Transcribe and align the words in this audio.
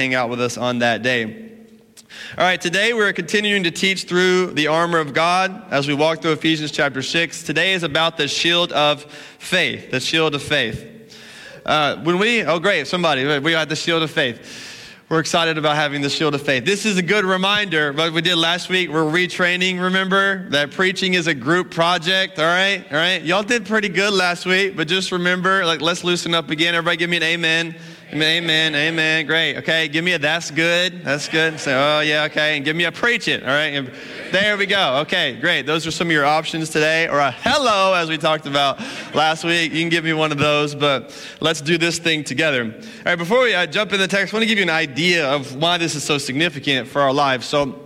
hang 0.00 0.14
out 0.14 0.30
with 0.30 0.40
us 0.40 0.56
on 0.56 0.78
that 0.78 1.02
day. 1.02 1.50
All 2.38 2.44
right, 2.44 2.58
today 2.58 2.94
we're 2.94 3.12
continuing 3.12 3.64
to 3.64 3.70
teach 3.70 4.04
through 4.04 4.52
the 4.52 4.68
armor 4.68 4.98
of 4.98 5.12
God 5.12 5.70
as 5.70 5.86
we 5.86 5.92
walk 5.92 6.22
through 6.22 6.32
Ephesians 6.32 6.70
chapter 6.70 7.02
6. 7.02 7.42
Today 7.42 7.74
is 7.74 7.82
about 7.82 8.16
the 8.16 8.26
shield 8.26 8.72
of 8.72 9.02
faith, 9.38 9.90
the 9.90 10.00
shield 10.00 10.34
of 10.34 10.42
faith. 10.42 10.86
Uh, 11.66 12.02
when 12.02 12.18
we, 12.18 12.42
oh 12.44 12.58
great, 12.58 12.86
somebody, 12.86 13.26
we 13.40 13.50
got 13.50 13.68
the 13.68 13.76
shield 13.76 14.02
of 14.02 14.10
faith. 14.10 14.40
We're 15.10 15.20
excited 15.20 15.58
about 15.58 15.76
having 15.76 16.00
the 16.00 16.08
shield 16.08 16.34
of 16.34 16.40
faith. 16.40 16.64
This 16.64 16.86
is 16.86 16.96
a 16.96 17.02
good 17.02 17.26
reminder. 17.26 17.92
What 17.92 18.14
we 18.14 18.22
did 18.22 18.36
last 18.36 18.70
week, 18.70 18.88
we're 18.88 19.02
retraining, 19.02 19.82
remember? 19.82 20.48
That 20.48 20.70
preaching 20.70 21.12
is 21.12 21.26
a 21.26 21.34
group 21.34 21.70
project, 21.70 22.38
all 22.38 22.46
right? 22.46 22.86
All 22.90 22.96
right? 22.96 23.22
Y'all 23.22 23.42
did 23.42 23.66
pretty 23.66 23.90
good 23.90 24.14
last 24.14 24.46
week, 24.46 24.78
but 24.78 24.88
just 24.88 25.12
remember, 25.12 25.66
like, 25.66 25.82
let's 25.82 26.04
loosen 26.04 26.32
up 26.32 26.48
again. 26.48 26.74
Everybody 26.74 26.96
give 26.96 27.10
me 27.10 27.18
an 27.18 27.22
amen. 27.24 27.76
Amen, 28.12 28.74
amen, 28.74 29.24
great. 29.24 29.56
Okay, 29.58 29.86
give 29.86 30.04
me 30.04 30.14
a 30.14 30.18
that's 30.18 30.50
good, 30.50 31.04
that's 31.04 31.28
good. 31.28 31.60
Say, 31.60 31.72
oh 31.72 32.00
yeah, 32.00 32.24
okay, 32.24 32.56
and 32.56 32.64
give 32.64 32.74
me 32.74 32.82
a 32.82 32.90
preach 32.90 33.28
it, 33.28 33.44
all 33.44 33.50
right? 33.50 33.68
And 33.68 33.92
there 34.32 34.56
we 34.56 34.66
go. 34.66 34.96
Okay, 35.02 35.34
great. 35.34 35.64
Those 35.64 35.86
are 35.86 35.92
some 35.92 36.08
of 36.08 36.12
your 36.12 36.24
options 36.24 36.70
today, 36.70 37.06
or 37.06 37.20
a 37.20 37.30
hello, 37.30 37.94
as 37.94 38.08
we 38.08 38.18
talked 38.18 38.46
about 38.46 38.80
last 39.14 39.44
week. 39.44 39.72
You 39.72 39.78
can 39.80 39.90
give 39.90 40.02
me 40.02 40.12
one 40.12 40.32
of 40.32 40.38
those, 40.38 40.74
but 40.74 41.16
let's 41.40 41.60
do 41.60 41.78
this 41.78 42.00
thing 42.00 42.24
together. 42.24 42.64
All 42.64 43.02
right, 43.06 43.16
before 43.16 43.42
we 43.42 43.54
uh, 43.54 43.66
jump 43.66 43.92
in 43.92 44.00
the 44.00 44.08
text, 44.08 44.34
I 44.34 44.36
want 44.36 44.42
to 44.42 44.48
give 44.48 44.58
you 44.58 44.64
an 44.64 44.70
idea 44.70 45.30
of 45.32 45.54
why 45.54 45.78
this 45.78 45.94
is 45.94 46.02
so 46.02 46.18
significant 46.18 46.88
for 46.88 47.02
our 47.02 47.12
lives. 47.12 47.46
So, 47.46 47.78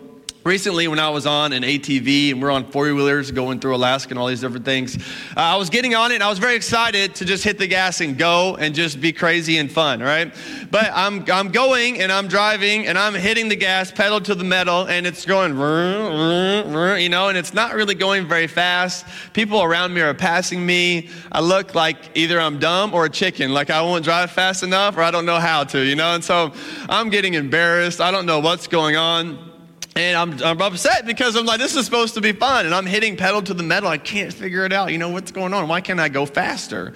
Recently, 0.44 0.88
when 0.88 0.98
I 0.98 1.08
was 1.08 1.24
on 1.24 1.54
an 1.54 1.62
ATV 1.62 2.32
and 2.32 2.42
we're 2.42 2.50
on 2.50 2.66
four 2.66 2.84
wheelers 2.92 3.30
going 3.30 3.60
through 3.60 3.76
Alaska 3.76 4.10
and 4.10 4.18
all 4.18 4.26
these 4.26 4.42
different 4.42 4.66
things, 4.66 4.94
uh, 5.34 5.40
I 5.40 5.56
was 5.56 5.70
getting 5.70 5.94
on 5.94 6.12
it 6.12 6.16
and 6.16 6.22
I 6.22 6.28
was 6.28 6.38
very 6.38 6.54
excited 6.54 7.14
to 7.14 7.24
just 7.24 7.42
hit 7.42 7.56
the 7.56 7.66
gas 7.66 8.02
and 8.02 8.18
go 8.18 8.54
and 8.56 8.74
just 8.74 9.00
be 9.00 9.10
crazy 9.10 9.56
and 9.56 9.72
fun, 9.72 10.00
right? 10.00 10.34
But 10.70 10.90
I'm, 10.92 11.24
I'm 11.32 11.50
going 11.50 11.98
and 12.02 12.12
I'm 12.12 12.28
driving 12.28 12.86
and 12.86 12.98
I'm 12.98 13.14
hitting 13.14 13.48
the 13.48 13.56
gas 13.56 13.90
pedal 13.90 14.20
to 14.20 14.34
the 14.34 14.44
metal 14.44 14.86
and 14.86 15.06
it's 15.06 15.24
going, 15.24 15.52
you 15.52 17.08
know, 17.08 17.28
and 17.30 17.38
it's 17.38 17.54
not 17.54 17.72
really 17.72 17.94
going 17.94 18.28
very 18.28 18.46
fast. 18.46 19.06
People 19.32 19.62
around 19.62 19.94
me 19.94 20.02
are 20.02 20.12
passing 20.12 20.66
me. 20.66 21.08
I 21.32 21.40
look 21.40 21.74
like 21.74 21.96
either 22.14 22.38
I'm 22.38 22.58
dumb 22.58 22.92
or 22.92 23.06
a 23.06 23.10
chicken, 23.10 23.54
like 23.54 23.70
I 23.70 23.80
won't 23.80 24.04
drive 24.04 24.30
fast 24.30 24.62
enough 24.62 24.98
or 24.98 25.00
I 25.00 25.10
don't 25.10 25.24
know 25.24 25.40
how 25.40 25.64
to, 25.64 25.82
you 25.82 25.96
know? 25.96 26.14
And 26.14 26.22
so 26.22 26.52
I'm 26.90 27.08
getting 27.08 27.32
embarrassed. 27.32 28.02
I 28.02 28.10
don't 28.10 28.26
know 28.26 28.40
what's 28.40 28.66
going 28.66 28.96
on. 28.96 29.53
And 29.96 30.16
I'm, 30.16 30.42
I'm 30.42 30.60
upset 30.60 31.06
because 31.06 31.36
I'm 31.36 31.46
like, 31.46 31.60
this 31.60 31.76
is 31.76 31.84
supposed 31.84 32.14
to 32.14 32.20
be 32.20 32.32
fun. 32.32 32.66
And 32.66 32.74
I'm 32.74 32.86
hitting 32.86 33.16
pedal 33.16 33.42
to 33.42 33.54
the 33.54 33.62
metal. 33.62 33.88
I 33.88 33.98
can't 33.98 34.32
figure 34.32 34.64
it 34.64 34.72
out. 34.72 34.90
You 34.90 34.98
know, 34.98 35.10
what's 35.10 35.30
going 35.30 35.54
on? 35.54 35.68
Why 35.68 35.80
can't 35.80 36.00
I 36.00 36.08
go 36.08 36.26
faster? 36.26 36.94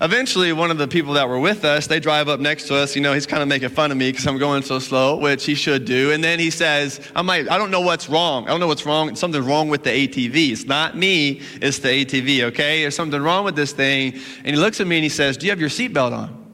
Eventually, 0.00 0.52
one 0.52 0.72
of 0.72 0.78
the 0.78 0.88
people 0.88 1.12
that 1.12 1.28
were 1.28 1.38
with 1.38 1.64
us, 1.64 1.86
they 1.86 2.00
drive 2.00 2.28
up 2.28 2.40
next 2.40 2.66
to 2.66 2.74
us. 2.74 2.96
You 2.96 3.02
know, 3.02 3.14
he's 3.14 3.26
kind 3.26 3.40
of 3.40 3.48
making 3.48 3.68
fun 3.68 3.92
of 3.92 3.96
me 3.96 4.10
because 4.10 4.26
I'm 4.26 4.38
going 4.38 4.62
so 4.62 4.80
slow, 4.80 5.16
which 5.18 5.44
he 5.44 5.54
should 5.54 5.84
do. 5.84 6.10
And 6.10 6.24
then 6.24 6.40
he 6.40 6.50
says, 6.50 7.00
I'm 7.14 7.28
like, 7.28 7.48
I 7.48 7.56
don't 7.56 7.70
know 7.70 7.82
what's 7.82 8.08
wrong. 8.08 8.44
I 8.44 8.48
don't 8.48 8.58
know 8.58 8.66
what's 8.66 8.84
wrong. 8.84 9.14
Something's 9.14 9.46
wrong 9.46 9.68
with 9.68 9.84
the 9.84 9.90
ATV. 9.90 10.50
It's 10.50 10.64
not 10.64 10.96
me, 10.96 11.42
it's 11.60 11.78
the 11.78 11.88
ATV, 12.04 12.42
okay? 12.46 12.82
There's 12.82 12.96
something 12.96 13.22
wrong 13.22 13.44
with 13.44 13.54
this 13.54 13.72
thing. 13.72 14.14
And 14.38 14.46
he 14.46 14.56
looks 14.56 14.80
at 14.80 14.88
me 14.88 14.96
and 14.96 15.04
he 15.04 15.08
says, 15.08 15.36
Do 15.36 15.46
you 15.46 15.52
have 15.52 15.60
your 15.60 15.70
seatbelt 15.70 16.12
on? 16.12 16.52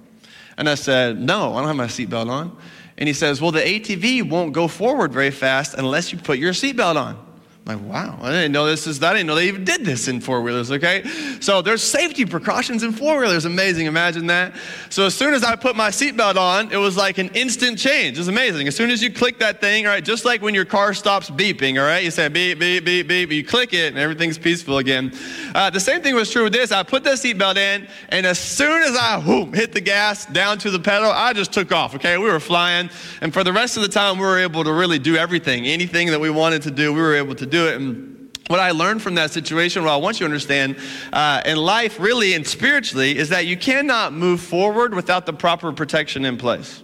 And 0.58 0.68
I 0.68 0.74
said, 0.74 1.18
No, 1.18 1.54
I 1.54 1.60
don't 1.60 1.68
have 1.68 1.76
my 1.76 1.86
seatbelt 1.86 2.28
on. 2.28 2.54
And 2.98 3.06
he 3.06 3.14
says, 3.14 3.40
Well, 3.40 3.52
the 3.52 3.60
ATV 3.60 4.28
won't 4.28 4.52
go 4.52 4.68
forward 4.68 5.12
very 5.12 5.30
fast 5.30 5.74
unless 5.74 6.12
you 6.12 6.18
put 6.18 6.38
your 6.38 6.52
seatbelt 6.52 6.96
on. 6.96 7.27
Like, 7.68 7.82
wow, 7.82 8.18
I 8.22 8.30
didn't 8.30 8.52
know 8.52 8.64
this 8.64 8.86
is, 8.86 9.02
I 9.02 9.12
didn't 9.12 9.26
know 9.26 9.34
they 9.34 9.48
even 9.48 9.62
did 9.62 9.84
this 9.84 10.08
in 10.08 10.22
four 10.22 10.40
wheelers, 10.40 10.72
okay? 10.72 11.04
So 11.40 11.60
there's 11.60 11.82
safety 11.82 12.24
precautions 12.24 12.82
in 12.82 12.92
four 12.92 13.20
wheelers. 13.20 13.44
Amazing, 13.44 13.84
imagine 13.84 14.28
that. 14.28 14.54
So 14.88 15.04
as 15.04 15.14
soon 15.14 15.34
as 15.34 15.44
I 15.44 15.54
put 15.54 15.76
my 15.76 15.90
seatbelt 15.90 16.36
on, 16.36 16.72
it 16.72 16.78
was 16.78 16.96
like 16.96 17.18
an 17.18 17.28
instant 17.34 17.78
change. 17.78 18.16
It 18.16 18.20
was 18.20 18.28
amazing. 18.28 18.68
As 18.68 18.74
soon 18.74 18.88
as 18.88 19.02
you 19.02 19.12
click 19.12 19.38
that 19.40 19.60
thing, 19.60 19.86
all 19.86 19.92
right, 19.92 20.02
just 20.02 20.24
like 20.24 20.40
when 20.40 20.54
your 20.54 20.64
car 20.64 20.94
stops 20.94 21.28
beeping, 21.28 21.78
all 21.78 21.86
right, 21.86 22.02
you 22.02 22.10
say 22.10 22.28
beep, 22.28 22.58
beep, 22.58 22.86
beep, 22.86 23.06
beep, 23.06 23.30
you 23.30 23.44
click 23.44 23.74
it 23.74 23.88
and 23.88 23.98
everything's 23.98 24.38
peaceful 24.38 24.78
again. 24.78 25.12
Uh, 25.54 25.68
the 25.68 25.78
same 25.78 26.00
thing 26.00 26.14
was 26.14 26.30
true 26.30 26.44
with 26.44 26.54
this. 26.54 26.72
I 26.72 26.82
put 26.84 27.04
the 27.04 27.10
seatbelt 27.10 27.58
in, 27.58 27.86
and 28.08 28.24
as 28.24 28.38
soon 28.38 28.82
as 28.82 28.96
I 28.96 29.18
whoop, 29.18 29.54
hit 29.54 29.72
the 29.72 29.82
gas 29.82 30.24
down 30.24 30.56
to 30.60 30.70
the 30.70 30.80
pedal, 30.80 31.10
I 31.10 31.34
just 31.34 31.52
took 31.52 31.70
off, 31.70 31.94
okay? 31.96 32.16
We 32.16 32.30
were 32.30 32.40
flying, 32.40 32.88
and 33.20 33.30
for 33.30 33.44
the 33.44 33.52
rest 33.52 33.76
of 33.76 33.82
the 33.82 33.90
time, 33.90 34.16
we 34.16 34.24
were 34.24 34.38
able 34.38 34.64
to 34.64 34.72
really 34.72 34.98
do 34.98 35.16
everything. 35.16 35.66
Anything 35.66 36.06
that 36.08 36.20
we 36.20 36.30
wanted 36.30 36.62
to 36.62 36.70
do, 36.70 36.94
we 36.94 37.02
were 37.02 37.14
able 37.14 37.34
to 37.34 37.44
do 37.44 37.57
do 37.58 37.68
it. 37.68 37.76
And 37.76 38.38
what 38.48 38.60
I 38.60 38.70
learned 38.70 39.02
from 39.02 39.14
that 39.16 39.30
situation, 39.30 39.84
what 39.84 39.92
I 39.92 39.96
want 39.96 40.20
you 40.20 40.26
to 40.26 40.32
understand 40.32 40.76
uh, 41.12 41.42
in 41.44 41.58
life, 41.58 42.00
really 42.00 42.34
and 42.34 42.46
spiritually, 42.46 43.16
is 43.16 43.28
that 43.28 43.46
you 43.46 43.56
cannot 43.56 44.12
move 44.12 44.40
forward 44.40 44.94
without 44.94 45.26
the 45.26 45.32
proper 45.32 45.72
protection 45.72 46.24
in 46.24 46.36
place. 46.36 46.82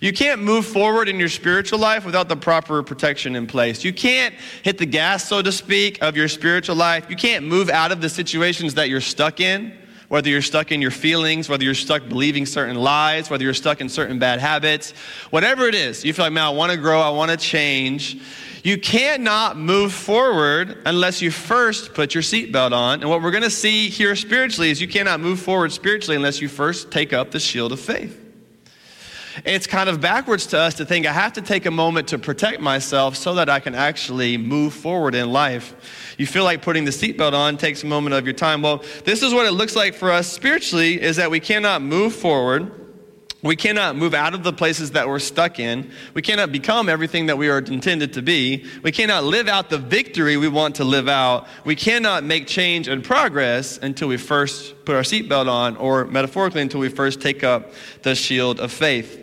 You 0.00 0.14
can't 0.14 0.42
move 0.42 0.64
forward 0.64 1.10
in 1.10 1.20
your 1.20 1.28
spiritual 1.28 1.78
life 1.78 2.06
without 2.06 2.28
the 2.28 2.36
proper 2.36 2.82
protection 2.82 3.36
in 3.36 3.46
place. 3.46 3.84
You 3.84 3.92
can't 3.92 4.34
hit 4.62 4.78
the 4.78 4.86
gas, 4.86 5.28
so 5.28 5.42
to 5.42 5.52
speak, 5.52 6.02
of 6.02 6.16
your 6.16 6.28
spiritual 6.28 6.76
life. 6.76 7.10
You 7.10 7.16
can't 7.16 7.44
move 7.46 7.68
out 7.68 7.92
of 7.92 8.00
the 8.00 8.08
situations 8.08 8.74
that 8.74 8.88
you're 8.88 9.02
stuck 9.02 9.40
in, 9.40 9.76
whether 10.10 10.28
you're 10.28 10.42
stuck 10.42 10.72
in 10.72 10.82
your 10.82 10.90
feelings, 10.90 11.48
whether 11.48 11.62
you're 11.62 11.72
stuck 11.72 12.08
believing 12.08 12.44
certain 12.44 12.74
lies, 12.74 13.30
whether 13.30 13.44
you're 13.44 13.54
stuck 13.54 13.80
in 13.80 13.88
certain 13.88 14.18
bad 14.18 14.40
habits, 14.40 14.90
whatever 15.30 15.68
it 15.68 15.74
is. 15.76 16.04
You 16.04 16.12
feel 16.12 16.24
like, 16.24 16.32
man, 16.32 16.46
I 16.46 16.50
want 16.50 16.72
to 16.72 16.78
grow, 16.78 17.00
I 17.00 17.10
want 17.10 17.30
to 17.30 17.36
change. 17.36 18.20
You 18.64 18.76
cannot 18.76 19.56
move 19.56 19.92
forward 19.92 20.78
unless 20.84 21.22
you 21.22 21.30
first 21.30 21.94
put 21.94 22.12
your 22.12 22.24
seatbelt 22.24 22.72
on. 22.72 23.02
And 23.02 23.08
what 23.08 23.22
we're 23.22 23.30
going 23.30 23.44
to 23.44 23.50
see 23.50 23.88
here 23.88 24.16
spiritually 24.16 24.70
is 24.70 24.80
you 24.80 24.88
cannot 24.88 25.20
move 25.20 25.38
forward 25.38 25.70
spiritually 25.70 26.16
unless 26.16 26.40
you 26.40 26.48
first 26.48 26.90
take 26.90 27.12
up 27.12 27.30
the 27.30 27.38
shield 27.38 27.70
of 27.70 27.78
faith. 27.78 28.19
It's 29.44 29.66
kind 29.66 29.88
of 29.88 30.00
backwards 30.00 30.46
to 30.48 30.58
us 30.58 30.74
to 30.74 30.84
think 30.84 31.06
I 31.06 31.12
have 31.12 31.32
to 31.34 31.42
take 31.42 31.66
a 31.66 31.70
moment 31.70 32.08
to 32.08 32.18
protect 32.18 32.60
myself 32.60 33.16
so 33.16 33.34
that 33.34 33.48
I 33.48 33.60
can 33.60 33.74
actually 33.74 34.36
move 34.36 34.74
forward 34.74 35.14
in 35.14 35.30
life. 35.32 36.14
You 36.18 36.26
feel 36.26 36.44
like 36.44 36.62
putting 36.62 36.84
the 36.84 36.90
seatbelt 36.90 37.32
on 37.32 37.56
takes 37.56 37.82
a 37.82 37.86
moment 37.86 38.14
of 38.14 38.24
your 38.24 38.34
time. 38.34 38.62
Well, 38.62 38.84
this 39.04 39.22
is 39.22 39.32
what 39.32 39.46
it 39.46 39.52
looks 39.52 39.76
like 39.76 39.94
for 39.94 40.10
us 40.10 40.26
spiritually 40.26 41.00
is 41.00 41.16
that 41.16 41.30
we 41.30 41.40
cannot 41.40 41.82
move 41.82 42.14
forward 42.14 42.79
we 43.42 43.56
cannot 43.56 43.96
move 43.96 44.12
out 44.12 44.34
of 44.34 44.42
the 44.42 44.52
places 44.52 44.90
that 44.90 45.08
we're 45.08 45.18
stuck 45.18 45.58
in. 45.58 45.90
We 46.12 46.20
cannot 46.20 46.52
become 46.52 46.90
everything 46.90 47.26
that 47.26 47.38
we 47.38 47.48
are 47.48 47.58
intended 47.58 48.12
to 48.14 48.22
be. 48.22 48.66
We 48.82 48.92
cannot 48.92 49.24
live 49.24 49.48
out 49.48 49.70
the 49.70 49.78
victory 49.78 50.36
we 50.36 50.48
want 50.48 50.76
to 50.76 50.84
live 50.84 51.08
out. 51.08 51.46
We 51.64 51.74
cannot 51.74 52.22
make 52.22 52.46
change 52.46 52.86
and 52.86 53.02
progress 53.02 53.78
until 53.78 54.08
we 54.08 54.18
first 54.18 54.84
put 54.84 54.94
our 54.94 55.02
seatbelt 55.02 55.48
on, 55.48 55.76
or 55.78 56.04
metaphorically, 56.04 56.60
until 56.60 56.80
we 56.80 56.90
first 56.90 57.22
take 57.22 57.42
up 57.42 57.72
the 58.02 58.14
shield 58.14 58.60
of 58.60 58.72
faith. 58.72 59.16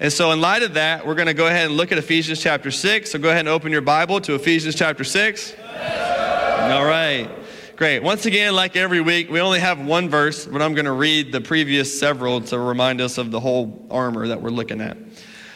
And 0.00 0.12
so, 0.12 0.30
in 0.30 0.40
light 0.40 0.62
of 0.62 0.74
that, 0.74 1.06
we're 1.06 1.16
going 1.16 1.26
to 1.26 1.34
go 1.34 1.48
ahead 1.48 1.66
and 1.66 1.76
look 1.76 1.92
at 1.92 1.98
Ephesians 1.98 2.40
chapter 2.40 2.70
6. 2.70 3.10
So, 3.10 3.18
go 3.18 3.28
ahead 3.28 3.40
and 3.40 3.48
open 3.48 3.72
your 3.72 3.80
Bible 3.80 4.20
to 4.22 4.34
Ephesians 4.34 4.76
chapter 4.76 5.04
6. 5.04 5.54
All 5.58 6.84
right. 6.84 7.28
Great. 7.78 8.02
Once 8.02 8.26
again, 8.26 8.56
like 8.56 8.74
every 8.74 9.00
week, 9.00 9.30
we 9.30 9.40
only 9.40 9.60
have 9.60 9.78
one 9.78 10.08
verse, 10.08 10.46
but 10.46 10.60
I'm 10.60 10.74
going 10.74 10.86
to 10.86 10.90
read 10.90 11.30
the 11.30 11.40
previous 11.40 11.96
several 11.96 12.40
to 12.40 12.58
remind 12.58 13.00
us 13.00 13.18
of 13.18 13.30
the 13.30 13.38
whole 13.38 13.86
armor 13.88 14.26
that 14.26 14.42
we're 14.42 14.50
looking 14.50 14.80
at. 14.80 14.96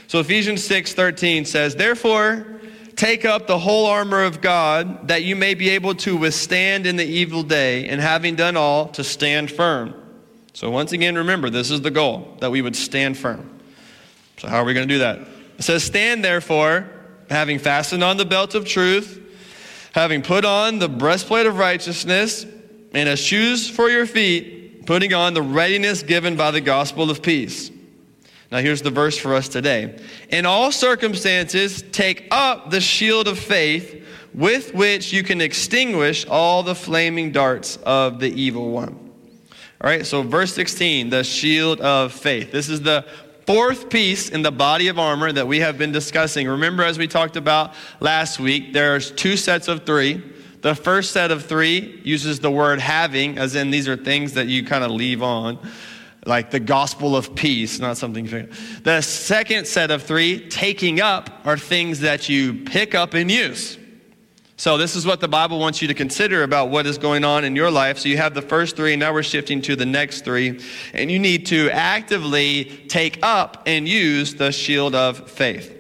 So 0.07 0.21
Ephesians 0.21 0.63
6:13 0.63 1.45
says, 1.45 1.75
"Therefore, 1.75 2.47
take 2.95 3.25
up 3.25 3.49
the 3.49 3.59
whole 3.59 3.87
armor 3.87 4.23
of 4.23 4.41
God, 4.41 5.09
that 5.09 5.25
you 5.25 5.35
may 5.35 5.55
be 5.55 5.71
able 5.71 5.97
to 5.97 6.17
withstand 6.17 6.87
in 6.87 6.95
the 6.95 7.05
evil 7.05 7.43
day, 7.43 7.89
and 7.89 8.01
having 8.01 8.37
done 8.37 8.57
all, 8.57 8.87
to 8.91 9.03
stand 9.03 9.51
firm." 9.51 9.93
So 10.53 10.71
once 10.71 10.93
again, 10.93 11.17
remember, 11.17 11.51
this 11.51 11.73
is 11.73 11.81
the 11.81 11.91
goal, 11.91 12.37
that 12.39 12.53
we 12.53 12.63
would 12.63 12.77
stand 12.77 13.19
firm. 13.19 13.51
So 14.39 14.47
how 14.47 14.59
are 14.59 14.65
we 14.65 14.75
going 14.75 14.87
to 14.87 14.95
do 14.95 15.01
that? 15.01 15.19
It 15.59 15.65
says, 15.65 15.83
"Stand 15.83 16.25
therefore, 16.25 16.87
having 17.31 17.59
fastened 17.59 18.05
on 18.05 18.17
the 18.17 18.25
belt 18.25 18.55
of 18.55 18.65
truth, 18.65 19.19
having 19.93 20.23
put 20.23 20.45
on 20.45 20.79
the 20.79 20.89
breastplate 20.89 21.47
of 21.47 21.59
righteousness 21.59 22.45
and 22.95 23.09
as 23.09 23.19
shoes 23.19 23.69
for 23.69 23.89
your 23.89 24.07
feet, 24.07 24.87
putting 24.87 25.15
on 25.15 25.35
the 25.35 25.43
readiness 25.43 26.03
given 26.03 26.37
by 26.37 26.51
the 26.51 26.61
gospel 26.61 27.11
of 27.11 27.23
peace. 27.23 27.71
Now, 28.51 28.59
here's 28.59 28.83
the 28.83 28.91
verse 28.91 29.17
for 29.17 29.35
us 29.35 29.49
today. 29.49 29.99
In 30.29 30.45
all 30.45 30.73
circumstances, 30.73 31.83
take 31.91 32.29
up 32.31 32.71
the 32.71 32.81
shield 32.81 33.27
of 33.27 33.39
faith 33.39 34.07
with 34.35 34.75
which 34.75 35.13
you 35.13 35.23
can 35.23 35.41
extinguish 35.41 36.27
all 36.27 36.63
the 36.63 36.75
flaming 36.75 37.33
darts 37.33 37.79
of 37.85 38.19
the 38.19 38.31
evil 38.31 38.71
one. 38.71 39.11
All 39.81 39.91
right, 39.91 40.07
so 40.07 40.23
verse 40.23 40.55
16, 40.55 41.11
the 41.11 41.25
shield 41.25 41.81
of 41.81 42.13
faith. 42.13 42.53
This 42.53 42.69
is 42.69 42.83
the 42.83 43.07
fourth 43.47 43.91
piece 43.91 44.29
in 44.29 44.43
the 44.43 44.53
body 44.53 44.89
of 44.89 44.99
armor 44.99 45.33
that 45.33 45.47
we 45.47 45.61
have 45.61 45.79
been 45.79 45.93
discussing. 45.93 46.49
Remember, 46.49 46.83
as 46.83 46.99
we 46.99 47.07
talked 47.07 47.37
about 47.37 47.75
last 48.01 48.39
week, 48.39 48.73
there's 48.73 49.11
two 49.11 49.37
sets 49.37 49.69
of 49.69 49.85
three. 49.85 50.23
The 50.61 50.75
first 50.75 51.11
set 51.11 51.31
of 51.31 51.45
three 51.45 52.01
uses 52.05 52.39
the 52.39 52.51
word 52.51 52.79
having, 52.79 53.39
as 53.39 53.55
in 53.57 53.71
these 53.71 53.89
are 53.89 53.97
things 53.97 54.35
that 54.35 54.47
you 54.47 54.65
kind 54.65 54.85
of 54.85 54.93
leave 54.93 55.23
on, 55.23 55.59
like 56.25 56.53
the 56.53 56.61
gospel 56.61 57.17
of 57.17 57.35
peace, 57.35 57.81
not 57.81 57.97
something. 57.97 58.49
The 58.85 59.01
second 59.01 59.67
set 59.67 59.91
of 59.91 60.05
three, 60.05 60.49
taking 60.49 61.01
up, 61.01 61.31
are 61.45 61.59
things 61.59 62.01
that 62.01 62.29
you 62.29 62.63
pick 62.65 62.95
up 62.95 63.15
and 63.15 63.29
use. 63.29 63.77
So, 64.63 64.79
this 64.79 64.95
is 64.95 65.05
what 65.05 65.19
the 65.19 65.27
Bible 65.27 65.59
wants 65.59 65.83
you 65.83 65.89
to 65.89 65.95
consider 65.95 66.45
about 66.45 66.71
what 66.71 66.87
is 66.87 66.97
going 66.97 67.25
on 67.25 67.45
in 67.45 67.57
your 67.57 67.69
life. 67.69 67.99
So, 67.99 68.09
you 68.09 68.17
have 68.19 68.33
the 68.33 68.43
first 68.43 68.77
three, 68.77 68.95
now 68.95 69.13
we're 69.13 69.25
shifting 69.25 69.61
to 69.63 69.75
the 69.75 69.85
next 69.85 70.25
three. 70.25 70.61
And 70.93 71.11
you 71.11 71.19
need 71.19 71.47
to 71.47 71.69
actively 71.71 72.67
take 72.87 73.19
up 73.25 73.65
and 73.67 73.89
use 73.89 74.37
the 74.37 74.53
shield 74.53 74.95
of 74.95 75.29
faith. 75.29 75.77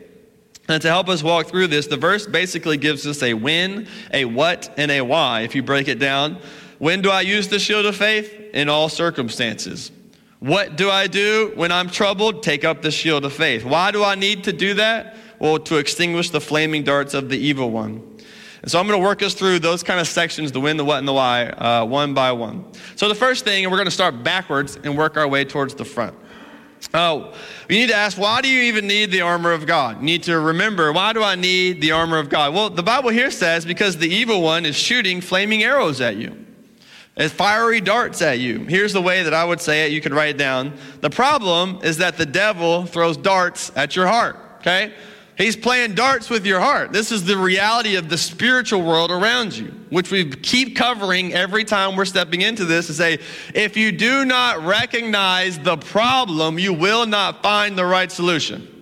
And 0.67 0.83
to 0.83 0.89
help 0.89 1.09
us 1.09 1.23
walk 1.23 1.47
through 1.47 1.69
this, 1.69 1.87
the 1.87 1.97
verse 1.97 2.27
basically 2.27 2.77
gives 2.77 3.07
us 3.07 3.23
a 3.23 3.35
when, 3.35 3.87
a 4.13 4.25
what, 4.25 4.75
and 4.77 4.91
a 4.91 5.03
why. 5.03 5.43
If 5.43 5.55
you 5.55 5.63
break 5.63 5.87
it 5.87 6.01
down, 6.01 6.39
when 6.79 7.03
do 7.03 7.11
I 7.13 7.21
use 7.21 7.47
the 7.47 7.61
shield 7.61 7.87
of 7.87 7.95
faith? 7.95 8.35
In 8.53 8.69
all 8.69 8.89
circumstances. 8.89 9.93
What 10.41 10.75
do 10.75 10.91
I 10.91 11.07
do 11.07 11.53
when 11.55 11.71
I'm 11.71 11.89
troubled? 11.89 12.43
Take 12.43 12.65
up 12.65 12.83
the 12.83 12.91
shield 12.91 13.25
of 13.25 13.33
faith. 13.33 13.65
Why 13.65 13.93
do 13.93 14.03
I 14.03 14.17
need 14.17 14.43
to 14.43 14.53
do 14.53 14.75
that? 14.75 15.17
Well, 15.39 15.61
to 15.61 15.77
extinguish 15.77 16.31
the 16.31 16.41
flaming 16.41 16.83
darts 16.83 17.15
of 17.15 17.29
the 17.29 17.39
evil 17.39 17.71
one. 17.71 18.12
And 18.63 18.71
so 18.71 18.79
I'm 18.79 18.87
going 18.87 18.99
to 18.99 19.05
work 19.05 19.23
us 19.23 19.35
through 19.35 19.59
those 19.59 19.83
kind 19.83 19.99
of 19.99 20.07
sections 20.07 20.53
the 20.53 20.61
when, 20.61 20.77
the 20.77 20.85
what, 20.85 20.99
and 20.99 21.09
the 21.09 21.13
why, 21.13 21.47
uh, 21.47 21.85
one 21.85 22.15
by 22.15 22.31
one. 22.31 22.65
So 22.95 23.09
the 23.09 23.15
first 23.15 23.45
thing, 23.45 23.65
and 23.65 23.73
we're 23.73 23.79
going 23.79 23.87
to 23.87 23.91
start 23.91 24.23
backwards 24.23 24.79
and 24.83 24.97
work 24.97 25.17
our 25.17 25.27
way 25.27 25.45
towards 25.45 25.75
the 25.75 25.85
front. 25.85 26.15
Oh, 26.95 27.35
you 27.69 27.77
need 27.77 27.89
to 27.89 27.95
ask, 27.95 28.19
why 28.19 28.41
do 28.41 28.49
you 28.49 28.63
even 28.63 28.87
need 28.87 29.11
the 29.11 29.21
armor 29.21 29.53
of 29.53 29.67
God? 29.67 29.99
You 29.99 30.05
need 30.05 30.25
to 30.25 30.39
remember, 30.39 30.93
why 30.93 31.13
do 31.13 31.23
I 31.23 31.35
need 31.35 31.81
the 31.81 31.93
armor 31.93 32.19
of 32.19 32.29
God? 32.29 32.55
Well, 32.55 32.71
the 32.71 32.83
Bible 32.83 33.11
here 33.11 33.31
says 33.31 33.65
because 33.65 33.99
the 33.99 34.09
evil 34.09 34.43
one 34.43 34.65
is 34.65 34.77
shooting 34.77 35.21
flaming 35.21 35.63
arrows 35.63 36.01
at 36.01 36.17
you. 36.17 36.47
As 37.17 37.31
fiery 37.31 37.81
darts 37.81 38.23
at 38.23 38.39
you. 38.39 38.61
Here's 38.61 38.93
the 38.93 39.03
way 39.03 39.23
that 39.23 39.35
I 39.35 39.45
would 39.45 39.61
say 39.61 39.87
it. 39.87 39.93
You 39.93 40.01
could 40.01 40.13
write 40.13 40.31
it 40.31 40.39
down. 40.39 40.75
The 41.01 41.11
problem 41.11 41.81
is 41.83 41.99
that 41.99 42.17
the 42.17 42.27
devil 42.27 42.87
throws 42.87 43.17
darts 43.17 43.71
at 43.77 43.95
your 43.95 44.07
heart. 44.07 44.37
Okay? 44.61 44.95
He's 45.39 45.57
playing 45.57 45.95
darts 45.95 46.29
with 46.29 46.45
your 46.45 46.61
heart. 46.61 46.93
This 46.93 47.11
is 47.11 47.25
the 47.25 47.37
reality 47.37 47.97
of 47.97 48.09
the 48.09 48.19
spiritual 48.19 48.83
world 48.83 49.11
around 49.11 49.57
you, 49.57 49.69
which 49.89 50.11
we 50.11 50.29
keep 50.29 50.77
covering 50.77 51.33
every 51.33 51.65
time 51.65 51.97
we're 51.97 52.05
stepping 52.05 52.43
into 52.43 52.65
this 52.65 52.87
to 52.89 52.95
say, 52.95 53.19
if 53.55 53.77
you 53.77 53.93
do 53.93 54.25
not 54.27 54.63
recognize 54.63 55.59
the 55.59 55.79
problem, 55.79 56.59
you 56.59 56.75
will 56.75 57.07
not 57.07 57.43
find 57.43 57.79
the 57.79 57.85
right 57.85 58.13
solution. 58.13 58.82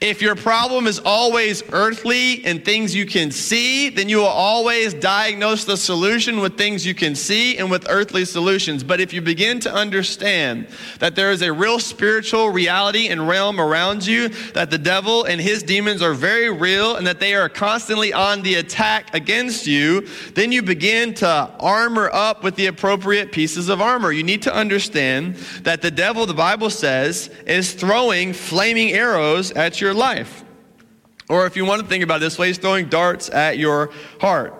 If 0.00 0.20
your 0.20 0.34
problem 0.34 0.86
is 0.86 0.98
always 0.98 1.62
earthly 1.72 2.44
and 2.44 2.64
things 2.64 2.94
you 2.94 3.06
can 3.06 3.30
see, 3.30 3.90
then 3.90 4.08
you 4.08 4.18
will 4.18 4.26
always 4.26 4.92
diagnose 4.92 5.64
the 5.64 5.76
solution 5.76 6.40
with 6.40 6.56
things 6.56 6.84
you 6.84 6.94
can 6.94 7.14
see 7.14 7.58
and 7.58 7.70
with 7.70 7.86
earthly 7.88 8.24
solutions. 8.24 8.82
But 8.82 9.00
if 9.00 9.12
you 9.12 9.20
begin 9.20 9.60
to 9.60 9.72
understand 9.72 10.66
that 10.98 11.14
there 11.14 11.30
is 11.30 11.42
a 11.42 11.52
real 11.52 11.78
spiritual 11.78 12.48
reality 12.50 13.08
and 13.08 13.28
realm 13.28 13.60
around 13.60 14.04
you, 14.06 14.28
that 14.54 14.70
the 14.70 14.78
devil 14.78 15.24
and 15.24 15.40
his 15.40 15.62
demons 15.62 16.02
are 16.02 16.14
very 16.14 16.50
real 16.50 16.96
and 16.96 17.06
that 17.06 17.20
they 17.20 17.34
are 17.34 17.48
constantly 17.48 18.12
on 18.12 18.42
the 18.42 18.56
attack 18.56 19.14
against 19.14 19.66
you, 19.66 20.08
then 20.34 20.50
you 20.50 20.62
begin 20.62 21.14
to 21.14 21.28
armor 21.60 22.10
up 22.12 22.42
with 22.42 22.56
the 22.56 22.66
appropriate 22.66 23.30
pieces 23.30 23.68
of 23.68 23.80
armor. 23.80 24.10
You 24.10 24.24
need 24.24 24.42
to 24.42 24.54
understand 24.54 25.36
that 25.62 25.82
the 25.82 25.90
devil, 25.90 26.26
the 26.26 26.34
Bible 26.34 26.70
says, 26.70 27.30
is 27.46 27.72
throwing 27.72 28.32
flaming 28.32 28.90
arrows 28.90 29.50
at 29.52 29.80
your 29.80 29.83
your 29.84 29.94
life. 29.94 30.44
Or 31.28 31.46
if 31.46 31.56
you 31.56 31.64
want 31.64 31.82
to 31.82 31.86
think 31.86 32.02
about 32.02 32.16
it 32.16 32.20
this 32.20 32.38
way, 32.38 32.48
he's 32.48 32.58
throwing 32.58 32.88
darts 32.88 33.30
at 33.30 33.58
your 33.58 33.90
heart. 34.20 34.54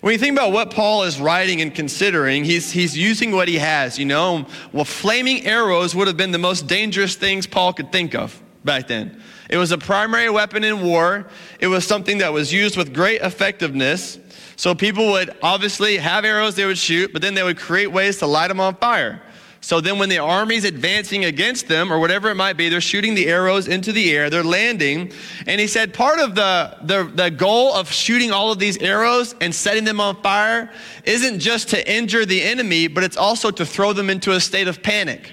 When 0.00 0.12
you 0.12 0.18
think 0.18 0.32
about 0.32 0.52
what 0.52 0.70
Paul 0.70 1.02
is 1.02 1.20
writing 1.20 1.60
and 1.60 1.74
considering, 1.74 2.44
he's, 2.44 2.72
he's 2.72 2.96
using 2.96 3.32
what 3.32 3.48
he 3.48 3.56
has, 3.56 3.98
you 3.98 4.06
know. 4.06 4.46
Well, 4.72 4.86
flaming 4.86 5.44
arrows 5.44 5.94
would 5.94 6.06
have 6.06 6.16
been 6.16 6.30
the 6.30 6.38
most 6.38 6.66
dangerous 6.66 7.16
things 7.16 7.46
Paul 7.46 7.74
could 7.74 7.92
think 7.92 8.14
of 8.14 8.40
back 8.64 8.88
then. 8.88 9.20
It 9.50 9.58
was 9.58 9.72
a 9.72 9.78
primary 9.78 10.30
weapon 10.30 10.64
in 10.64 10.80
war. 10.82 11.26
It 11.58 11.66
was 11.66 11.86
something 11.86 12.18
that 12.18 12.32
was 12.32 12.50
used 12.50 12.78
with 12.78 12.94
great 12.94 13.20
effectiveness. 13.20 14.18
So 14.56 14.74
people 14.74 15.10
would 15.10 15.36
obviously 15.42 15.98
have 15.98 16.24
arrows 16.24 16.54
they 16.54 16.66
would 16.66 16.78
shoot, 16.78 17.12
but 17.12 17.20
then 17.20 17.34
they 17.34 17.42
would 17.42 17.58
create 17.58 17.88
ways 17.88 18.18
to 18.18 18.26
light 18.26 18.48
them 18.48 18.60
on 18.60 18.76
fire. 18.76 19.20
So 19.62 19.80
then, 19.80 19.98
when 19.98 20.08
the 20.08 20.18
army's 20.18 20.64
advancing 20.64 21.26
against 21.26 21.68
them, 21.68 21.92
or 21.92 21.98
whatever 21.98 22.30
it 22.30 22.34
might 22.34 22.56
be, 22.56 22.70
they're 22.70 22.80
shooting 22.80 23.14
the 23.14 23.28
arrows 23.28 23.68
into 23.68 23.92
the 23.92 24.10
air, 24.10 24.30
they're 24.30 24.42
landing. 24.42 25.12
And 25.46 25.60
he 25.60 25.66
said, 25.66 25.92
part 25.92 26.18
of 26.18 26.34
the, 26.34 26.76
the, 26.82 27.04
the 27.14 27.30
goal 27.30 27.74
of 27.74 27.90
shooting 27.92 28.32
all 28.32 28.50
of 28.50 28.58
these 28.58 28.78
arrows 28.78 29.34
and 29.40 29.54
setting 29.54 29.84
them 29.84 30.00
on 30.00 30.16
fire 30.22 30.70
isn't 31.04 31.40
just 31.40 31.68
to 31.70 31.92
injure 31.92 32.24
the 32.24 32.42
enemy, 32.42 32.88
but 32.88 33.04
it's 33.04 33.18
also 33.18 33.50
to 33.50 33.66
throw 33.66 33.92
them 33.92 34.08
into 34.08 34.32
a 34.32 34.40
state 34.40 34.66
of 34.66 34.82
panic. 34.82 35.30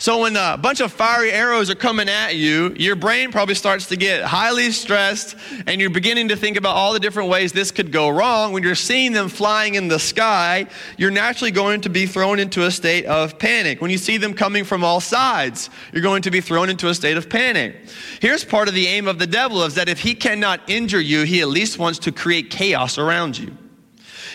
So 0.00 0.20
when 0.20 0.36
a 0.36 0.56
bunch 0.56 0.80
of 0.80 0.92
fiery 0.92 1.32
arrows 1.32 1.68
are 1.70 1.74
coming 1.74 2.08
at 2.08 2.36
you, 2.36 2.72
your 2.78 2.94
brain 2.94 3.32
probably 3.32 3.56
starts 3.56 3.86
to 3.86 3.96
get 3.96 4.22
highly 4.22 4.70
stressed 4.70 5.34
and 5.66 5.80
you're 5.80 5.90
beginning 5.90 6.28
to 6.28 6.36
think 6.36 6.56
about 6.56 6.76
all 6.76 6.92
the 6.92 7.00
different 7.00 7.28
ways 7.28 7.52
this 7.52 7.72
could 7.72 7.90
go 7.90 8.08
wrong. 8.08 8.52
When 8.52 8.62
you're 8.62 8.76
seeing 8.76 9.10
them 9.10 9.28
flying 9.28 9.74
in 9.74 9.88
the 9.88 9.98
sky, 9.98 10.66
you're 10.98 11.10
naturally 11.10 11.50
going 11.50 11.80
to 11.80 11.88
be 11.88 12.06
thrown 12.06 12.38
into 12.38 12.64
a 12.64 12.70
state 12.70 13.06
of 13.06 13.40
panic. 13.40 13.82
When 13.82 13.90
you 13.90 13.98
see 13.98 14.18
them 14.18 14.34
coming 14.34 14.62
from 14.62 14.84
all 14.84 15.00
sides, 15.00 15.68
you're 15.92 16.02
going 16.02 16.22
to 16.22 16.30
be 16.30 16.40
thrown 16.40 16.70
into 16.70 16.88
a 16.88 16.94
state 16.94 17.16
of 17.16 17.28
panic. 17.28 17.74
Here's 18.20 18.44
part 18.44 18.68
of 18.68 18.74
the 18.74 18.86
aim 18.86 19.08
of 19.08 19.18
the 19.18 19.26
devil 19.26 19.64
is 19.64 19.74
that 19.74 19.88
if 19.88 19.98
he 19.98 20.14
cannot 20.14 20.60
injure 20.68 21.00
you, 21.00 21.24
he 21.24 21.40
at 21.40 21.48
least 21.48 21.76
wants 21.76 21.98
to 22.00 22.12
create 22.12 22.50
chaos 22.50 22.98
around 22.98 23.36
you. 23.36 23.52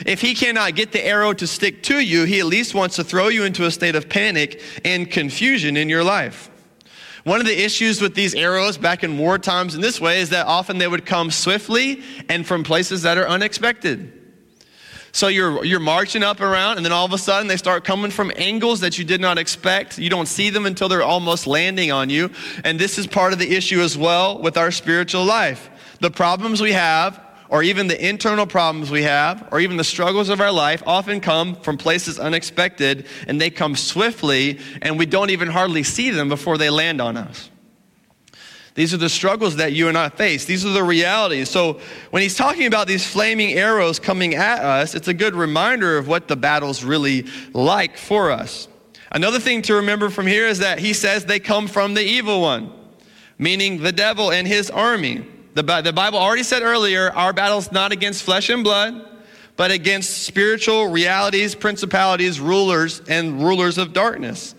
If 0.06 0.22
he 0.22 0.34
cannot 0.34 0.75
get 0.75 0.92
the 0.92 1.06
arrow 1.06 1.34
to 1.34 1.48
stick 1.48 1.84
to 1.84 2.00
you, 2.00 2.24
he 2.25 2.40
at 2.40 2.45
least 2.45 2.74
wants 2.74 2.95
to 2.98 3.04
throw 3.04 3.28
you 3.28 3.44
into 3.44 3.66
a 3.66 3.72
state 3.72 3.95
of 3.95 4.10
panic 4.10 4.62
and 4.84 5.10
confusion 5.10 5.78
in 5.78 5.90
your 5.90 6.04
life. 6.04 6.50
One 7.24 7.40
of 7.40 7.45
the 7.45 7.63
issues 7.63 8.01
with 8.01 8.16
these 8.16 8.36
arrows 8.36 8.78
back 8.78 9.04
in 9.04 9.18
war 9.18 9.38
times 9.38 9.75
in 9.75 9.81
this 9.81 10.01
way 10.01 10.19
is 10.19 10.30
that 10.31 10.45
often 10.45 10.78
they 10.78 10.88
would 10.88 11.06
come 11.06 11.31
swiftly 11.31 12.04
and 12.28 12.45
from 12.45 12.63
places 12.63 13.04
that 13.04 13.18
are 13.18 13.28
unexpected. 13.28 14.19
So 15.13 15.28
you're, 15.28 15.63
you're 15.63 15.80
marching 15.80 16.24
up 16.24 16.42
around, 16.42 16.78
and 16.78 16.86
then 16.86 16.92
all 16.92 17.06
of 17.06 17.13
a 17.13 17.19
sudden 17.19 17.48
they 17.48 17.56
start 17.56 17.86
coming 17.86 18.10
from 18.10 18.31
angles 18.36 18.80
that 18.80 18.98
you 18.98 19.06
did 19.06 19.22
not 19.22 19.38
expect. 19.38 20.00
You 20.00 20.10
don't 20.10 20.25
see 20.25 20.50
them 20.50 20.66
until 20.66 20.89
they're 20.89 21.04
almost 21.04 21.46
landing 21.46 21.92
on 21.92 22.10
you. 22.10 22.31
And 22.63 22.80
this 22.80 22.98
is 22.98 23.06
part 23.06 23.31
of 23.31 23.38
the 23.38 23.56
issue 23.56 23.80
as 23.80 23.96
well 23.96 24.39
with 24.39 24.57
our 24.57 24.72
spiritual 24.72 25.24
life. 25.24 25.69
The 26.01 26.10
problems 26.10 26.62
we 26.62 26.72
have 26.74 27.24
or 27.54 27.62
even 27.62 27.86
the 27.88 28.10
internal 28.10 28.48
problems 28.48 28.90
we 28.90 29.04
have, 29.04 29.48
or 29.52 29.60
even 29.60 29.78
the 29.78 29.84
struggles 29.84 30.30
of 30.30 30.42
our 30.42 30.52
life, 30.52 30.82
often 30.88 31.22
come 31.22 31.54
from 31.54 31.78
places 31.78 32.18
unexpected 32.18 33.06
and 33.28 33.40
they 33.40 33.52
come 33.52 33.76
swiftly, 33.76 34.60
and 34.82 34.98
we 34.98 35.06
don't 35.06 35.30
even 35.30 35.48
hardly 35.48 35.84
see 35.84 36.10
them 36.10 36.30
before 36.30 36.58
they 36.58 36.72
land 36.72 37.00
on 37.00 37.16
us. 37.16 37.52
These 38.74 38.92
are 38.92 38.98
the 38.98 39.08
struggles 39.08 39.58
that 39.58 39.72
you 39.72 39.88
and 39.88 39.96
I 39.96 40.10
face. 40.10 40.46
These 40.46 40.66
are 40.66 40.72
the 40.72 40.84
realities. 40.84 41.48
So, 41.48 41.80
when 42.10 42.24
he's 42.24 42.36
talking 42.36 42.66
about 42.66 42.88
these 42.88 43.06
flaming 43.06 43.54
arrows 43.54 44.00
coming 44.00 44.34
at 44.34 44.64
us, 44.64 44.96
it's 44.96 45.08
a 45.08 45.14
good 45.14 45.36
reminder 45.36 46.00
of 46.00 46.08
what 46.08 46.28
the 46.28 46.36
battle's 46.36 46.84
really 46.84 47.28
like 47.54 47.98
for 47.98 48.32
us. 48.32 48.68
Another 49.12 49.40
thing 49.40 49.62
to 49.64 49.76
remember 49.76 50.10
from 50.10 50.26
here 50.26 50.48
is 50.48 50.58
that 50.58 50.80
he 50.80 50.92
says 50.92 51.26
they 51.26 51.40
come 51.40 51.68
from 51.68 51.94
the 51.94 52.02
evil 52.02 52.42
one, 52.42 52.74
meaning 53.38 53.84
the 53.84 53.92
devil 53.92 54.32
and 54.32 54.48
his 54.48 54.72
army. 54.72 55.27
The, 55.53 55.81
the 55.81 55.93
Bible 55.93 56.17
already 56.17 56.43
said 56.43 56.63
earlier 56.63 57.12
our 57.12 57.33
battle 57.33 57.60
is 57.60 57.72
not 57.72 57.91
against 57.91 58.24
flesh 58.24 58.50
and 58.50 58.63
blood, 58.63 59.07
but 59.55 59.69
against 59.69 60.24
spiritual 60.24 60.88
realities, 60.88 61.53
principalities, 61.53 62.39
rulers, 62.39 63.01
and 63.07 63.43
rulers 63.43 63.77
of 63.77 63.93
darkness. 63.93 64.55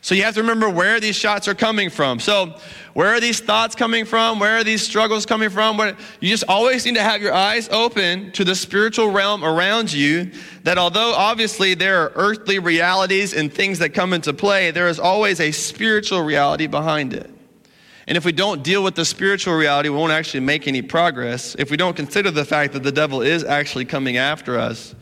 So 0.00 0.14
you 0.14 0.22
have 0.22 0.34
to 0.34 0.40
remember 0.40 0.70
where 0.70 1.00
these 1.00 1.16
shots 1.16 1.48
are 1.48 1.54
coming 1.54 1.90
from. 1.90 2.20
So, 2.20 2.54
where 2.94 3.08
are 3.08 3.20
these 3.20 3.40
thoughts 3.40 3.74
coming 3.74 4.04
from? 4.04 4.38
Where 4.38 4.56
are 4.56 4.64
these 4.64 4.82
struggles 4.82 5.26
coming 5.26 5.50
from? 5.50 5.78
You 6.20 6.28
just 6.30 6.44
always 6.48 6.84
need 6.84 6.94
to 6.94 7.02
have 7.02 7.20
your 7.20 7.32
eyes 7.32 7.68
open 7.68 8.32
to 8.32 8.44
the 8.44 8.54
spiritual 8.54 9.10
realm 9.10 9.44
around 9.44 9.92
you. 9.92 10.30
That 10.62 10.78
although 10.78 11.14
obviously 11.14 11.74
there 11.74 12.02
are 12.02 12.12
earthly 12.14 12.58
realities 12.58 13.34
and 13.34 13.52
things 13.52 13.80
that 13.80 13.90
come 13.90 14.12
into 14.12 14.32
play, 14.32 14.70
there 14.70 14.88
is 14.88 14.98
always 14.98 15.40
a 15.40 15.50
spiritual 15.50 16.22
reality 16.22 16.66
behind 16.68 17.12
it. 17.12 17.30
And 18.08 18.16
if 18.16 18.24
we 18.24 18.32
don't 18.32 18.62
deal 18.62 18.82
with 18.82 18.94
the 18.94 19.04
spiritual 19.04 19.54
reality, 19.54 19.90
we 19.90 19.96
won't 19.96 20.12
actually 20.12 20.40
make 20.40 20.66
any 20.66 20.80
progress. 20.80 21.54
If 21.58 21.70
we 21.70 21.76
don't 21.76 21.94
consider 21.94 22.30
the 22.30 22.46
fact 22.46 22.72
that 22.72 22.82
the 22.82 22.90
devil 22.90 23.20
is 23.20 23.44
actually 23.44 23.84
coming 23.84 24.16
after 24.16 24.58
us, 24.58 24.94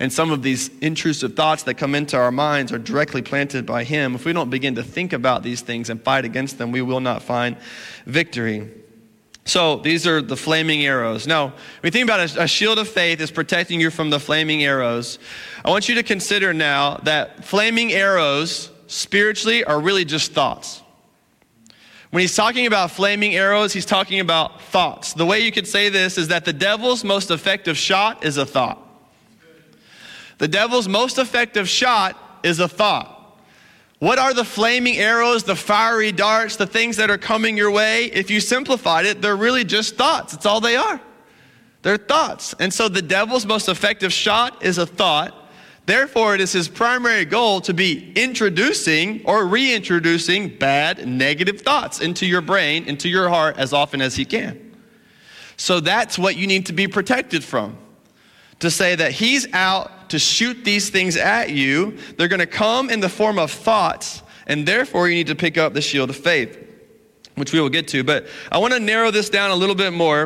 and 0.00 0.10
some 0.10 0.30
of 0.30 0.42
these 0.42 0.70
intrusive 0.78 1.36
thoughts 1.36 1.64
that 1.64 1.74
come 1.74 1.94
into 1.94 2.16
our 2.16 2.32
minds 2.32 2.72
are 2.72 2.78
directly 2.78 3.20
planted 3.20 3.66
by 3.66 3.84
him, 3.84 4.14
if 4.14 4.24
we 4.24 4.32
don't 4.32 4.48
begin 4.48 4.76
to 4.76 4.82
think 4.82 5.12
about 5.12 5.42
these 5.42 5.60
things 5.60 5.90
and 5.90 6.02
fight 6.02 6.24
against 6.24 6.56
them, 6.56 6.72
we 6.72 6.80
will 6.80 7.00
not 7.00 7.22
find 7.22 7.58
victory. 8.06 8.70
So 9.44 9.76
these 9.76 10.06
are 10.06 10.22
the 10.22 10.36
flaming 10.36 10.86
arrows. 10.86 11.26
Now, 11.26 11.48
when 11.48 11.54
you 11.82 11.90
think 11.90 12.04
about 12.04 12.34
a, 12.34 12.44
a, 12.44 12.48
shield 12.48 12.78
of 12.78 12.88
faith 12.88 13.20
is 13.20 13.30
protecting 13.30 13.78
you 13.78 13.90
from 13.90 14.08
the 14.08 14.18
flaming 14.18 14.64
arrows, 14.64 15.18
I 15.66 15.68
want 15.68 15.90
you 15.90 15.96
to 15.96 16.02
consider 16.02 16.54
now 16.54 16.96
that 17.02 17.44
flaming 17.44 17.92
arrows 17.92 18.70
spiritually 18.86 19.64
are 19.64 19.78
really 19.78 20.06
just 20.06 20.32
thoughts. 20.32 20.80
When 22.14 22.20
he's 22.20 22.36
talking 22.36 22.68
about 22.68 22.92
flaming 22.92 23.34
arrows, 23.34 23.72
he's 23.72 23.84
talking 23.84 24.20
about 24.20 24.62
thoughts. 24.62 25.14
The 25.14 25.26
way 25.26 25.40
you 25.40 25.50
could 25.50 25.66
say 25.66 25.88
this 25.88 26.16
is 26.16 26.28
that 26.28 26.44
the 26.44 26.52
devil's 26.52 27.02
most 27.02 27.32
effective 27.32 27.76
shot 27.76 28.24
is 28.24 28.36
a 28.36 28.46
thought. 28.46 28.78
The 30.38 30.46
devil's 30.46 30.86
most 30.86 31.18
effective 31.18 31.68
shot 31.68 32.16
is 32.44 32.60
a 32.60 32.68
thought. 32.68 33.36
What 33.98 34.20
are 34.20 34.32
the 34.32 34.44
flaming 34.44 34.96
arrows, 34.96 35.42
the 35.42 35.56
fiery 35.56 36.12
darts, 36.12 36.54
the 36.54 36.68
things 36.68 36.98
that 36.98 37.10
are 37.10 37.18
coming 37.18 37.56
your 37.56 37.72
way? 37.72 38.04
If 38.04 38.30
you 38.30 38.38
simplified 38.38 39.06
it, 39.06 39.20
they're 39.20 39.34
really 39.34 39.64
just 39.64 39.96
thoughts. 39.96 40.34
It's 40.34 40.46
all 40.46 40.60
they 40.60 40.76
are. 40.76 41.00
They're 41.82 41.96
thoughts. 41.96 42.54
And 42.60 42.72
so 42.72 42.88
the 42.88 43.02
devil's 43.02 43.44
most 43.44 43.68
effective 43.68 44.12
shot 44.12 44.64
is 44.64 44.78
a 44.78 44.86
thought. 44.86 45.34
Therefore, 45.86 46.34
it 46.34 46.40
is 46.40 46.52
his 46.52 46.68
primary 46.68 47.26
goal 47.26 47.60
to 47.62 47.74
be 47.74 48.12
introducing 48.14 49.22
or 49.26 49.46
reintroducing 49.46 50.56
bad, 50.56 51.06
negative 51.06 51.60
thoughts 51.60 52.00
into 52.00 52.24
your 52.24 52.40
brain, 52.40 52.84
into 52.84 53.08
your 53.08 53.28
heart 53.28 53.58
as 53.58 53.74
often 53.74 54.00
as 54.00 54.16
he 54.16 54.24
can. 54.24 54.76
So 55.56 55.80
that's 55.80 56.18
what 56.18 56.36
you 56.36 56.46
need 56.46 56.66
to 56.66 56.72
be 56.72 56.88
protected 56.88 57.44
from. 57.44 57.76
To 58.60 58.70
say 58.70 58.94
that 58.94 59.12
he's 59.12 59.52
out 59.52 60.08
to 60.10 60.18
shoot 60.18 60.64
these 60.64 60.88
things 60.88 61.16
at 61.16 61.50
you, 61.50 61.98
they're 62.16 62.28
going 62.28 62.40
to 62.40 62.46
come 62.46 62.88
in 62.88 63.00
the 63.00 63.08
form 63.08 63.38
of 63.38 63.50
thoughts, 63.50 64.22
and 64.46 64.66
therefore 64.66 65.08
you 65.08 65.14
need 65.14 65.26
to 65.26 65.34
pick 65.34 65.58
up 65.58 65.74
the 65.74 65.82
shield 65.82 66.08
of 66.08 66.16
faith, 66.16 66.58
which 67.34 67.52
we 67.52 67.60
will 67.60 67.68
get 67.68 67.88
to. 67.88 68.02
But 68.02 68.26
I 68.50 68.56
want 68.58 68.72
to 68.72 68.80
narrow 68.80 69.10
this 69.10 69.28
down 69.28 69.50
a 69.50 69.54
little 69.54 69.74
bit 69.74 69.92
more, 69.92 70.22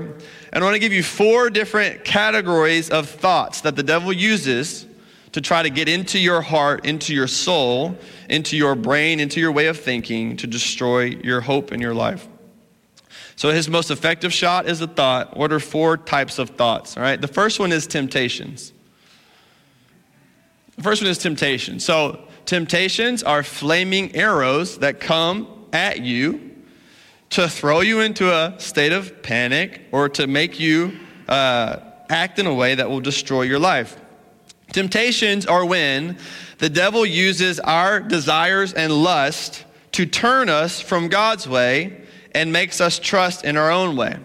and 0.53 0.62
I 0.62 0.62
want 0.62 0.75
to 0.75 0.79
give 0.79 0.93
you 0.93 1.03
four 1.03 1.50
different 1.50 2.05
categories 2.05 2.91
of 2.91 3.09
thoughts 3.09 3.62
that 3.62 3.75
the 3.75 3.83
devil 3.83 4.12
uses 4.12 4.87
to 5.32 5.40
try 5.40 5.62
to 5.62 5.70
get 5.70 5.88
into 5.88 6.18
your 6.18 6.40
heart, 6.40 6.87
into 6.87 7.14
your 7.14 7.26
soul, 7.26 7.97
into 8.28 8.56
your 8.56 8.75
brain, 8.75 9.20
into 9.20 9.40
your 9.40 9.52
way 9.52 9.66
of 9.66 9.78
thinking 9.78 10.37
to 10.37 10.47
destroy 10.47 11.04
your 11.04 11.40
hope 11.40 11.73
in 11.73 11.80
your 11.80 11.94
life. 11.94 12.26
So 13.37 13.50
his 13.50 13.68
most 13.68 13.90
effective 13.90 14.32
shot 14.32 14.68
is 14.68 14.80
a 14.80 14.87
thought. 14.87 15.37
What 15.37 15.52
are 15.52 15.61
four 15.61 15.97
types 15.97 16.38
of 16.38 16.50
thoughts? 16.50 16.97
All 16.97 17.02
right. 17.02 17.20
The 17.20 17.28
first 17.28 17.61
one 17.61 17.70
is 17.70 17.87
temptations. 17.87 18.73
The 20.76 20.82
first 20.82 21.02
one 21.02 21.11
is 21.11 21.18
temptation. 21.18 21.78
So 21.78 22.20
temptations 22.47 23.23
are 23.23 23.42
flaming 23.42 24.14
arrows 24.16 24.78
that 24.78 25.00
come 25.00 25.66
at 25.73 26.00
you 26.00 26.49
to 27.30 27.49
throw 27.49 27.80
you 27.80 28.00
into 28.00 28.32
a 28.32 28.58
state 28.58 28.92
of 28.92 29.23
panic 29.23 29.82
or 29.92 30.08
to 30.08 30.26
make 30.26 30.58
you 30.58 30.99
uh, 31.28 31.76
act 32.08 32.38
in 32.38 32.47
a 32.47 32.54
way 32.54 32.75
that 32.75 32.88
will 32.88 33.00
destroy 33.00 33.42
your 33.42 33.58
life. 33.58 34.00
Temptations 34.72 35.46
are 35.46 35.64
when 35.64 36.18
the 36.58 36.68
devil 36.68 37.06
uses 37.06 37.58
our 37.60 38.00
desires 38.00 38.72
and 38.72 38.92
lust 38.92 39.64
to 39.92 40.06
turn 40.06 40.48
us 40.48 40.80
from 40.80 41.08
God's 41.08 41.48
way 41.48 42.02
and 42.32 42.52
makes 42.52 42.80
us 42.80 42.98
trust 42.98 43.44
in 43.44 43.56
our 43.56 43.70
own 43.70 43.96
way. 43.96 44.16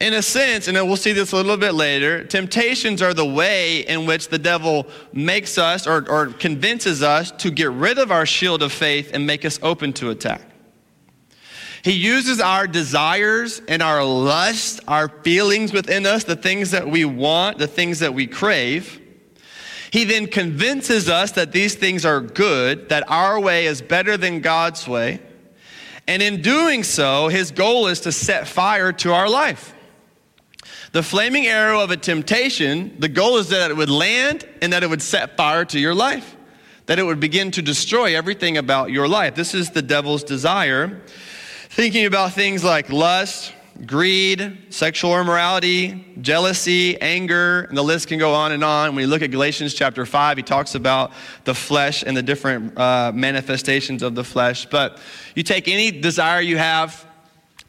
In 0.00 0.12
a 0.14 0.22
sense, 0.22 0.68
and 0.68 0.76
we'll 0.86 0.96
see 0.96 1.12
this 1.12 1.32
a 1.32 1.36
little 1.36 1.56
bit 1.56 1.72
later, 1.72 2.22
temptations 2.24 3.00
are 3.00 3.14
the 3.14 3.24
way 3.24 3.80
in 3.80 4.06
which 4.06 4.28
the 4.28 4.38
devil 4.38 4.86
makes 5.12 5.56
us 5.56 5.86
or, 5.86 6.08
or 6.10 6.26
convinces 6.26 7.02
us 7.02 7.30
to 7.32 7.50
get 7.50 7.70
rid 7.70 7.98
of 7.98 8.12
our 8.12 8.26
shield 8.26 8.62
of 8.62 8.70
faith 8.70 9.10
and 9.14 9.26
make 9.26 9.44
us 9.44 9.58
open 9.62 9.92
to 9.94 10.10
attack. 10.10 10.42
He 11.82 11.92
uses 11.92 12.40
our 12.40 12.66
desires 12.66 13.62
and 13.68 13.82
our 13.82 14.04
lust, 14.04 14.80
our 14.88 15.08
feelings 15.08 15.72
within 15.72 16.06
us, 16.06 16.24
the 16.24 16.36
things 16.36 16.72
that 16.72 16.88
we 16.88 17.04
want, 17.04 17.58
the 17.58 17.66
things 17.66 18.00
that 18.00 18.14
we 18.14 18.26
crave. 18.26 19.00
He 19.90 20.04
then 20.04 20.26
convinces 20.26 21.08
us 21.08 21.32
that 21.32 21.52
these 21.52 21.74
things 21.74 22.04
are 22.04 22.20
good, 22.20 22.88
that 22.90 23.10
our 23.10 23.40
way 23.40 23.66
is 23.66 23.80
better 23.80 24.16
than 24.16 24.40
God's 24.40 24.86
way. 24.86 25.20
And 26.06 26.22
in 26.22 26.42
doing 26.42 26.82
so, 26.82 27.28
his 27.28 27.50
goal 27.50 27.86
is 27.86 28.00
to 28.00 28.12
set 28.12 28.48
fire 28.48 28.92
to 28.94 29.12
our 29.12 29.28
life. 29.28 29.74
The 30.92 31.02
flaming 31.02 31.46
arrow 31.46 31.80
of 31.80 31.90
a 31.90 31.96
temptation, 31.96 32.96
the 32.98 33.08
goal 33.08 33.36
is 33.36 33.50
that 33.50 33.70
it 33.70 33.76
would 33.76 33.90
land 33.90 34.48
and 34.62 34.72
that 34.72 34.82
it 34.82 34.88
would 34.88 35.02
set 35.02 35.36
fire 35.36 35.64
to 35.66 35.78
your 35.78 35.94
life, 35.94 36.36
that 36.86 36.98
it 36.98 37.02
would 37.02 37.20
begin 37.20 37.50
to 37.52 37.62
destroy 37.62 38.16
everything 38.16 38.56
about 38.56 38.90
your 38.90 39.06
life. 39.06 39.34
This 39.34 39.54
is 39.54 39.70
the 39.70 39.82
devil's 39.82 40.24
desire. 40.24 41.02
Thinking 41.78 42.06
about 42.06 42.32
things 42.32 42.64
like 42.64 42.90
lust, 42.90 43.54
greed, 43.86 44.58
sexual 44.70 45.16
immorality, 45.16 46.04
jealousy, 46.20 47.00
anger, 47.00 47.60
and 47.68 47.78
the 47.78 47.84
list 47.84 48.08
can 48.08 48.18
go 48.18 48.34
on 48.34 48.50
and 48.50 48.64
on. 48.64 48.96
When 48.96 49.02
you 49.02 49.06
look 49.06 49.22
at 49.22 49.30
Galatians 49.30 49.74
chapter 49.74 50.04
5, 50.04 50.38
he 50.38 50.42
talks 50.42 50.74
about 50.74 51.12
the 51.44 51.54
flesh 51.54 52.02
and 52.02 52.16
the 52.16 52.22
different 52.24 52.76
uh, 52.76 53.12
manifestations 53.14 54.02
of 54.02 54.16
the 54.16 54.24
flesh. 54.24 54.66
But 54.66 54.98
you 55.36 55.44
take 55.44 55.68
any 55.68 55.92
desire 55.92 56.40
you 56.40 56.58
have 56.58 57.06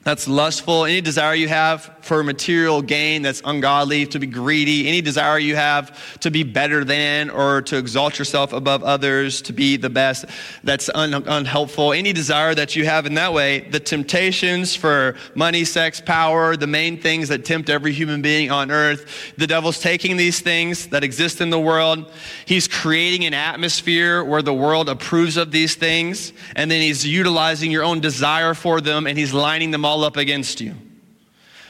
that's 0.03 0.29
lustful, 0.29 0.85
any 0.85 1.01
desire 1.01 1.35
you 1.35 1.49
have 1.49 1.97
for 2.01 2.23
material 2.23 2.81
gain 2.81 3.21
that's 3.21 3.41
ungodly, 3.43 4.05
to 4.07 4.17
be 4.17 4.25
greedy, 4.25 4.87
any 4.87 5.01
desire 5.01 5.37
you 5.37 5.57
have 5.57 6.19
to 6.21 6.31
be 6.31 6.43
better 6.43 6.85
than 6.85 7.29
or 7.29 7.61
to 7.63 7.77
exalt 7.77 8.17
yourself 8.17 8.53
above 8.53 8.81
others, 8.81 9.41
to 9.41 9.51
be 9.53 9.75
the 9.75 9.89
best, 9.89 10.25
that's 10.63 10.89
un- 10.95 11.13
unhelpful, 11.13 11.91
any 11.91 12.13
desire 12.13 12.55
that 12.55 12.77
you 12.77 12.85
have 12.85 13.05
in 13.05 13.15
that 13.15 13.33
way, 13.33 13.59
the 13.59 13.79
temptations 13.79 14.73
for 14.73 15.17
money, 15.35 15.65
sex, 15.65 15.99
power, 15.99 16.55
the 16.55 16.65
main 16.65 16.99
things 16.99 17.27
that 17.27 17.43
tempt 17.43 17.69
every 17.69 17.91
human 17.91 18.21
being 18.21 18.49
on 18.49 18.71
earth, 18.71 19.33
the 19.37 19.45
devil's 19.45 19.79
taking 19.79 20.15
these 20.15 20.39
things 20.39 20.87
that 20.87 21.03
exist 21.03 21.41
in 21.41 21.49
the 21.49 21.59
world, 21.59 22.09
he's 22.45 22.69
creating 22.69 23.25
an 23.25 23.33
atmosphere 23.33 24.23
where 24.23 24.41
the 24.41 24.53
world 24.53 24.87
approves 24.87 25.35
of 25.35 25.51
these 25.51 25.75
things, 25.75 26.31
and 26.55 26.71
then 26.71 26.81
he's 26.81 27.05
utilizing 27.05 27.69
your 27.69 27.83
own 27.83 27.99
desire 27.99 28.53
for 28.53 28.79
them 28.79 29.05
and 29.05 29.17
he's 29.17 29.33
lining 29.33 29.71
them 29.71 29.85
all 29.89 30.03
up 30.03 30.17
against 30.17 30.61
you 30.61 30.75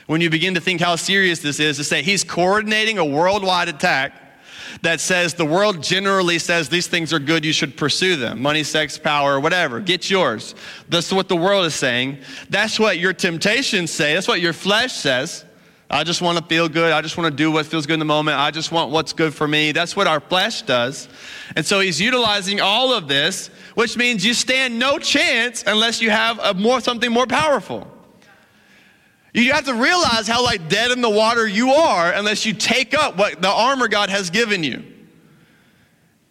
when 0.10 0.22
you 0.22 0.30
begin 0.32 0.56
to 0.56 0.60
think 0.60 0.82
how 0.82 0.96
serious 0.96 1.38
this 1.38 1.60
is, 1.60 1.78
to 1.78 1.84
say 1.84 2.02
he's 2.02 2.24
coordinating 2.24 2.98
a 2.98 3.06
worldwide 3.06 3.70
attack 3.70 4.12
that 4.82 5.00
says 5.00 5.36
the 5.36 5.46
world 5.46 5.84
generally 5.84 6.40
says 6.40 6.68
these 6.68 6.88
things 6.88 7.14
are 7.14 7.20
good, 7.20 7.46
you 7.46 7.54
should 7.54 7.78
pursue 7.78 8.16
them 8.16 8.42
money, 8.42 8.64
sex, 8.64 8.98
power, 8.98 9.40
whatever. 9.40 9.80
Get 9.80 10.10
yours. 10.10 10.56
That's 10.90 11.14
what 11.14 11.30
the 11.30 11.36
world 11.36 11.64
is 11.68 11.76
saying. 11.76 12.18
That's 12.50 12.80
what 12.80 12.98
your 12.98 13.14
temptations 13.14 13.92
say. 13.92 14.16
That's 14.16 14.28
what 14.28 14.42
your 14.42 14.52
flesh 14.52 14.94
says. 14.94 15.46
I 15.92 16.04
just 16.04 16.24
want 16.24 16.40
to 16.40 16.44
feel 16.44 16.68
good. 16.68 16.92
I 16.92 17.02
just 17.02 17.16
want 17.16 17.32
to 17.32 17.38
do 17.38 17.52
what 17.52 17.68
feels 17.68 17.86
good 17.86 17.94
in 17.94 18.00
the 18.00 18.06
moment. 18.06 18.40
I 18.40 18.50
just 18.50 18.72
want 18.72 18.90
what's 18.90 19.14
good 19.14 19.36
for 19.36 19.48
me. 19.48 19.74
That's 19.74 19.96
what 19.96 20.08
our 20.08 20.20
flesh 20.20 20.64
does. 20.64 21.08
And 21.56 21.64
so 21.64 21.82
he's 21.82 22.02
utilizing 22.02 22.62
all 22.62 22.94
of 22.94 23.08
this, 23.08 23.52
which 23.76 23.96
means 23.96 24.26
you 24.26 24.34
stand 24.34 24.80
no 24.80 24.98
chance 24.98 25.64
unless 25.68 26.02
you 26.02 26.10
have 26.10 26.40
a 26.40 26.56
more, 26.56 26.82
something 26.82 27.12
more 27.12 27.28
powerful. 27.28 27.88
You 29.34 29.54
have 29.54 29.66
to 29.66 29.74
realize 29.74 30.28
how 30.28 30.44
like 30.44 30.70
dead 30.70 30.92
in 30.92 31.02
the 31.02 31.10
water 31.10 31.48
you 31.48 31.72
are 31.72 32.12
unless 32.12 32.46
you 32.46 32.54
take 32.54 32.94
up 32.94 33.18
what 33.18 33.42
the 33.42 33.50
armor 33.50 33.88
God 33.88 34.10
has 34.10 34.30
given 34.30 34.64
you. 34.64 34.84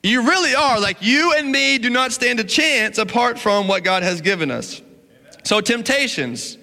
You 0.02 0.23
really 0.23 0.55
are. 0.55 0.81
Like 0.81 0.99
you 1.00 1.35
and 1.37 1.50
me 1.50 1.78
do 1.78 1.90
not 1.90 2.12
stand 2.12 2.40
a 2.40 2.45
chance 2.45 2.99
apart 2.99 3.38
from 3.38 3.69
what 3.69 3.85
God 3.85 4.02
has 4.02 4.21
given 4.21 4.50
us. 4.50 4.83
So 5.45 5.61
temptations. 5.61 6.59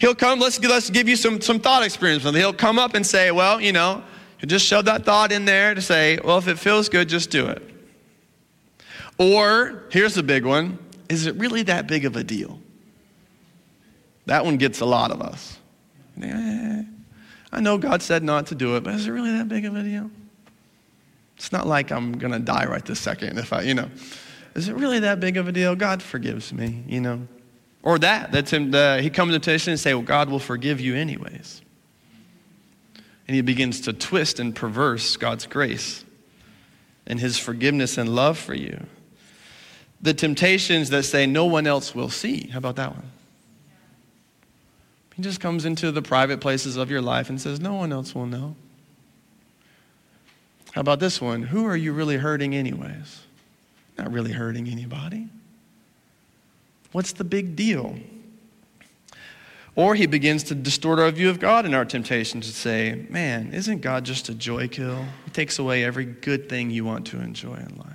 He'll 0.00 0.14
come, 0.14 0.40
let's, 0.40 0.60
let's 0.60 0.90
give 0.90 1.08
you 1.08 1.16
some, 1.16 1.40
some 1.40 1.60
thought 1.60 1.84
experience 1.84 2.24
He'll 2.24 2.52
come 2.52 2.78
up 2.78 2.94
and 2.94 3.06
say, 3.06 3.30
well, 3.30 3.60
you 3.60 3.72
know, 3.72 4.02
just 4.44 4.66
shove 4.66 4.86
that 4.86 5.04
thought 5.04 5.30
in 5.30 5.44
there 5.44 5.74
to 5.74 5.80
say, 5.80 6.18
well, 6.22 6.38
if 6.38 6.48
it 6.48 6.58
feels 6.58 6.88
good, 6.88 7.08
just 7.08 7.30
do 7.30 7.46
it. 7.46 7.62
Or, 9.18 9.84
here's 9.90 10.14
the 10.14 10.22
big 10.22 10.44
one, 10.44 10.78
is 11.08 11.26
it 11.26 11.36
really 11.36 11.62
that 11.64 11.86
big 11.86 12.04
of 12.04 12.16
a 12.16 12.24
deal? 12.24 12.58
That 14.26 14.44
one 14.44 14.56
gets 14.56 14.80
a 14.80 14.86
lot 14.86 15.12
of 15.12 15.20
us. 15.20 15.58
I 16.20 17.60
know 17.60 17.78
God 17.78 18.02
said 18.02 18.22
not 18.22 18.46
to 18.48 18.54
do 18.54 18.76
it, 18.76 18.84
but 18.84 18.94
is 18.94 19.06
it 19.06 19.10
really 19.10 19.32
that 19.32 19.48
big 19.48 19.64
of 19.64 19.76
a 19.76 19.82
deal? 19.82 20.10
It's 21.36 21.52
not 21.52 21.66
like 21.66 21.90
I'm 21.90 22.12
going 22.12 22.32
to 22.32 22.38
die 22.38 22.66
right 22.66 22.84
this 22.84 23.00
second 23.00 23.38
if 23.38 23.52
I, 23.52 23.62
you 23.62 23.74
know. 23.74 23.90
Is 24.54 24.68
it 24.68 24.74
really 24.74 25.00
that 25.00 25.18
big 25.18 25.36
of 25.36 25.48
a 25.48 25.52
deal? 25.52 25.74
God 25.74 26.02
forgives 26.02 26.52
me, 26.52 26.84
you 26.86 27.00
know. 27.00 27.26
Or 27.82 27.98
that, 27.98 28.30
that's 28.30 28.52
him, 28.52 28.70
the, 28.70 29.00
he 29.02 29.10
comes 29.10 29.32
to 29.32 29.38
temptation 29.38 29.72
and 29.72 29.80
say, 29.80 29.92
well, 29.94 30.02
God 30.02 30.28
will 30.28 30.38
forgive 30.38 30.80
you 30.80 30.94
anyways. 30.94 31.62
And 33.26 33.34
he 33.34 33.40
begins 33.40 33.80
to 33.82 33.92
twist 33.92 34.38
and 34.38 34.54
perverse 34.54 35.16
God's 35.16 35.46
grace 35.46 36.04
and 37.06 37.18
his 37.18 37.38
forgiveness 37.38 37.98
and 37.98 38.14
love 38.14 38.38
for 38.38 38.54
you. 38.54 38.86
The 40.00 40.14
temptations 40.14 40.90
that 40.90 41.04
say 41.04 41.26
no 41.26 41.44
one 41.44 41.66
else 41.66 41.94
will 41.94 42.10
see. 42.10 42.48
How 42.48 42.58
about 42.58 42.76
that 42.76 42.94
one? 42.94 43.10
He 45.16 45.22
just 45.22 45.40
comes 45.40 45.64
into 45.64 45.92
the 45.92 46.02
private 46.02 46.40
places 46.40 46.76
of 46.76 46.90
your 46.90 47.02
life 47.02 47.28
and 47.28 47.40
says, 47.40 47.60
No 47.60 47.74
one 47.74 47.92
else 47.92 48.14
will 48.14 48.26
know. 48.26 48.56
How 50.72 50.80
about 50.80 51.00
this 51.00 51.20
one? 51.20 51.42
Who 51.42 51.66
are 51.66 51.76
you 51.76 51.92
really 51.92 52.16
hurting, 52.16 52.54
anyways? 52.54 53.20
Not 53.98 54.10
really 54.10 54.32
hurting 54.32 54.68
anybody. 54.68 55.28
What's 56.92 57.12
the 57.12 57.24
big 57.24 57.56
deal? 57.56 57.98
Or 59.74 59.94
he 59.94 60.06
begins 60.06 60.42
to 60.44 60.54
distort 60.54 60.98
our 60.98 61.10
view 61.10 61.30
of 61.30 61.40
God 61.40 61.64
in 61.64 61.74
our 61.74 61.84
temptation 61.84 62.40
to 62.40 62.48
say, 62.48 63.06
Man, 63.08 63.52
isn't 63.52 63.80
God 63.80 64.04
just 64.04 64.28
a 64.28 64.34
joy 64.34 64.68
kill? 64.68 65.04
He 65.24 65.30
takes 65.30 65.58
away 65.58 65.84
every 65.84 66.04
good 66.04 66.48
thing 66.48 66.70
you 66.70 66.84
want 66.84 67.06
to 67.08 67.20
enjoy 67.20 67.54
in 67.54 67.76
life. 67.76 67.92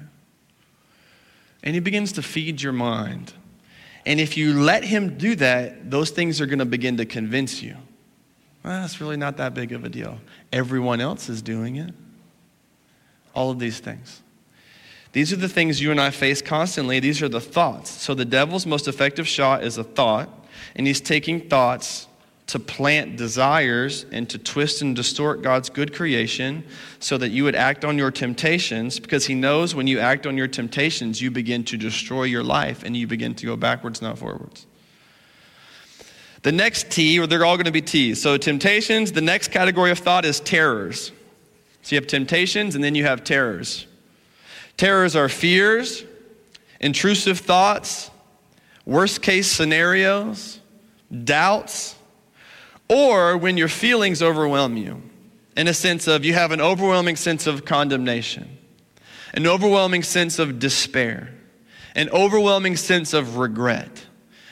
And 1.63 1.73
he 1.73 1.79
begins 1.79 2.11
to 2.13 2.21
feed 2.21 2.61
your 2.61 2.73
mind 2.73 3.33
and 4.07 4.21
if 4.21 4.37
you 4.37 4.57
let 4.57 4.85
him 4.85 5.17
do 5.17 5.35
that, 5.35 5.91
those 5.91 6.11
things 6.11 6.39
are 6.39 6.45
going 6.45 6.59
to 6.59 6.65
begin 6.65 6.95
to 6.95 7.05
convince 7.05 7.61
you. 7.61 7.75
Well, 8.63 8.81
that's 8.81 9.01
really 9.01 9.17
not 9.17 9.35
that 9.35 9.53
big 9.53 9.73
of 9.73 9.83
a 9.83 9.89
deal. 9.89 10.19
Everyone 10.53 11.01
else 11.01 11.27
is 11.27 11.41
doing 11.41 11.75
it. 11.75 11.93
All 13.35 13.51
of 13.51 13.59
these 13.59 13.81
things. 13.81 14.21
These 15.11 15.33
are 15.33 15.35
the 15.35 15.49
things 15.49 15.81
you 15.81 15.91
and 15.91 15.99
I 15.99 16.11
face 16.11 16.41
constantly. 16.41 17.01
These 17.01 17.21
are 17.21 17.27
the 17.27 17.41
thoughts. 17.41 17.89
So 17.89 18.13
the 18.13 18.23
devil's 18.23 18.65
most 18.65 18.87
effective 18.87 19.27
shot 19.27 19.61
is 19.61 19.77
a 19.77 19.83
thought, 19.83 20.29
and 20.77 20.87
he's 20.87 21.01
taking 21.01 21.49
thoughts 21.49 22.06
to 22.47 22.59
plant 22.59 23.17
desires 23.17 24.05
and 24.11 24.29
to 24.29 24.37
twist 24.37 24.81
and 24.81 24.95
distort 24.95 25.41
God's 25.41 25.69
good 25.69 25.93
creation 25.93 26.63
so 26.99 27.17
that 27.17 27.29
you 27.29 27.43
would 27.43 27.55
act 27.55 27.83
on 27.83 27.97
your 27.97 28.09
temptations 28.09 28.99
because 28.99 29.25
He 29.25 29.35
knows 29.35 29.75
when 29.75 29.85
you 29.85 29.99
act 29.99 30.25
on 30.25 30.37
your 30.37 30.47
temptations, 30.47 31.21
you 31.21 31.29
begin 31.29 31.65
to 31.65 31.77
destroy 31.77 32.23
your 32.23 32.43
life 32.43 32.83
and 32.83 32.95
you 32.95 33.05
begin 33.05 33.35
to 33.35 33.45
go 33.45 33.57
backwards, 33.57 34.01
not 34.01 34.17
forwards. 34.17 34.65
The 36.43 36.53
next 36.53 36.89
T, 36.89 37.19
or 37.19 37.27
they're 37.27 37.43
all 37.43 37.57
going 37.57 37.65
to 37.65 37.71
be 37.71 37.81
T's. 37.81 38.21
So, 38.21 38.37
temptations, 38.37 39.11
the 39.11 39.21
next 39.21 39.49
category 39.49 39.91
of 39.91 39.99
thought 39.99 40.23
is 40.23 40.39
terrors. 40.39 41.11
So, 41.81 41.95
you 41.95 41.99
have 41.99 42.07
temptations 42.07 42.75
and 42.75 42.83
then 42.83 42.95
you 42.95 43.03
have 43.03 43.25
terrors. 43.25 43.87
Terrors 44.77 45.17
are 45.17 45.27
fears, 45.27 46.05
intrusive 46.79 47.39
thoughts, 47.39 48.09
worst 48.85 49.21
case 49.21 49.51
scenarios, 49.51 50.61
doubts, 51.25 51.96
or 52.89 53.37
when 53.37 53.57
your 53.57 53.67
feelings 53.67 54.21
overwhelm 54.21 54.77
you 54.77 55.01
in 55.55 55.67
a 55.67 55.73
sense 55.73 56.07
of 56.07 56.23
you 56.23 56.33
have 56.33 56.51
an 56.51 56.61
overwhelming 56.61 57.15
sense 57.15 57.47
of 57.47 57.65
condemnation, 57.65 58.57
an 59.33 59.47
overwhelming 59.47 60.03
sense 60.03 60.39
of 60.39 60.59
despair, 60.59 61.33
an 61.95 62.09
overwhelming 62.09 62.77
sense 62.77 63.13
of 63.13 63.37
regret, 63.37 64.05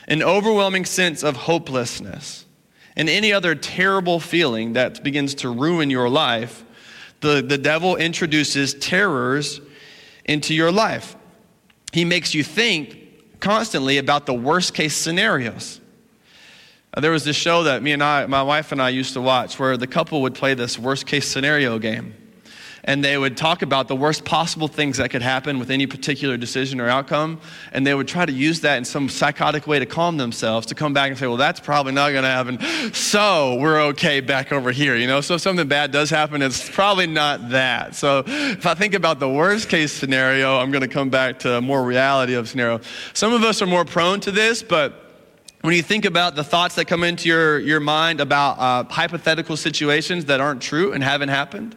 an 0.08 0.22
overwhelming 0.22 0.84
sense 0.84 1.22
of 1.22 1.36
hopelessness, 1.36 2.44
and 2.96 3.08
any 3.08 3.32
other 3.32 3.54
terrible 3.54 4.18
feeling 4.18 4.72
that 4.72 5.02
begins 5.04 5.34
to 5.34 5.50
ruin 5.50 5.90
your 5.90 6.08
life, 6.08 6.64
the, 7.20 7.42
the 7.42 7.58
devil 7.58 7.96
introduces 7.96 8.74
terrors 8.74 9.60
into 10.24 10.54
your 10.54 10.72
life. 10.72 11.16
He 11.92 12.04
makes 12.04 12.34
you 12.34 12.42
think 12.42 13.40
constantly 13.40 13.98
about 13.98 14.26
the 14.26 14.34
worst 14.34 14.74
case 14.74 14.96
scenarios. 14.96 15.80
Uh, 16.96 17.00
there 17.00 17.10
was 17.10 17.24
this 17.24 17.36
show 17.36 17.64
that 17.64 17.82
me 17.82 17.92
and 17.92 18.02
I, 18.02 18.24
my 18.24 18.42
wife 18.42 18.72
and 18.72 18.80
I 18.80 18.88
used 18.88 19.12
to 19.12 19.20
watch 19.20 19.58
where 19.58 19.76
the 19.76 19.86
couple 19.86 20.22
would 20.22 20.34
play 20.34 20.54
this 20.54 20.78
worst 20.78 21.06
case 21.06 21.28
scenario 21.28 21.78
game. 21.78 22.14
And 22.84 23.04
they 23.04 23.18
would 23.18 23.36
talk 23.36 23.62
about 23.62 23.88
the 23.88 23.96
worst 23.96 24.24
possible 24.24 24.68
things 24.68 24.98
that 24.98 25.10
could 25.10 25.20
happen 25.20 25.58
with 25.58 25.70
any 25.70 25.88
particular 25.88 26.36
decision 26.36 26.80
or 26.80 26.88
outcome. 26.88 27.40
And 27.72 27.84
they 27.84 27.94
would 27.94 28.06
try 28.06 28.24
to 28.24 28.32
use 28.32 28.60
that 28.60 28.78
in 28.78 28.84
some 28.84 29.08
psychotic 29.08 29.66
way 29.66 29.80
to 29.80 29.86
calm 29.86 30.16
themselves, 30.18 30.68
to 30.68 30.76
come 30.76 30.94
back 30.94 31.10
and 31.10 31.18
say, 31.18 31.26
well, 31.26 31.36
that's 31.36 31.58
probably 31.58 31.92
not 31.92 32.12
going 32.12 32.22
to 32.22 32.30
happen. 32.30 32.94
So 32.94 33.56
we're 33.56 33.80
okay 33.86 34.20
back 34.20 34.52
over 34.52 34.70
here, 34.70 34.94
you 34.94 35.08
know? 35.08 35.20
So 35.20 35.34
if 35.34 35.40
something 35.40 35.66
bad 35.66 35.90
does 35.90 36.10
happen, 36.10 36.42
it's 36.42 36.70
probably 36.70 37.08
not 37.08 37.50
that. 37.50 37.96
So 37.96 38.22
if 38.26 38.64
I 38.64 38.74
think 38.74 38.94
about 38.94 39.18
the 39.18 39.28
worst 39.28 39.68
case 39.68 39.92
scenario, 39.92 40.56
I'm 40.56 40.70
going 40.70 40.82
to 40.82 40.88
come 40.88 41.10
back 41.10 41.40
to 41.40 41.60
more 41.60 41.82
reality 41.82 42.34
of 42.34 42.48
scenario. 42.48 42.80
Some 43.14 43.32
of 43.32 43.42
us 43.42 43.60
are 43.60 43.66
more 43.66 43.84
prone 43.84 44.20
to 44.20 44.30
this, 44.30 44.62
but 44.62 45.05
when 45.66 45.74
you 45.74 45.82
think 45.82 46.04
about 46.04 46.36
the 46.36 46.44
thoughts 46.44 46.76
that 46.76 46.84
come 46.84 47.02
into 47.02 47.28
your, 47.28 47.58
your 47.58 47.80
mind 47.80 48.20
about 48.20 48.56
uh, 48.60 48.84
hypothetical 48.88 49.56
situations 49.56 50.26
that 50.26 50.40
aren't 50.40 50.62
true 50.62 50.92
and 50.92 51.02
haven't 51.02 51.28
happened, 51.28 51.74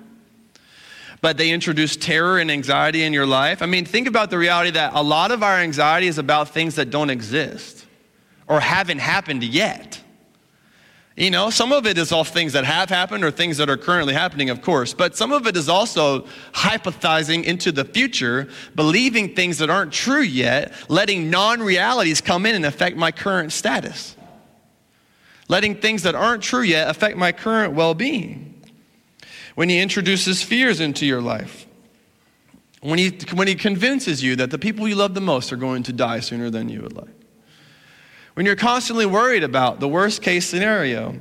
but 1.22 1.38
they 1.38 1.50
introduce 1.50 1.96
terror 1.96 2.38
and 2.38 2.52
anxiety 2.52 3.02
in 3.02 3.14
your 3.14 3.26
life. 3.26 3.64
I 3.64 3.66
mean, 3.66 3.86
think 3.86 4.08
about 4.08 4.30
the 4.30 4.38
reality 4.38 4.70
that 4.70 4.94
a 4.94 5.02
lot 5.02 5.32
of 5.32 5.42
our 5.42 5.56
anxiety 5.56 6.06
is 6.06 6.20
about 6.20 6.50
things 6.50 6.76
that 6.76 6.92
don't 6.92 7.10
exist 7.10 7.88
or 8.46 8.60
haven't 8.60 9.00
happened 9.00 9.44
yet. 9.44 10.00
You 11.20 11.30
know, 11.30 11.50
some 11.50 11.74
of 11.74 11.86
it 11.86 11.98
is 11.98 12.14
all 12.14 12.24
things 12.24 12.54
that 12.54 12.64
have 12.64 12.88
happened 12.88 13.26
or 13.26 13.30
things 13.30 13.58
that 13.58 13.70
are 13.70 13.76
currently 13.76 14.14
happening, 14.14 14.50
of 14.50 14.62
course, 14.62 14.94
but 14.94 15.18
some 15.18 15.34
of 15.34 15.48
it 15.48 15.58
is 15.58 15.68
also 15.68 16.22
hypothesizing 16.54 17.44
into 17.44 17.74
the 17.74 17.84
future, 17.84 18.48
believing 18.74 19.36
things 19.36 19.58
that 19.58 19.70
aren't 19.70 19.92
true 19.92 20.22
yet, 20.22 20.72
letting 20.88 21.30
non 21.30 21.60
realities 21.62 22.22
come 22.22 22.46
in 22.46 22.56
and 22.56 22.66
affect 22.66 22.96
my 22.96 23.12
current 23.12 23.52
status, 23.52 24.16
letting 25.50 25.76
things 25.76 26.04
that 26.04 26.16
aren't 26.16 26.42
true 26.42 26.62
yet 26.62 26.90
affect 26.90 27.18
my 27.18 27.34
current 27.34 27.74
well 27.74 27.94
being. 27.94 28.64
When 29.56 29.68
he 29.68 29.82
introduces 29.82 30.42
fears 30.42 30.80
into 30.80 31.06
your 31.06 31.22
life, 31.22 31.68
when 32.80 32.98
he, 32.98 33.20
when 33.34 33.50
he 33.50 33.56
convinces 33.56 34.24
you 34.24 34.38
that 34.38 34.52
the 34.52 34.58
people 34.58 34.88
you 34.88 34.96
love 34.96 35.16
the 35.16 35.20
most 35.20 35.52
are 35.52 35.58
going 35.58 35.84
to 35.84 35.92
die 35.92 36.22
sooner 36.22 36.50
than 36.50 36.70
you 36.70 36.82
would 36.82 36.96
like 36.96 37.19
when 38.40 38.46
you're 38.46 38.56
constantly 38.56 39.06
worried 39.06 39.44
about 39.44 39.82
the 39.82 39.88
worst 39.90 40.22
case 40.22 40.48
scenario. 40.48 41.14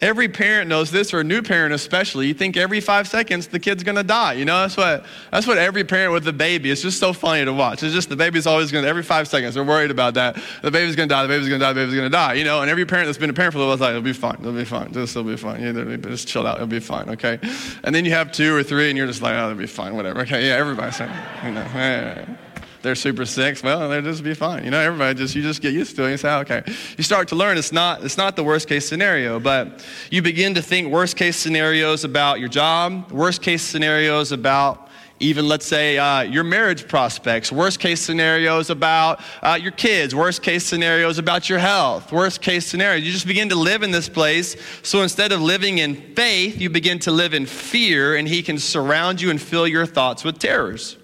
Every 0.00 0.28
parent 0.28 0.68
knows 0.68 0.92
this, 0.92 1.12
or 1.12 1.18
a 1.18 1.24
new 1.24 1.42
parent 1.42 1.74
especially. 1.74 2.28
You 2.28 2.34
think 2.34 2.56
every 2.56 2.80
five 2.80 3.08
seconds 3.08 3.48
the 3.48 3.58
kid's 3.58 3.82
gonna 3.82 4.04
die. 4.04 4.34
You 4.34 4.44
know, 4.44 4.60
that's 4.60 4.76
what 4.76 5.04
that's 5.32 5.48
what 5.48 5.58
every 5.58 5.82
parent 5.82 6.12
with 6.12 6.28
a 6.28 6.32
baby. 6.32 6.70
It's 6.70 6.82
just 6.82 7.00
so 7.00 7.12
funny 7.12 7.44
to 7.44 7.52
watch. 7.52 7.82
It's 7.82 7.92
just 7.92 8.10
the 8.10 8.14
baby's 8.14 8.46
always 8.46 8.70
gonna 8.70 8.86
every 8.86 9.02
five 9.02 9.26
seconds 9.26 9.56
they're 9.56 9.64
worried 9.64 9.90
about 9.90 10.14
that. 10.14 10.40
The 10.62 10.70
baby's 10.70 10.94
gonna 10.94 11.08
die. 11.08 11.22
The 11.22 11.28
baby's 11.28 11.48
gonna 11.48 11.58
die. 11.58 11.72
The 11.72 11.80
baby's 11.80 11.96
gonna 11.96 12.08
die. 12.08 12.34
You 12.34 12.44
know, 12.44 12.62
and 12.62 12.70
every 12.70 12.86
parent 12.86 13.06
that's 13.06 13.18
been 13.18 13.30
a 13.30 13.32
parent 13.32 13.52
for 13.52 13.58
a 13.58 13.62
little 13.62 13.70
while 13.70 13.74
is 13.74 13.80
like, 13.80 13.90
it'll 13.90 14.02
be 14.02 14.12
fine. 14.12 14.36
It'll 14.38 14.52
be 14.52 14.64
fine. 14.64 14.92
Just 14.92 15.16
it'll 15.16 15.28
be 15.28 15.36
fine. 15.36 15.60
Yeah, 15.60 15.72
be, 15.72 15.96
just 15.96 16.28
chill 16.28 16.46
out. 16.46 16.58
It'll 16.58 16.68
be 16.68 16.78
fine. 16.78 17.08
Okay. 17.08 17.40
And 17.82 17.92
then 17.92 18.04
you 18.04 18.12
have 18.12 18.30
two 18.30 18.54
or 18.54 18.62
three, 18.62 18.88
and 18.88 18.96
you're 18.96 19.08
just 19.08 19.20
like, 19.20 19.34
oh, 19.34 19.50
it'll 19.50 19.58
be 19.58 19.66
fine. 19.66 19.96
Whatever. 19.96 20.20
Okay. 20.20 20.46
Yeah. 20.46 20.54
Everybody's 20.54 20.94
saying, 20.94 21.10
you 21.44 21.50
know. 21.50 21.66
Yeah 21.74 22.36
they're 22.82 22.94
super 22.94 23.26
sick. 23.26 23.60
Well, 23.62 23.88
they'll 23.88 24.02
just 24.02 24.24
be 24.24 24.34
fine. 24.34 24.64
You 24.64 24.70
know, 24.70 24.80
everybody 24.80 25.18
just 25.18 25.34
you 25.34 25.42
just 25.42 25.60
get 25.60 25.74
used 25.74 25.96
to 25.96 26.04
it. 26.04 26.12
You 26.12 26.16
say, 26.16 26.34
okay. 26.36 26.62
You 26.96 27.04
start 27.04 27.28
to 27.28 27.36
learn 27.36 27.58
it's 27.58 27.72
not 27.72 28.04
it's 28.04 28.16
not 28.16 28.36
the 28.36 28.44
worst 28.44 28.68
case 28.68 28.88
scenario, 28.88 29.38
but 29.38 29.84
you 30.10 30.22
begin 30.22 30.54
to 30.54 30.62
think 30.62 30.90
worst 30.90 31.16
case 31.16 31.36
scenarios 31.36 32.04
about 32.04 32.40
your 32.40 32.48
job, 32.48 33.10
worst 33.10 33.42
case 33.42 33.62
scenarios 33.62 34.32
about 34.32 34.88
even 35.20 35.46
let's 35.46 35.66
say 35.66 35.98
uh, 35.98 36.22
your 36.22 36.44
marriage 36.44 36.88
prospects, 36.88 37.52
worst 37.52 37.78
case 37.78 38.00
scenarios 38.00 38.70
about 38.70 39.20
uh, 39.42 39.58
your 39.60 39.72
kids, 39.72 40.14
worst 40.14 40.42
case 40.42 40.64
scenarios 40.64 41.18
about 41.18 41.48
your 41.48 41.58
health, 41.58 42.10
worst 42.10 42.40
case 42.40 42.66
scenarios. 42.66 43.04
You 43.04 43.12
just 43.12 43.26
begin 43.26 43.50
to 43.50 43.56
live 43.56 43.82
in 43.82 43.90
this 43.90 44.08
place. 44.08 44.56
So 44.82 45.02
instead 45.02 45.32
of 45.32 45.42
living 45.42 45.78
in 45.78 46.14
faith, 46.14 46.58
you 46.58 46.70
begin 46.70 46.98
to 47.00 47.10
live 47.10 47.34
in 47.34 47.44
fear, 47.44 48.16
and 48.16 48.26
He 48.26 48.42
can 48.42 48.58
surround 48.58 49.20
you 49.20 49.28
and 49.28 49.40
fill 49.40 49.68
your 49.68 49.84
thoughts 49.84 50.24
with 50.24 50.38
terrors. 50.38 50.96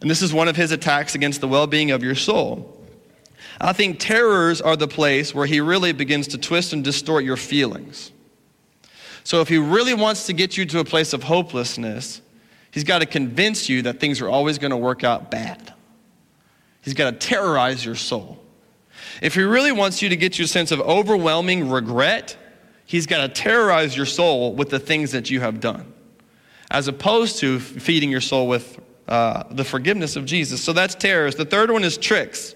And 0.00 0.10
this 0.10 0.22
is 0.22 0.32
one 0.32 0.48
of 0.48 0.56
his 0.56 0.72
attacks 0.72 1.14
against 1.14 1.40
the 1.40 1.48
well 1.48 1.66
being 1.66 1.90
of 1.90 2.02
your 2.02 2.14
soul. 2.14 2.76
I 3.60 3.72
think 3.72 3.98
terrors 3.98 4.60
are 4.60 4.76
the 4.76 4.88
place 4.88 5.34
where 5.34 5.46
he 5.46 5.60
really 5.60 5.92
begins 5.92 6.28
to 6.28 6.38
twist 6.38 6.72
and 6.72 6.82
distort 6.82 7.24
your 7.24 7.36
feelings. 7.36 8.10
So 9.22 9.42
if 9.42 9.48
he 9.48 9.58
really 9.58 9.92
wants 9.92 10.26
to 10.26 10.32
get 10.32 10.56
you 10.56 10.64
to 10.66 10.78
a 10.78 10.84
place 10.84 11.12
of 11.12 11.24
hopelessness, 11.24 12.22
he's 12.70 12.84
got 12.84 13.00
to 13.00 13.06
convince 13.06 13.68
you 13.68 13.82
that 13.82 14.00
things 14.00 14.22
are 14.22 14.28
always 14.28 14.58
going 14.58 14.70
to 14.70 14.78
work 14.78 15.04
out 15.04 15.30
bad. 15.30 15.74
He's 16.82 16.94
got 16.94 17.10
to 17.10 17.16
terrorize 17.16 17.84
your 17.84 17.96
soul. 17.96 18.42
If 19.20 19.34
he 19.34 19.42
really 19.42 19.72
wants 19.72 20.00
you 20.00 20.08
to 20.08 20.16
get 20.16 20.38
you 20.38 20.46
a 20.46 20.48
sense 20.48 20.70
of 20.72 20.80
overwhelming 20.80 21.68
regret, 21.68 22.36
he's 22.86 23.06
got 23.06 23.26
to 23.26 23.28
terrorize 23.28 23.94
your 23.94 24.06
soul 24.06 24.54
with 24.54 24.70
the 24.70 24.78
things 24.78 25.12
that 25.12 25.28
you 25.28 25.40
have 25.40 25.60
done, 25.60 25.92
as 26.70 26.88
opposed 26.88 27.38
to 27.40 27.60
feeding 27.60 28.10
your 28.10 28.22
soul 28.22 28.48
with 28.48 28.80
uh, 29.10 29.42
the 29.50 29.64
forgiveness 29.64 30.14
of 30.14 30.24
Jesus. 30.24 30.62
So 30.62 30.72
that's 30.72 30.94
terrors. 30.94 31.34
The 31.34 31.44
third 31.44 31.70
one 31.70 31.82
is 31.82 31.98
tricks. 31.98 32.54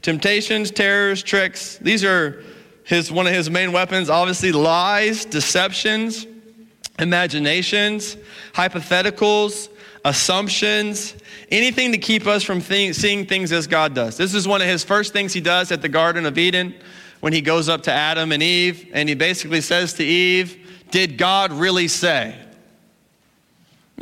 Temptations, 0.00 0.70
terrors, 0.70 1.22
tricks. 1.22 1.76
These 1.78 2.02
are 2.02 2.42
his, 2.84 3.12
one 3.12 3.26
of 3.26 3.34
his 3.34 3.50
main 3.50 3.72
weapons. 3.72 4.08
Obviously, 4.10 4.52
lies, 4.52 5.26
deceptions, 5.26 6.26
imaginations, 6.98 8.16
hypotheticals, 8.54 9.68
assumptions, 10.04 11.14
anything 11.50 11.92
to 11.92 11.98
keep 11.98 12.26
us 12.26 12.42
from 12.42 12.60
th- 12.60 12.94
seeing 12.94 13.26
things 13.26 13.52
as 13.52 13.66
God 13.66 13.94
does. 13.94 14.16
This 14.16 14.34
is 14.34 14.48
one 14.48 14.62
of 14.62 14.68
his 14.68 14.82
first 14.82 15.12
things 15.12 15.32
he 15.32 15.40
does 15.40 15.70
at 15.70 15.82
the 15.82 15.88
Garden 15.88 16.26
of 16.26 16.38
Eden 16.38 16.74
when 17.20 17.32
he 17.32 17.40
goes 17.40 17.68
up 17.68 17.82
to 17.84 17.92
Adam 17.92 18.32
and 18.32 18.42
Eve, 18.42 18.88
and 18.92 19.08
he 19.08 19.14
basically 19.14 19.60
says 19.60 19.92
to 19.94 20.04
Eve, 20.04 20.58
Did 20.90 21.18
God 21.18 21.52
really 21.52 21.86
say? 21.86 22.34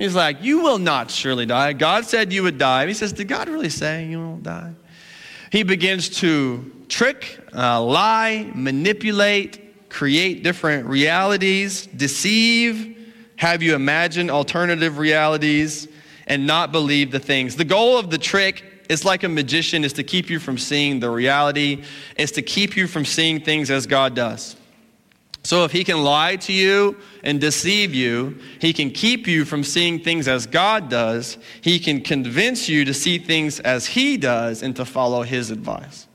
He's 0.00 0.14
like, 0.14 0.42
You 0.42 0.62
will 0.62 0.78
not 0.78 1.10
surely 1.10 1.44
die. 1.44 1.74
God 1.74 2.06
said 2.06 2.32
you 2.32 2.42
would 2.42 2.56
die. 2.56 2.86
He 2.86 2.94
says, 2.94 3.12
Did 3.12 3.28
God 3.28 3.50
really 3.50 3.68
say 3.68 4.06
you 4.06 4.18
won't 4.18 4.42
die? 4.42 4.72
He 5.52 5.62
begins 5.62 6.08
to 6.20 6.72
trick, 6.88 7.38
uh, 7.54 7.82
lie, 7.82 8.50
manipulate, 8.54 9.90
create 9.90 10.42
different 10.42 10.86
realities, 10.86 11.86
deceive, 11.86 12.96
have 13.36 13.62
you 13.62 13.74
imagine 13.74 14.30
alternative 14.30 14.96
realities, 14.96 15.86
and 16.26 16.46
not 16.46 16.72
believe 16.72 17.10
the 17.10 17.20
things. 17.20 17.56
The 17.56 17.64
goal 17.66 17.98
of 17.98 18.08
the 18.08 18.18
trick 18.18 18.86
is 18.88 19.04
like 19.04 19.22
a 19.22 19.28
magician, 19.28 19.84
is 19.84 19.92
to 19.94 20.02
keep 20.02 20.30
you 20.30 20.38
from 20.38 20.56
seeing 20.56 21.00
the 21.00 21.10
reality, 21.10 21.84
is 22.16 22.32
to 22.32 22.42
keep 22.42 22.74
you 22.74 22.86
from 22.86 23.04
seeing 23.04 23.40
things 23.40 23.70
as 23.70 23.86
God 23.86 24.14
does. 24.14 24.56
So 25.42 25.64
if 25.64 25.72
he 25.72 25.84
can 25.84 26.02
lie 26.04 26.36
to 26.36 26.52
you 26.52 26.96
and 27.22 27.40
deceive 27.40 27.94
you, 27.94 28.38
he 28.60 28.72
can 28.72 28.90
keep 28.90 29.26
you 29.26 29.44
from 29.44 29.64
seeing 29.64 29.98
things 29.98 30.28
as 30.28 30.46
God 30.46 30.90
does. 30.90 31.38
He 31.62 31.78
can 31.78 32.02
convince 32.02 32.68
you 32.68 32.84
to 32.84 32.92
see 32.92 33.18
things 33.18 33.58
as 33.60 33.86
he 33.86 34.16
does 34.16 34.62
and 34.62 34.76
to 34.76 34.84
follow 34.84 35.22
his 35.22 35.50
advice. 35.50 36.06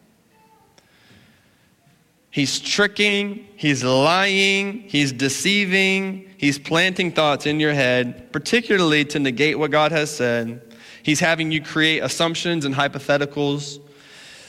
He's 2.29 2.59
tricking, 2.59 3.47
he's 3.55 3.83
lying, 3.83 4.81
he's 4.81 5.13
deceiving, 5.13 6.29
he's 6.37 6.59
planting 6.59 7.13
thoughts 7.13 7.45
in 7.45 7.61
your 7.61 7.73
head, 7.73 8.31
particularly 8.33 9.05
to 9.05 9.19
negate 9.19 9.57
what 9.57 9.71
God 9.71 9.93
has 9.93 10.13
said. 10.13 10.61
He's 11.01 11.21
having 11.21 11.51
you 11.51 11.61
create 11.61 11.99
assumptions 11.99 12.65
and 12.65 12.75
hypotheticals. 12.75 13.79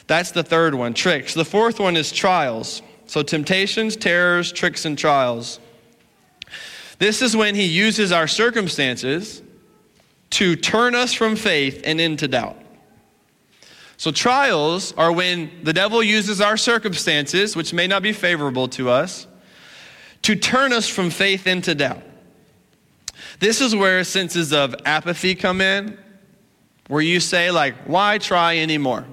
That's 0.08 0.32
the 0.32 0.42
third 0.42 0.74
one, 0.74 0.94
tricks. 0.94 1.32
The 1.32 1.44
fourth 1.44 1.78
one 1.78 1.96
is 1.96 2.10
trials. 2.10 2.82
So, 3.06 3.22
temptations, 3.22 3.96
terrors, 3.96 4.52
tricks, 4.52 4.84
and 4.84 4.98
trials. 4.98 5.60
This 6.98 7.22
is 7.22 7.36
when 7.36 7.54
he 7.54 7.64
uses 7.64 8.10
our 8.10 8.26
circumstances 8.26 9.42
to 10.30 10.56
turn 10.56 10.94
us 10.94 11.12
from 11.12 11.36
faith 11.36 11.82
and 11.84 12.00
into 12.00 12.26
doubt. 12.26 12.56
So, 13.96 14.10
trials 14.10 14.92
are 14.94 15.12
when 15.12 15.50
the 15.62 15.72
devil 15.72 16.02
uses 16.02 16.40
our 16.40 16.56
circumstances, 16.56 17.54
which 17.54 17.72
may 17.72 17.86
not 17.86 18.02
be 18.02 18.12
favorable 18.12 18.68
to 18.68 18.90
us, 18.90 19.26
to 20.22 20.34
turn 20.34 20.72
us 20.72 20.88
from 20.88 21.10
faith 21.10 21.46
into 21.46 21.74
doubt. 21.74 22.02
This 23.38 23.60
is 23.60 23.74
where 23.74 24.02
senses 24.02 24.52
of 24.52 24.74
apathy 24.84 25.34
come 25.34 25.60
in, 25.60 25.96
where 26.88 27.02
you 27.02 27.20
say, 27.20 27.50
like, 27.50 27.74
why 27.86 28.18
try 28.18 28.58
anymore? 28.58 29.06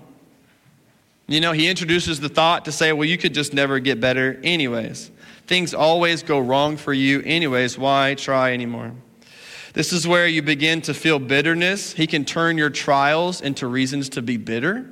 You 1.28 1.40
know, 1.40 1.54
he 1.54 1.68
introduces 1.70 2.20
the 2.20 2.30
thought 2.30 2.66
to 2.66 2.72
say, 2.72 2.92
well, 2.92 3.08
you 3.08 3.18
could 3.18 3.34
just 3.34 3.54
never 3.54 3.80
get 3.80 4.02
better, 4.02 4.40
anyways. 4.44 5.10
Things 5.48 5.74
always 5.74 6.24
go 6.24 6.40
wrong 6.40 6.78
for 6.78 6.94
you, 6.94 7.22
anyways. 7.22 7.78
Why 7.78 8.16
try 8.16 8.54
anymore? 8.54 8.92
This 9.74 9.92
is 9.92 10.08
where 10.08 10.28
you 10.28 10.42
begin 10.42 10.82
to 10.82 10.94
feel 10.94 11.20
bitterness. 11.20 11.94
He 11.94 12.08
can 12.08 12.26
turn 12.26 12.58
your 12.58 12.70
trials 12.70 13.42
into 13.42 13.68
reasons 13.68 14.10
to 14.10 14.22
be 14.22 14.38
bitter. 14.38 14.90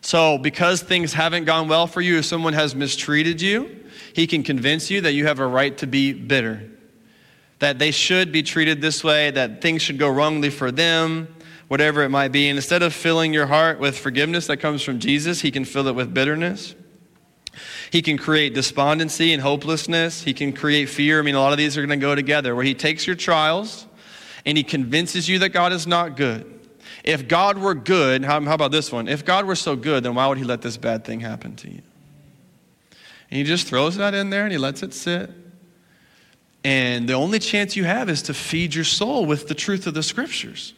So, 0.00 0.36
because 0.36 0.82
things 0.82 1.12
haven't 1.12 1.44
gone 1.44 1.68
well 1.68 1.86
for 1.86 2.00
you, 2.00 2.18
if 2.18 2.24
someone 2.24 2.52
has 2.52 2.74
mistreated 2.74 3.40
you, 3.40 3.84
he 4.12 4.26
can 4.26 4.42
convince 4.42 4.90
you 4.90 5.00
that 5.02 5.12
you 5.12 5.26
have 5.26 5.38
a 5.38 5.46
right 5.46 5.78
to 5.78 5.86
be 5.86 6.12
bitter. 6.12 6.68
That 7.60 7.78
they 7.78 7.92
should 7.92 8.32
be 8.32 8.42
treated 8.42 8.80
this 8.80 9.04
way, 9.04 9.30
that 9.30 9.62
things 9.62 9.80
should 9.80 9.98
go 9.98 10.08
wrongly 10.08 10.50
for 10.50 10.72
them, 10.72 11.28
whatever 11.72 12.02
it 12.02 12.10
might 12.10 12.30
be. 12.30 12.50
And 12.50 12.58
instead 12.58 12.82
of 12.82 12.92
filling 12.92 13.32
your 13.32 13.46
heart 13.46 13.78
with 13.78 13.96
forgiveness 13.96 14.46
that 14.48 14.58
comes 14.58 14.82
from 14.82 14.98
Jesus, 14.98 15.40
he 15.40 15.50
can 15.50 15.64
fill 15.64 15.86
it 15.88 15.94
with 15.94 16.12
bitterness. 16.12 16.74
He 17.90 18.02
can 18.02 18.18
create 18.18 18.52
despondency 18.52 19.32
and 19.32 19.40
hopelessness. 19.40 20.22
He 20.22 20.34
can 20.34 20.52
create 20.52 20.90
fear. 20.90 21.18
I 21.18 21.22
mean, 21.22 21.34
a 21.34 21.40
lot 21.40 21.52
of 21.52 21.56
these 21.56 21.78
are 21.78 21.80
going 21.80 21.98
to 21.98 22.04
go 22.04 22.14
together, 22.14 22.54
where 22.54 22.62
He 22.62 22.74
takes 22.74 23.06
your 23.06 23.16
trials 23.16 23.86
and 24.44 24.58
He 24.58 24.64
convinces 24.64 25.30
you 25.30 25.38
that 25.38 25.48
God 25.48 25.72
is 25.72 25.86
not 25.86 26.14
good. 26.14 26.60
If 27.04 27.26
God 27.26 27.56
were 27.56 27.74
good, 27.74 28.22
how, 28.22 28.38
how 28.42 28.52
about 28.52 28.70
this 28.70 28.92
one? 28.92 29.08
If 29.08 29.24
God 29.24 29.46
were 29.46 29.56
so 29.56 29.74
good, 29.74 30.02
then 30.02 30.14
why 30.14 30.26
would 30.26 30.36
He 30.36 30.44
let 30.44 30.60
this 30.60 30.76
bad 30.76 31.06
thing 31.06 31.20
happen 31.20 31.56
to 31.56 31.70
you? 31.70 31.80
And 33.30 33.38
He 33.38 33.44
just 33.44 33.66
throws 33.66 33.96
that 33.96 34.12
in 34.12 34.28
there 34.28 34.42
and 34.42 34.52
He 34.52 34.58
lets 34.58 34.82
it 34.82 34.92
sit. 34.92 35.30
And 36.64 37.08
the 37.08 37.14
only 37.14 37.38
chance 37.38 37.76
you 37.76 37.84
have 37.84 38.10
is 38.10 38.20
to 38.24 38.34
feed 38.34 38.74
your 38.74 38.84
soul 38.84 39.24
with 39.24 39.48
the 39.48 39.54
truth 39.54 39.86
of 39.86 39.94
the 39.94 40.02
scriptures, 40.02 40.74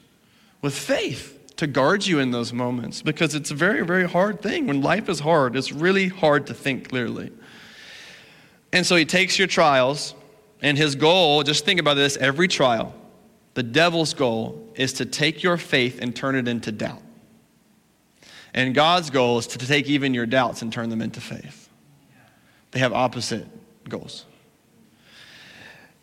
with 0.64 0.74
faith 0.74 1.54
to 1.56 1.66
guard 1.66 2.06
you 2.06 2.20
in 2.20 2.30
those 2.30 2.50
moments 2.50 3.02
because 3.02 3.34
it's 3.34 3.50
a 3.50 3.54
very, 3.54 3.84
very 3.84 4.08
hard 4.08 4.40
thing. 4.40 4.66
When 4.66 4.80
life 4.80 5.10
is 5.10 5.20
hard, 5.20 5.56
it's 5.56 5.70
really 5.70 6.08
hard 6.08 6.46
to 6.46 6.54
think 6.54 6.88
clearly. 6.88 7.30
And 8.72 8.86
so 8.86 8.96
he 8.96 9.04
takes 9.04 9.38
your 9.38 9.46
trials, 9.46 10.14
and 10.62 10.78
his 10.78 10.94
goal, 10.94 11.42
just 11.42 11.66
think 11.66 11.78
about 11.78 11.94
this 11.94 12.16
every 12.16 12.48
trial, 12.48 12.94
the 13.52 13.62
devil's 13.62 14.14
goal 14.14 14.72
is 14.74 14.94
to 14.94 15.04
take 15.04 15.42
your 15.42 15.58
faith 15.58 15.98
and 16.00 16.16
turn 16.16 16.34
it 16.34 16.48
into 16.48 16.72
doubt. 16.72 17.02
And 18.54 18.74
God's 18.74 19.10
goal 19.10 19.36
is 19.36 19.46
to 19.48 19.58
take 19.58 19.86
even 19.86 20.14
your 20.14 20.26
doubts 20.26 20.62
and 20.62 20.72
turn 20.72 20.88
them 20.88 21.02
into 21.02 21.20
faith. 21.20 21.68
They 22.70 22.78
have 22.78 22.94
opposite 22.94 23.46
goals. 23.86 24.24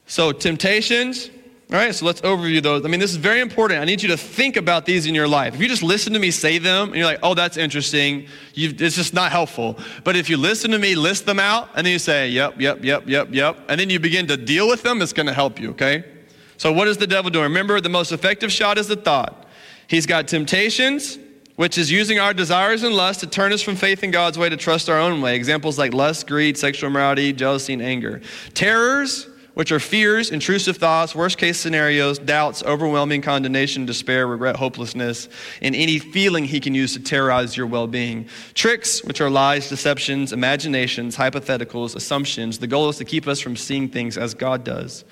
So, 0.06 0.32
temptations, 0.32 1.32
all 1.72 1.78
right, 1.78 1.96
so 1.96 2.06
let's 2.06 2.20
overview 2.20 2.62
those. 2.62 2.84
I 2.84 2.90
mean, 2.90 3.00
this 3.00 3.12
is 3.12 3.16
very 3.16 3.40
important. 3.40 3.80
I 3.80 3.86
need 3.86 4.02
you 4.02 4.10
to 4.10 4.18
think 4.18 4.58
about 4.58 4.86
these 4.86 5.06
in 5.06 5.16
your 5.16 5.28
life. 5.28 5.56
If 5.56 5.62
you 5.62 5.70
just 5.70 5.84
listen 5.84 6.12
to 6.12 6.20
me 6.20 6.30
say 6.30 6.58
them 6.58 6.90
and 6.90 6.98
you're 6.98 7.06
like, 7.06 7.20
oh, 7.24 7.34
that's 7.34 7.56
interesting, 7.56 8.28
it's 8.54 8.98
just 8.98 9.14
not 9.14 9.32
helpful. 9.32 9.80
But 10.04 10.18
if 10.18 10.30
you 10.30 10.36
listen 10.36 10.72
to 10.72 10.80
me 10.80 10.96
list 10.96 11.26
them 11.26 11.40
out 11.40 11.70
and 11.74 11.86
then 11.86 11.94
you 11.94 12.00
say, 12.00 12.28
yep, 12.28 12.60
yep, 12.60 12.84
yep, 12.84 13.08
yep, 13.08 13.30
yep, 13.32 13.58
and 13.70 13.80
then 13.80 13.90
you 13.90 14.02
begin 14.02 14.28
to 14.28 14.36
deal 14.36 14.68
with 14.68 14.84
them, 14.84 15.02
it's 15.02 15.14
going 15.14 15.28
to 15.28 15.34
help 15.34 15.62
you, 15.62 15.70
okay? 15.70 16.04
So, 16.58 16.74
what 16.74 16.90
is 16.90 16.98
the 16.98 17.08
devil 17.08 17.32
doing? 17.32 17.44
Remember, 17.44 17.80
the 17.80 17.88
most 17.88 18.12
effective 18.12 18.52
shot 18.52 18.78
is 18.78 18.90
the 18.90 18.98
thought. 18.98 19.48
He's 19.88 20.06
got 20.06 20.28
temptations, 20.28 21.18
which 21.56 21.78
is 21.78 21.90
using 21.90 22.20
our 22.20 22.34
desires 22.34 22.84
and 22.84 22.94
lust 22.94 23.22
to 23.22 23.28
turn 23.28 23.54
us 23.54 23.62
from 23.62 23.78
faith 23.78 24.04
in 24.04 24.12
God's 24.12 24.38
way 24.38 24.50
to 24.50 24.58
trust 24.58 24.90
our 24.90 25.00
own 25.00 25.22
way. 25.22 25.38
Examples 25.38 25.80
like 25.80 25.94
lust, 25.94 26.28
greed, 26.28 26.58
sexual 26.58 26.90
immorality, 26.90 27.32
jealousy, 27.32 27.72
and 27.72 27.82
anger. 27.82 28.22
Terrors, 28.54 29.28
which 29.54 29.72
are 29.72 29.80
fears, 29.80 30.32
intrusive 30.32 30.78
thoughts, 30.78 31.14
worst 31.14 31.38
case 31.38 31.60
scenarios, 31.60 32.18
doubts, 32.20 32.64
overwhelming 32.64 33.22
condemnation, 33.22 33.86
despair, 33.86 34.28
regret, 34.28 34.56
hopelessness, 34.56 35.28
and 35.62 35.76
any 35.76 36.00
feeling 36.00 36.46
he 36.46 36.60
can 36.60 36.74
use 36.74 36.94
to 36.94 37.00
terrorize 37.00 37.58
your 37.58 37.68
well 37.68 37.88
being. 37.88 38.28
Tricks, 38.54 39.04
which 39.04 39.20
are 39.20 39.30
lies, 39.30 39.70
deceptions, 39.70 40.32
imaginations, 40.32 41.18
hypotheticals, 41.18 41.96
assumptions. 41.96 42.60
The 42.60 42.68
goal 42.68 42.90
is 42.90 42.98
to 42.98 43.06
keep 43.06 43.28
us 43.28 43.40
from 43.40 43.56
seeing 43.56 43.90
things 43.90 44.18
as 44.18 44.34
God 44.34 44.64
does. 44.64 45.04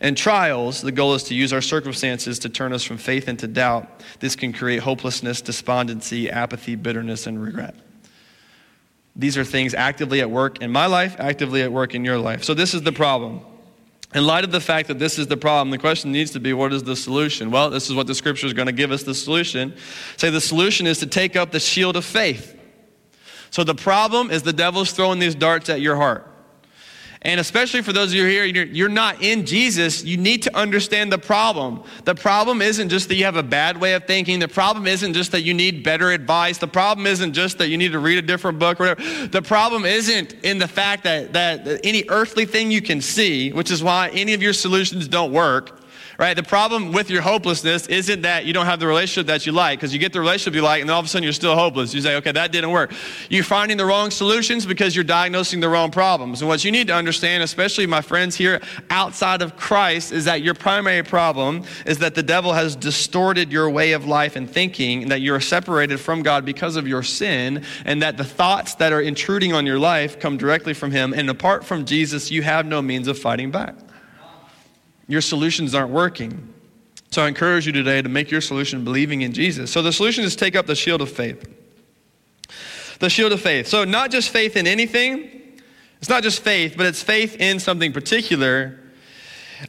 And 0.00 0.16
trials, 0.16 0.80
the 0.80 0.92
goal 0.92 1.14
is 1.14 1.22
to 1.24 1.34
use 1.34 1.52
our 1.52 1.60
circumstances 1.60 2.38
to 2.40 2.48
turn 2.48 2.72
us 2.72 2.82
from 2.82 2.96
faith 2.96 3.28
into 3.28 3.46
doubt. 3.46 4.02
This 4.20 4.34
can 4.34 4.52
create 4.52 4.80
hopelessness, 4.80 5.40
despondency, 5.40 6.30
apathy, 6.30 6.74
bitterness, 6.74 7.26
and 7.26 7.40
regret. 7.40 7.74
These 9.14 9.36
are 9.36 9.44
things 9.44 9.74
actively 9.74 10.20
at 10.22 10.30
work 10.30 10.62
in 10.62 10.72
my 10.72 10.86
life, 10.86 11.16
actively 11.18 11.62
at 11.62 11.70
work 11.70 11.94
in 11.94 12.04
your 12.04 12.18
life. 12.18 12.44
So, 12.44 12.54
this 12.54 12.72
is 12.72 12.82
the 12.82 12.92
problem. 12.92 13.42
In 14.14 14.26
light 14.26 14.44
of 14.44 14.52
the 14.52 14.60
fact 14.60 14.88
that 14.88 14.98
this 14.98 15.18
is 15.18 15.26
the 15.26 15.36
problem, 15.36 15.70
the 15.70 15.78
question 15.78 16.12
needs 16.12 16.32
to 16.32 16.40
be 16.40 16.52
what 16.52 16.72
is 16.72 16.82
the 16.82 16.96
solution? 16.96 17.50
Well, 17.50 17.70
this 17.70 17.88
is 17.88 17.94
what 17.94 18.06
the 18.06 18.14
scripture 18.14 18.46
is 18.46 18.52
going 18.52 18.66
to 18.66 18.72
give 18.72 18.90
us 18.90 19.02
the 19.02 19.14
solution. 19.14 19.74
Say 20.16 20.28
the 20.30 20.40
solution 20.40 20.86
is 20.86 20.98
to 20.98 21.06
take 21.06 21.34
up 21.34 21.50
the 21.50 21.60
shield 21.60 21.96
of 21.96 22.04
faith. 22.04 22.58
So 23.50 23.64
the 23.64 23.74
problem 23.74 24.30
is 24.30 24.42
the 24.42 24.52
devil's 24.52 24.92
throwing 24.92 25.18
these 25.18 25.34
darts 25.34 25.68
at 25.68 25.80
your 25.80 25.96
heart. 25.96 26.31
And 27.24 27.38
especially 27.38 27.82
for 27.82 27.92
those 27.92 28.10
of 28.10 28.14
you 28.14 28.26
here, 28.26 28.44
you're 28.44 28.66
you're 28.66 28.88
not 28.88 29.22
in 29.22 29.46
Jesus, 29.46 30.04
you 30.04 30.16
need 30.16 30.42
to 30.42 30.56
understand 30.56 31.12
the 31.12 31.18
problem. 31.18 31.84
The 32.04 32.16
problem 32.16 32.60
isn't 32.60 32.88
just 32.88 33.08
that 33.08 33.14
you 33.14 33.24
have 33.24 33.36
a 33.36 33.44
bad 33.44 33.80
way 33.80 33.94
of 33.94 34.06
thinking. 34.06 34.40
The 34.40 34.48
problem 34.48 34.88
isn't 34.88 35.14
just 35.14 35.30
that 35.30 35.42
you 35.42 35.54
need 35.54 35.84
better 35.84 36.10
advice. 36.10 36.58
The 36.58 36.66
problem 36.66 37.06
isn't 37.06 37.32
just 37.32 37.58
that 37.58 37.68
you 37.68 37.78
need 37.78 37.92
to 37.92 38.00
read 38.00 38.18
a 38.18 38.22
different 38.22 38.58
book 38.58 38.80
or 38.80 38.88
whatever. 38.88 39.28
The 39.28 39.42
problem 39.42 39.84
isn't 39.84 40.34
in 40.42 40.58
the 40.58 40.66
fact 40.66 41.04
that, 41.04 41.32
that 41.34 41.80
any 41.84 42.04
earthly 42.08 42.44
thing 42.44 42.72
you 42.72 42.82
can 42.82 43.00
see, 43.00 43.52
which 43.52 43.70
is 43.70 43.84
why 43.84 44.08
any 44.08 44.34
of 44.34 44.42
your 44.42 44.52
solutions 44.52 45.06
don't 45.06 45.32
work 45.32 45.81
right? 46.18 46.34
The 46.34 46.42
problem 46.42 46.92
with 46.92 47.10
your 47.10 47.22
hopelessness 47.22 47.86
isn't 47.86 48.22
that 48.22 48.44
you 48.44 48.52
don't 48.52 48.66
have 48.66 48.80
the 48.80 48.86
relationship 48.86 49.26
that 49.28 49.46
you 49.46 49.52
like, 49.52 49.78
because 49.78 49.92
you 49.92 49.98
get 49.98 50.12
the 50.12 50.20
relationship 50.20 50.54
you 50.54 50.62
like, 50.62 50.80
and 50.80 50.88
then 50.88 50.94
all 50.94 51.00
of 51.00 51.06
a 51.06 51.08
sudden 51.08 51.24
you're 51.24 51.32
still 51.32 51.54
hopeless. 51.54 51.94
You 51.94 52.00
say, 52.00 52.16
okay, 52.16 52.32
that 52.32 52.52
didn't 52.52 52.70
work. 52.70 52.92
You're 53.28 53.44
finding 53.44 53.76
the 53.76 53.84
wrong 53.84 54.10
solutions 54.10 54.66
because 54.66 54.94
you're 54.94 55.04
diagnosing 55.04 55.60
the 55.60 55.68
wrong 55.68 55.90
problems. 55.90 56.40
And 56.40 56.48
what 56.48 56.64
you 56.64 56.70
need 56.70 56.88
to 56.88 56.94
understand, 56.94 57.42
especially 57.42 57.86
my 57.86 58.00
friends 58.00 58.36
here 58.36 58.60
outside 58.90 59.42
of 59.42 59.56
Christ, 59.56 60.12
is 60.12 60.24
that 60.24 60.42
your 60.42 60.54
primary 60.54 61.02
problem 61.02 61.64
is 61.86 61.98
that 61.98 62.14
the 62.14 62.22
devil 62.22 62.52
has 62.52 62.76
distorted 62.76 63.52
your 63.52 63.70
way 63.70 63.92
of 63.92 64.06
life 64.06 64.36
and 64.36 64.50
thinking, 64.50 65.02
and 65.02 65.10
that 65.10 65.20
you're 65.20 65.40
separated 65.40 65.98
from 65.98 66.22
God 66.22 66.44
because 66.44 66.76
of 66.76 66.86
your 66.86 67.02
sin, 67.02 67.64
and 67.84 68.02
that 68.02 68.16
the 68.16 68.24
thoughts 68.24 68.74
that 68.76 68.92
are 68.92 69.00
intruding 69.00 69.52
on 69.52 69.66
your 69.66 69.78
life 69.78 70.18
come 70.18 70.36
directly 70.36 70.74
from 70.74 70.90
Him. 70.90 71.12
And 71.12 71.28
apart 71.30 71.64
from 71.64 71.84
Jesus, 71.84 72.30
you 72.30 72.42
have 72.42 72.66
no 72.66 72.82
means 72.82 73.08
of 73.08 73.18
fighting 73.18 73.50
back 73.50 73.74
your 75.08 75.20
solutions 75.20 75.74
aren't 75.74 75.90
working. 75.90 76.52
So 77.10 77.22
I 77.22 77.28
encourage 77.28 77.66
you 77.66 77.72
today 77.72 78.00
to 78.00 78.08
make 78.08 78.30
your 78.30 78.40
solution 78.40 78.84
believing 78.84 79.22
in 79.22 79.32
Jesus. 79.32 79.70
So 79.70 79.82
the 79.82 79.92
solution 79.92 80.24
is 80.24 80.34
take 80.34 80.56
up 80.56 80.66
the 80.66 80.74
shield 80.74 81.02
of 81.02 81.10
faith. 81.10 81.46
The 83.00 83.10
shield 83.10 83.32
of 83.32 83.40
faith. 83.40 83.66
So 83.66 83.84
not 83.84 84.10
just 84.10 84.30
faith 84.30 84.56
in 84.56 84.66
anything, 84.66 85.60
it's 86.00 86.08
not 86.08 86.22
just 86.22 86.40
faith, 86.40 86.74
but 86.76 86.86
it's 86.86 87.02
faith 87.02 87.36
in 87.38 87.60
something 87.60 87.92
particular. 87.92 88.78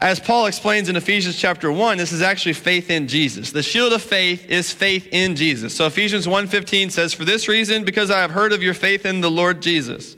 As 0.01 0.19
Paul 0.19 0.47
explains 0.47 0.89
in 0.89 0.95
Ephesians 0.95 1.37
chapter 1.37 1.71
1, 1.71 1.97
this 1.97 2.11
is 2.11 2.21
actually 2.21 2.53
faith 2.53 2.89
in 2.89 3.07
Jesus. 3.07 3.51
The 3.51 3.61
shield 3.61 3.93
of 3.93 4.01
faith 4.01 4.49
is 4.49 4.71
faith 4.71 5.07
in 5.11 5.35
Jesus. 5.35 5.75
So 5.75 5.85
Ephesians 5.85 6.27
1:15 6.27 6.89
says, 6.89 7.13
"For 7.13 7.25
this 7.25 7.47
reason, 7.47 7.83
because 7.83 8.09
I 8.09 8.21
have 8.21 8.31
heard 8.31 8.53
of 8.53 8.63
your 8.63 8.73
faith 8.73 9.05
in 9.05 9.21
the 9.21 9.29
Lord 9.29 9.61
Jesus." 9.61 10.15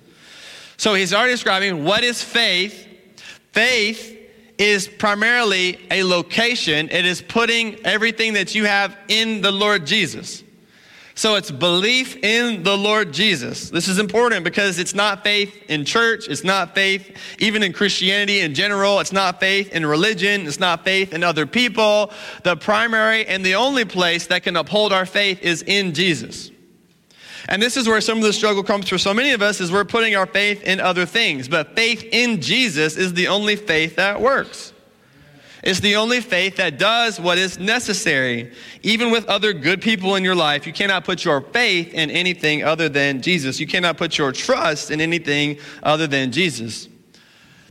So 0.77 0.93
he's 0.93 1.13
already 1.13 1.33
describing 1.33 1.83
what 1.83 2.03
is 2.03 2.21
faith. 2.21 2.87
Faith 3.51 4.14
is 4.57 4.87
primarily 4.87 5.79
a 5.91 6.03
location. 6.03 6.89
It 6.89 7.05
is 7.05 7.21
putting 7.21 7.85
everything 7.85 8.33
that 8.33 8.55
you 8.55 8.65
have 8.65 8.97
in 9.07 9.41
the 9.41 9.51
Lord 9.51 9.85
Jesus. 9.85 10.43
So 11.17 11.35
it's 11.35 11.49
belief 11.49 12.17
in 12.17 12.63
the 12.63 12.77
Lord 12.77 13.13
Jesus. 13.13 13.69
This 13.69 13.87
is 13.87 13.99
important 13.99 14.43
because 14.43 14.79
it's 14.79 14.93
not 14.93 15.23
faith 15.23 15.53
in 15.69 15.85
church. 15.85 16.27
It's 16.27 16.43
not 16.43 16.75
faith 16.75 17.17
even 17.39 17.63
in 17.63 17.71
Christianity 17.71 18.41
in 18.41 18.53
general. 18.53 18.99
It's 18.99 19.13
not 19.13 19.39
faith 19.39 19.73
in 19.73 19.85
religion. 19.85 20.45
It's 20.45 20.59
not 20.59 20.83
faith 20.83 21.13
in 21.13 21.23
other 21.23 21.45
people. 21.45 22.11
The 22.43 22.57
primary 22.57 23.25
and 23.25 23.45
the 23.45 23.55
only 23.55 23.85
place 23.85 24.27
that 24.27 24.43
can 24.43 24.57
uphold 24.57 24.91
our 24.91 25.05
faith 25.05 25.41
is 25.41 25.61
in 25.61 25.93
Jesus. 25.93 26.51
And 27.47 27.61
this 27.61 27.77
is 27.77 27.87
where 27.87 28.01
some 28.01 28.17
of 28.17 28.23
the 28.23 28.33
struggle 28.33 28.63
comes 28.63 28.89
for 28.89 28.97
so 28.97 29.13
many 29.13 29.31
of 29.31 29.41
us 29.41 29.61
is 29.61 29.71
we're 29.71 29.85
putting 29.85 30.15
our 30.15 30.25
faith 30.25 30.63
in 30.63 30.79
other 30.79 31.05
things. 31.05 31.47
But 31.47 31.75
faith 31.75 32.03
in 32.11 32.41
Jesus 32.41 32.97
is 32.97 33.13
the 33.13 33.27
only 33.27 33.55
faith 33.55 33.97
that 33.97 34.19
works. 34.19 34.73
It's 35.65 35.79
the 35.79 35.95
only 35.95 36.21
faith 36.21 36.57
that 36.57 36.77
does 36.77 37.19
what 37.19 37.39
is 37.39 37.57
necessary. 37.57 38.53
Even 38.83 39.09
with 39.09 39.25
other 39.25 39.51
good 39.51 39.81
people 39.81 40.15
in 40.15 40.23
your 40.23 40.35
life, 40.35 40.67
you 40.67 40.73
cannot 40.73 41.05
put 41.05 41.25
your 41.25 41.41
faith 41.41 41.91
in 41.93 42.11
anything 42.11 42.63
other 42.63 42.87
than 42.87 43.21
Jesus. 43.21 43.59
You 43.59 43.65
cannot 43.65 43.97
put 43.97 44.17
your 44.17 44.31
trust 44.31 44.91
in 44.91 45.01
anything 45.01 45.57
other 45.81 46.05
than 46.05 46.31
Jesus. 46.31 46.87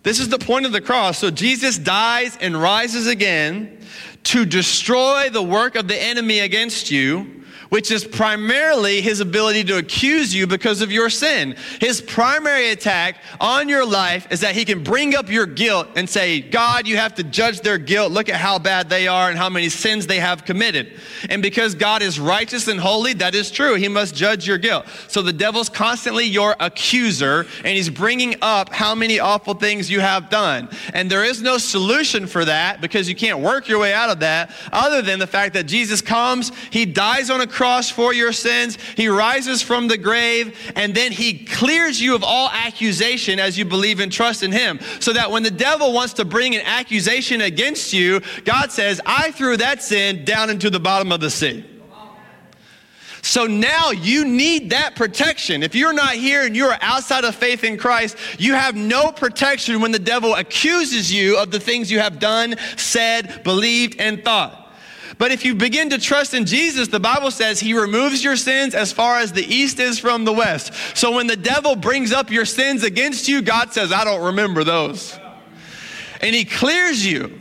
This 0.03 0.19
is 0.19 0.29
the 0.29 0.41
point 0.41 0.67
of 0.67 0.73
the 0.73 0.81
cross. 0.81 1.19
So 1.19 1.31
Jesus 1.31 1.79
dies 1.79 2.37
and 2.41 2.61
rises 2.61 3.07
again 3.07 3.79
to 4.25 4.45
destroy 4.45 5.31
the 5.31 5.43
work 5.43 5.77
of 5.77 5.87
the 5.87 6.01
enemy 6.01 6.41
against 6.41 6.91
you 6.91 7.44
which 7.75 7.91
is 7.91 8.05
primarily 8.05 9.01
his 9.01 9.19
ability 9.19 9.65
to 9.65 9.77
accuse 9.79 10.33
you 10.33 10.47
because 10.47 10.81
of 10.81 10.93
your 10.93 11.11
sin. 11.11 11.57
His 11.81 12.01
primary 12.01 12.71
attack 12.71 13.17
on 13.41 13.69
your 13.69 13.85
life 13.85 14.29
is 14.31 14.43
that 14.43 14.55
he 14.55 14.65
can 14.65 14.85
bring 14.85 15.17
up 15.17 15.29
your 15.29 15.45
guilt 15.45 15.89
and 15.97 16.09
say, 16.09 16.41
God, 16.41 16.87
you 16.87 16.97
have 16.99 17.17
to 17.17 17.25
judge 17.25 17.63
their 17.63 17.79
guilt. 17.79 18.13
Look 18.13 18.29
at 18.29 18.37
how 18.37 18.61
bad 18.61 18.89
they 18.89 19.09
are 19.09 19.29
and 19.29 19.37
how 19.37 19.49
many 19.49 19.69
sins 19.71 20.07
they 20.07 20.21
have 20.21 20.45
committed. 20.45 21.01
And 21.29 21.43
because 21.43 21.75
God 21.75 22.01
is 22.01 22.21
righteous 22.21 22.69
and 22.69 22.79
holy, 22.79 23.13
that 23.15 23.35
is 23.35 23.51
true. 23.51 23.75
He 23.75 23.89
must 23.89 24.15
judge 24.15 24.47
your 24.47 24.59
guilt. 24.59 24.87
So 25.09 25.21
the 25.21 25.33
devil's 25.33 25.69
constantly 25.69 26.27
your 26.27 26.55
accuser, 26.61 27.45
and 27.65 27.77
he's 27.77 27.91
bringing 27.91 28.37
up 28.41 28.73
how 28.73 28.95
many 28.95 29.19
awful 29.19 29.55
things 29.55 29.91
you 29.91 29.99
have 29.99 30.31
done. 30.31 30.69
And 30.93 31.11
there 31.11 31.25
is 31.25 31.43
no 31.43 31.59
solution 31.59 32.29
for 32.29 32.45
that 32.45 32.81
because 32.81 33.09
you 33.09 33.17
can't 33.17 33.41
work 33.41 33.67
your 33.67 33.81
way 33.81 33.93
out 33.93 34.11
of 34.11 34.21
that 34.21 34.53
other 34.73 35.03
than 35.03 35.19
the 35.19 35.27
fact 35.27 35.55
that 35.55 35.65
Jesus 35.65 36.01
comes, 36.01 36.53
he 36.71 36.87
dies 36.87 37.31
on 37.31 37.41
a 37.41 37.47
cross 37.49 37.64
cross 37.65 37.89
for 37.89 38.13
your 38.13 38.31
sins. 38.31 38.77
He 38.95 39.09
rises 39.09 39.63
from 39.63 39.89
the 39.89 39.97
grave, 39.97 40.55
and 40.77 40.95
then 40.95 41.13
he 41.13 41.47
clears 41.47 41.99
you 41.99 42.15
of 42.15 42.23
all 42.23 42.51
accusation 42.51 43.39
as 43.39 43.57
you 43.57 43.65
believe 43.65 44.01
and 44.01 44.13
trust 44.13 44.43
in 44.43 44.53
him. 44.53 44.79
So 45.01 45.15
that 45.15 45.31
when 45.31 45.43
the 45.43 45.51
devil 45.51 45.95
wants 45.95 46.13
to 46.15 46.27
bring 46.27 46.55
an 46.55 46.61
accusation 46.67 47.41
against 47.41 47.95
you, 47.95 48.21
God 48.45 48.71
says, 48.71 49.01
I 49.07 49.31
threw 49.31 49.57
that 49.57 49.83
sin 49.83 50.27
down 50.27 50.51
into 50.51 50.69
the 50.69 50.79
bottom 50.79 51.11
of 51.11 51.21
the 51.21 51.31
sea. 51.31 51.65
So 53.23 53.47
now 53.47 53.93
you 53.93 54.27
need 54.27 54.69
that 54.69 54.95
protection. 54.95 55.63
If 55.63 55.75
you're 55.75 55.95
not 55.95 56.13
here 56.13 56.45
and 56.45 56.55
you're 56.55 56.77
outside 56.83 57.25
of 57.25 57.35
faith 57.35 57.65
in 57.65 57.79
Christ, 57.79 58.19
you 58.39 58.53
have 58.53 58.77
no 58.77 59.11
protection 59.11 59.81
when 59.81 59.91
the 59.91 59.99
devil 59.99 60.35
accuses 60.35 61.11
you 61.11 61.39
of 61.39 61.51
the 61.51 61.61
things 61.61 61.91
you 61.91 62.01
have 62.01 62.19
done, 62.19 62.57
said, 62.77 63.43
believed, 63.43 63.99
and 63.99 64.23
thought. 64.23 64.64
But 65.19 65.33
if 65.33 65.45
you 65.45 65.55
begin 65.55 65.91
to 65.91 65.99
trust 65.99 66.35
in 66.35 66.45
Jesus, 66.45 66.89
the 66.89 67.01
Bible 67.01 67.31
says 67.31 67.61
he 67.61 67.75
removes 67.75 68.25
your 68.25 68.37
sins 68.37 68.75
as 68.75 68.93
far 68.93 69.19
as 69.19 69.33
the 69.33 69.45
east 69.45 69.79
is 69.79 69.99
from 69.99 70.25
the 70.25 70.33
west. 70.33 70.73
So 70.97 71.13
when 71.13 71.27
the 71.27 71.37
devil 71.37 71.77
brings 71.77 72.13
up 72.13 72.31
your 72.31 72.45
sins 72.45 72.83
against 72.83 73.29
you, 73.29 73.43
God 73.43 73.73
says, 73.73 73.93
I 73.93 74.05
don't 74.05 74.25
remember 74.25 74.65
those. 74.65 75.19
And 76.21 76.35
he 76.35 76.45
clears 76.45 77.05
you 77.05 77.41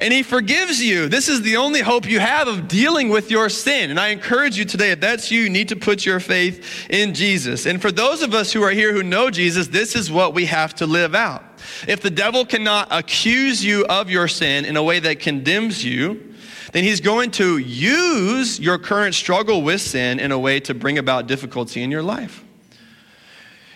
and 0.00 0.12
he 0.12 0.22
forgives 0.22 0.82
you. 0.82 1.08
This 1.08 1.28
is 1.28 1.42
the 1.42 1.56
only 1.56 1.80
hope 1.80 2.08
you 2.08 2.20
have 2.20 2.48
of 2.48 2.68
dealing 2.68 3.10
with 3.10 3.30
your 3.30 3.48
sin. 3.48 3.90
And 3.90 4.00
I 4.00 4.08
encourage 4.08 4.56
you 4.56 4.64
today, 4.64 4.92
if 4.92 5.00
that's 5.00 5.30
you, 5.30 5.42
you 5.42 5.50
need 5.50 5.68
to 5.68 5.76
put 5.76 6.06
your 6.06 6.20
faith 6.20 6.88
in 6.88 7.12
Jesus. 7.12 7.66
And 7.66 7.80
for 7.80 7.92
those 7.92 8.22
of 8.22 8.34
us 8.34 8.52
who 8.52 8.62
are 8.62 8.70
here 8.70 8.92
who 8.92 9.02
know 9.02 9.30
Jesus, 9.30 9.68
this 9.68 9.94
is 9.94 10.10
what 10.10 10.32
we 10.32 10.46
have 10.46 10.74
to 10.76 10.86
live 10.86 11.14
out. 11.14 11.44
If 11.86 12.00
the 12.00 12.10
devil 12.10 12.46
cannot 12.46 12.88
accuse 12.90 13.64
you 13.64 13.84
of 13.86 14.08
your 14.08 14.26
sin 14.26 14.64
in 14.64 14.76
a 14.76 14.82
way 14.82 15.00
that 15.00 15.20
condemns 15.20 15.84
you, 15.84 16.29
then 16.72 16.84
he's 16.84 17.00
going 17.00 17.30
to 17.32 17.58
use 17.58 18.60
your 18.60 18.78
current 18.78 19.14
struggle 19.14 19.62
with 19.62 19.80
sin 19.80 20.20
in 20.20 20.32
a 20.32 20.38
way 20.38 20.60
to 20.60 20.74
bring 20.74 20.98
about 20.98 21.26
difficulty 21.26 21.82
in 21.82 21.90
your 21.90 22.02
life. 22.02 22.44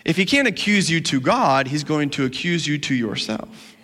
If 0.05 0.17
he 0.17 0.25
can't 0.25 0.47
accuse 0.47 0.89
you 0.89 1.01
to 1.01 1.19
God, 1.19 1.67
he's 1.67 1.83
going 1.83 2.11
to 2.11 2.25
accuse 2.25 2.67
you 2.67 2.77
to 2.77 2.93
yourself. 2.93 3.75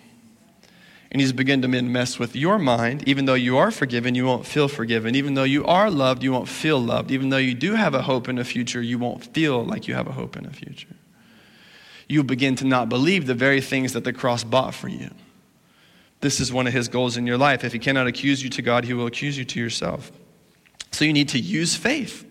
And 1.10 1.20
he's 1.20 1.32
begin 1.32 1.60
to 1.60 1.68
mess 1.68 2.18
with 2.18 2.34
your 2.34 2.58
mind. 2.58 3.06
Even 3.06 3.26
though 3.26 3.34
you 3.34 3.58
are 3.58 3.70
forgiven, 3.70 4.14
you 4.14 4.24
won't 4.24 4.46
feel 4.46 4.66
forgiven. 4.66 5.14
Even 5.14 5.34
though 5.34 5.42
you 5.42 5.66
are 5.66 5.90
loved, 5.90 6.22
you 6.22 6.32
won't 6.32 6.48
feel 6.48 6.80
loved. 6.80 7.10
Even 7.10 7.28
though 7.28 7.36
you 7.36 7.54
do 7.54 7.74
have 7.74 7.92
a 7.92 8.02
hope 8.02 8.30
in 8.30 8.36
the 8.36 8.44
future, 8.44 8.80
you 8.80 8.98
won't 8.98 9.22
feel 9.34 9.62
like 9.62 9.86
you 9.86 9.94
have 9.94 10.06
a 10.06 10.12
hope 10.12 10.38
in 10.38 10.44
the 10.44 10.52
future. 10.52 10.96
You 12.08 12.24
begin 12.24 12.56
to 12.56 12.64
not 12.64 12.88
believe 12.88 13.26
the 13.26 13.34
very 13.34 13.60
things 13.60 13.92
that 13.92 14.04
the 14.04 14.12
cross 14.12 14.42
bought 14.42 14.74
for 14.74 14.88
you. 14.88 15.10
This 16.22 16.40
is 16.40 16.52
one 16.52 16.66
of 16.66 16.72
his 16.72 16.88
goals 16.88 17.16
in 17.16 17.26
your 17.26 17.36
life. 17.36 17.64
If 17.64 17.72
he 17.72 17.78
cannot 17.78 18.06
accuse 18.06 18.42
you 18.42 18.48
to 18.50 18.62
God, 18.62 18.84
he 18.84 18.94
will 18.94 19.06
accuse 19.06 19.36
you 19.36 19.44
to 19.44 19.60
yourself. 19.60 20.10
So 20.92 21.04
you 21.04 21.12
need 21.12 21.28
to 21.30 21.38
use 21.38 21.76
faith. 21.76 22.24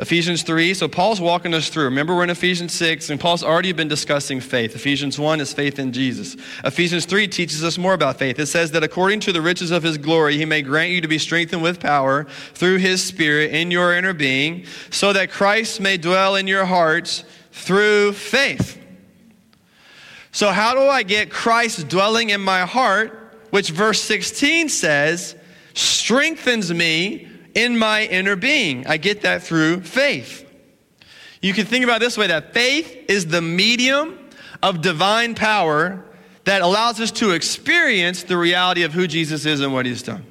Ephesians 0.00 0.42
3, 0.42 0.72
so 0.72 0.88
Paul's 0.88 1.20
walking 1.20 1.52
us 1.52 1.68
through. 1.68 1.84
Remember, 1.84 2.16
we're 2.16 2.24
in 2.24 2.30
Ephesians 2.30 2.72
6, 2.72 3.10
and 3.10 3.20
Paul's 3.20 3.44
already 3.44 3.72
been 3.72 3.86
discussing 3.86 4.40
faith. 4.40 4.74
Ephesians 4.74 5.18
1 5.18 5.40
is 5.40 5.52
faith 5.52 5.78
in 5.78 5.92
Jesus. 5.92 6.36
Ephesians 6.64 7.04
3 7.04 7.28
teaches 7.28 7.62
us 7.62 7.76
more 7.76 7.92
about 7.92 8.18
faith. 8.18 8.38
It 8.38 8.46
says 8.46 8.70
that 8.70 8.82
according 8.82 9.20
to 9.20 9.32
the 9.32 9.42
riches 9.42 9.70
of 9.70 9.82
his 9.82 9.98
glory, 9.98 10.38
he 10.38 10.46
may 10.46 10.62
grant 10.62 10.90
you 10.90 11.02
to 11.02 11.08
be 11.08 11.18
strengthened 11.18 11.62
with 11.62 11.80
power 11.80 12.24
through 12.54 12.78
his 12.78 13.04
Spirit 13.04 13.52
in 13.52 13.70
your 13.70 13.94
inner 13.94 14.14
being, 14.14 14.64
so 14.90 15.12
that 15.12 15.30
Christ 15.30 15.80
may 15.80 15.98
dwell 15.98 16.34
in 16.34 16.46
your 16.46 16.64
hearts 16.64 17.22
through 17.52 18.14
faith. 18.14 18.79
So, 20.32 20.50
how 20.50 20.74
do 20.74 20.82
I 20.82 21.02
get 21.02 21.30
Christ 21.30 21.88
dwelling 21.88 22.30
in 22.30 22.40
my 22.40 22.60
heart, 22.60 23.36
which 23.50 23.70
verse 23.70 24.00
16 24.02 24.68
says 24.68 25.34
strengthens 25.74 26.72
me 26.72 27.28
in 27.54 27.76
my 27.76 28.04
inner 28.06 28.36
being? 28.36 28.86
I 28.86 28.96
get 28.96 29.22
that 29.22 29.42
through 29.42 29.82
faith. 29.82 30.46
You 31.42 31.52
can 31.52 31.66
think 31.66 31.84
about 31.84 32.00
this 32.00 32.16
way 32.16 32.28
that 32.28 32.52
faith 32.52 33.06
is 33.08 33.26
the 33.26 33.42
medium 33.42 34.18
of 34.62 34.82
divine 34.82 35.34
power 35.34 36.04
that 36.44 36.62
allows 36.62 37.00
us 37.00 37.10
to 37.12 37.32
experience 37.32 38.22
the 38.22 38.36
reality 38.36 38.82
of 38.82 38.92
who 38.92 39.06
Jesus 39.06 39.46
is 39.46 39.60
and 39.60 39.72
what 39.72 39.86
he's 39.86 40.02
done. 40.02 40.24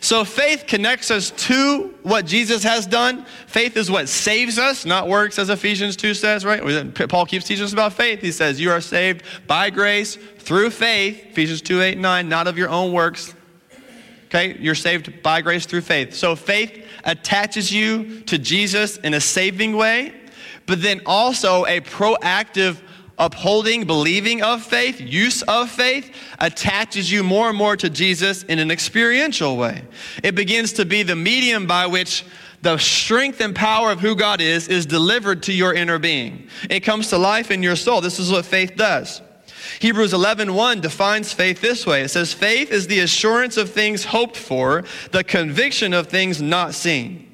So 0.00 0.24
faith 0.24 0.64
connects 0.66 1.10
us 1.10 1.30
to 1.30 1.94
what 2.02 2.26
Jesus 2.26 2.62
has 2.62 2.86
done. 2.86 3.24
Faith 3.46 3.76
is 3.76 3.90
what 3.90 4.08
saves 4.08 4.58
us, 4.58 4.84
not 4.84 5.08
works, 5.08 5.38
as 5.38 5.50
Ephesians 5.50 5.96
2 5.96 6.14
says, 6.14 6.44
right? 6.44 6.60
Paul 7.08 7.26
keeps 7.26 7.44
teaching 7.44 7.64
us 7.64 7.72
about 7.72 7.92
faith. 7.92 8.20
He 8.20 8.32
says, 8.32 8.60
You 8.60 8.70
are 8.70 8.80
saved 8.80 9.22
by 9.46 9.70
grace 9.70 10.16
through 10.38 10.70
faith, 10.70 11.26
Ephesians 11.30 11.62
2 11.62 11.82
8 11.82 11.98
9, 11.98 12.28
not 12.28 12.46
of 12.46 12.58
your 12.58 12.68
own 12.68 12.92
works. 12.92 13.34
Okay, 14.26 14.56
you're 14.60 14.76
saved 14.76 15.22
by 15.22 15.40
grace 15.40 15.66
through 15.66 15.80
faith. 15.80 16.14
So 16.14 16.36
faith 16.36 16.86
attaches 17.04 17.72
you 17.72 18.20
to 18.22 18.38
Jesus 18.38 18.96
in 18.98 19.14
a 19.14 19.20
saving 19.20 19.76
way, 19.76 20.14
but 20.66 20.82
then 20.82 21.00
also 21.04 21.66
a 21.66 21.80
proactive 21.80 22.80
upholding, 23.20 23.84
believing 23.84 24.42
of 24.42 24.62
faith, 24.64 25.00
use 25.00 25.42
of 25.42 25.70
faith, 25.70 26.12
attaches 26.40 27.12
you 27.12 27.22
more 27.22 27.48
and 27.48 27.56
more 27.56 27.76
to 27.76 27.88
Jesus 27.88 28.42
in 28.44 28.58
an 28.58 28.70
experiential 28.70 29.56
way. 29.56 29.84
It 30.24 30.34
begins 30.34 30.72
to 30.74 30.84
be 30.84 31.04
the 31.04 31.14
medium 31.14 31.66
by 31.66 31.86
which 31.86 32.24
the 32.62 32.76
strength 32.78 33.40
and 33.40 33.54
power 33.54 33.92
of 33.92 34.00
who 34.00 34.16
God 34.16 34.40
is 34.40 34.68
is 34.68 34.86
delivered 34.86 35.44
to 35.44 35.52
your 35.52 35.72
inner 35.72 35.98
being. 35.98 36.48
It 36.68 36.80
comes 36.80 37.08
to 37.08 37.18
life 37.18 37.50
in 37.50 37.62
your 37.62 37.76
soul. 37.76 38.00
This 38.00 38.18
is 38.18 38.30
what 38.30 38.44
faith 38.44 38.76
does. 38.76 39.22
Hebrews 39.78 40.12
11:1 40.12 40.80
defines 40.80 41.32
faith 41.32 41.60
this 41.60 41.86
way. 41.86 42.02
It 42.02 42.10
says 42.10 42.32
faith 42.32 42.72
is 42.72 42.86
the 42.86 43.00
assurance 43.00 43.56
of 43.56 43.72
things 43.72 44.04
hoped 44.04 44.36
for, 44.36 44.84
the 45.12 45.24
conviction 45.24 45.94
of 45.94 46.08
things 46.08 46.42
not 46.42 46.74
seen. 46.74 47.26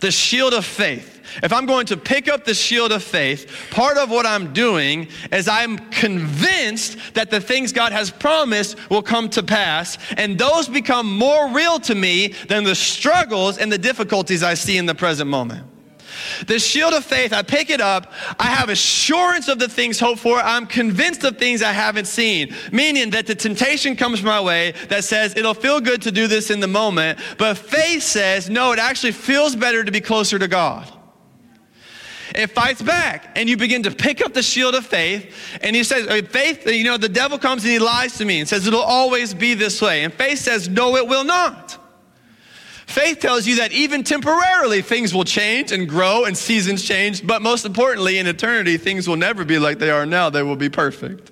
The 0.00 0.10
shield 0.10 0.54
of 0.54 0.64
faith 0.64 1.17
if 1.42 1.52
I'm 1.52 1.66
going 1.66 1.86
to 1.86 1.96
pick 1.96 2.28
up 2.28 2.44
the 2.44 2.54
shield 2.54 2.92
of 2.92 3.02
faith, 3.02 3.68
part 3.70 3.96
of 3.96 4.10
what 4.10 4.26
I'm 4.26 4.52
doing 4.52 5.08
is 5.32 5.48
I'm 5.48 5.78
convinced 5.90 7.14
that 7.14 7.30
the 7.30 7.40
things 7.40 7.72
God 7.72 7.92
has 7.92 8.10
promised 8.10 8.76
will 8.90 9.02
come 9.02 9.28
to 9.30 9.42
pass, 9.42 9.98
and 10.16 10.38
those 10.38 10.68
become 10.68 11.16
more 11.16 11.48
real 11.48 11.78
to 11.80 11.94
me 11.94 12.28
than 12.48 12.64
the 12.64 12.74
struggles 12.74 13.58
and 13.58 13.70
the 13.70 13.78
difficulties 13.78 14.42
I 14.42 14.54
see 14.54 14.76
in 14.76 14.86
the 14.86 14.94
present 14.94 15.28
moment. 15.30 15.64
The 16.46 16.58
shield 16.58 16.94
of 16.94 17.04
faith, 17.04 17.32
I 17.32 17.42
pick 17.42 17.70
it 17.70 17.80
up. 17.80 18.12
I 18.38 18.46
have 18.46 18.68
assurance 18.68 19.48
of 19.48 19.58
the 19.58 19.68
things 19.68 20.00
hoped 20.00 20.20
for. 20.20 20.38
I'm 20.38 20.66
convinced 20.66 21.24
of 21.24 21.38
things 21.38 21.62
I 21.62 21.72
haven't 21.72 22.06
seen. 22.06 22.54
Meaning 22.72 23.10
that 23.10 23.26
the 23.26 23.34
temptation 23.34 23.96
comes 23.96 24.22
my 24.22 24.40
way 24.40 24.72
that 24.88 25.04
says 25.04 25.36
it'll 25.36 25.54
feel 25.54 25.80
good 25.80 26.02
to 26.02 26.12
do 26.12 26.26
this 26.26 26.50
in 26.50 26.60
the 26.60 26.66
moment. 26.66 27.18
But 27.38 27.58
faith 27.58 28.02
says, 28.02 28.50
no, 28.50 28.72
it 28.72 28.78
actually 28.78 29.12
feels 29.12 29.54
better 29.56 29.84
to 29.84 29.92
be 29.92 30.00
closer 30.00 30.38
to 30.38 30.48
God 30.48 30.92
it 32.34 32.48
fights 32.48 32.82
back. 32.82 33.32
And 33.36 33.48
you 33.48 33.56
begin 33.56 33.82
to 33.84 33.90
pick 33.90 34.20
up 34.20 34.34
the 34.34 34.42
shield 34.42 34.74
of 34.74 34.86
faith. 34.86 35.34
And 35.62 35.74
he 35.74 35.84
says, 35.84 36.06
uh, 36.06 36.22
Faith, 36.28 36.66
you 36.66 36.84
know, 36.84 36.96
the 36.96 37.08
devil 37.08 37.38
comes 37.38 37.64
and 37.64 37.72
he 37.72 37.78
lies 37.78 38.18
to 38.18 38.24
me 38.24 38.40
and 38.40 38.48
says, 38.48 38.66
It'll 38.66 38.80
always 38.80 39.34
be 39.34 39.54
this 39.54 39.80
way. 39.80 40.04
And 40.04 40.12
faith 40.12 40.38
says, 40.38 40.68
No, 40.68 40.96
it 40.96 41.06
will 41.06 41.24
not. 41.24 41.78
Faith 42.86 43.20
tells 43.20 43.46
you 43.46 43.56
that 43.56 43.70
even 43.70 44.02
temporarily 44.02 44.80
things 44.80 45.12
will 45.12 45.24
change 45.24 45.72
and 45.72 45.86
grow 45.86 46.24
and 46.24 46.34
seasons 46.34 46.82
change, 46.82 47.26
but 47.26 47.42
most 47.42 47.66
importantly, 47.66 48.18
in 48.18 48.26
eternity, 48.26 48.78
things 48.78 49.06
will 49.06 49.16
never 49.16 49.44
be 49.44 49.58
like 49.58 49.78
they 49.78 49.90
are 49.90 50.06
now. 50.06 50.30
They 50.30 50.42
will 50.42 50.56
be 50.56 50.70
perfect. 50.70 51.30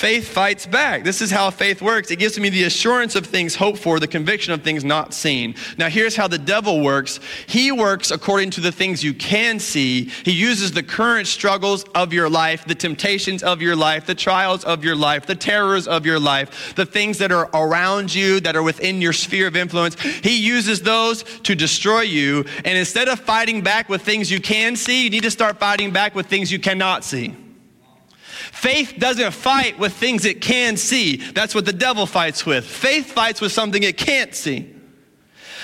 Faith 0.00 0.28
fights 0.28 0.64
back. 0.64 1.04
This 1.04 1.20
is 1.20 1.30
how 1.30 1.50
faith 1.50 1.82
works. 1.82 2.10
It 2.10 2.18
gives 2.18 2.40
me 2.40 2.48
the 2.48 2.64
assurance 2.64 3.16
of 3.16 3.26
things 3.26 3.54
hoped 3.54 3.76
for, 3.76 4.00
the 4.00 4.08
conviction 4.08 4.50
of 4.54 4.62
things 4.62 4.82
not 4.82 5.12
seen. 5.12 5.54
Now, 5.76 5.90
here's 5.90 6.16
how 6.16 6.26
the 6.26 6.38
devil 6.38 6.80
works 6.80 7.20
he 7.46 7.70
works 7.70 8.10
according 8.10 8.48
to 8.52 8.62
the 8.62 8.72
things 8.72 9.04
you 9.04 9.12
can 9.12 9.58
see. 9.58 10.04
He 10.24 10.30
uses 10.30 10.72
the 10.72 10.82
current 10.82 11.26
struggles 11.26 11.84
of 11.94 12.14
your 12.14 12.30
life, 12.30 12.64
the 12.64 12.74
temptations 12.74 13.42
of 13.42 13.60
your 13.60 13.76
life, 13.76 14.06
the 14.06 14.14
trials 14.14 14.64
of 14.64 14.82
your 14.82 14.96
life, 14.96 15.26
the 15.26 15.34
terrors 15.34 15.86
of 15.86 16.06
your 16.06 16.18
life, 16.18 16.74
the 16.76 16.86
things 16.86 17.18
that 17.18 17.30
are 17.30 17.50
around 17.52 18.14
you, 18.14 18.40
that 18.40 18.56
are 18.56 18.62
within 18.62 19.02
your 19.02 19.12
sphere 19.12 19.48
of 19.48 19.54
influence. 19.54 20.00
He 20.00 20.38
uses 20.38 20.80
those 20.80 21.24
to 21.40 21.54
destroy 21.54 22.00
you. 22.00 22.46
And 22.64 22.78
instead 22.78 23.08
of 23.08 23.20
fighting 23.20 23.60
back 23.60 23.90
with 23.90 24.00
things 24.00 24.30
you 24.30 24.40
can 24.40 24.76
see, 24.76 25.04
you 25.04 25.10
need 25.10 25.24
to 25.24 25.30
start 25.30 25.58
fighting 25.58 25.90
back 25.90 26.14
with 26.14 26.24
things 26.24 26.50
you 26.50 26.58
cannot 26.58 27.04
see. 27.04 27.36
Faith 28.60 28.96
doesn't 28.98 29.32
fight 29.32 29.78
with 29.78 29.94
things 29.94 30.26
it 30.26 30.42
can 30.42 30.76
see. 30.76 31.16
That's 31.16 31.54
what 31.54 31.64
the 31.64 31.72
devil 31.72 32.04
fights 32.04 32.44
with. 32.44 32.66
Faith 32.66 33.10
fights 33.10 33.40
with 33.40 33.52
something 33.52 33.82
it 33.82 33.96
can't 33.96 34.34
see. 34.34 34.70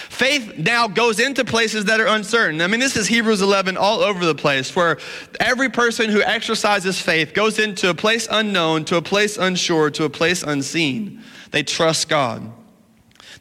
Faith 0.08 0.56
now 0.56 0.88
goes 0.88 1.20
into 1.20 1.44
places 1.44 1.84
that 1.84 2.00
are 2.00 2.06
uncertain. 2.06 2.62
I 2.62 2.68
mean, 2.68 2.80
this 2.80 2.96
is 2.96 3.06
Hebrews 3.06 3.42
11 3.42 3.76
all 3.76 4.00
over 4.00 4.24
the 4.24 4.34
place, 4.34 4.74
where 4.74 4.96
every 5.38 5.68
person 5.68 6.08
who 6.08 6.22
exercises 6.22 6.98
faith 6.98 7.34
goes 7.34 7.58
into 7.58 7.90
a 7.90 7.94
place 7.94 8.26
unknown, 8.30 8.86
to 8.86 8.96
a 8.96 9.02
place 9.02 9.36
unsure, 9.36 9.90
to 9.90 10.04
a 10.04 10.10
place 10.10 10.42
unseen. 10.42 11.22
They 11.50 11.64
trust 11.64 12.08
God. 12.08 12.50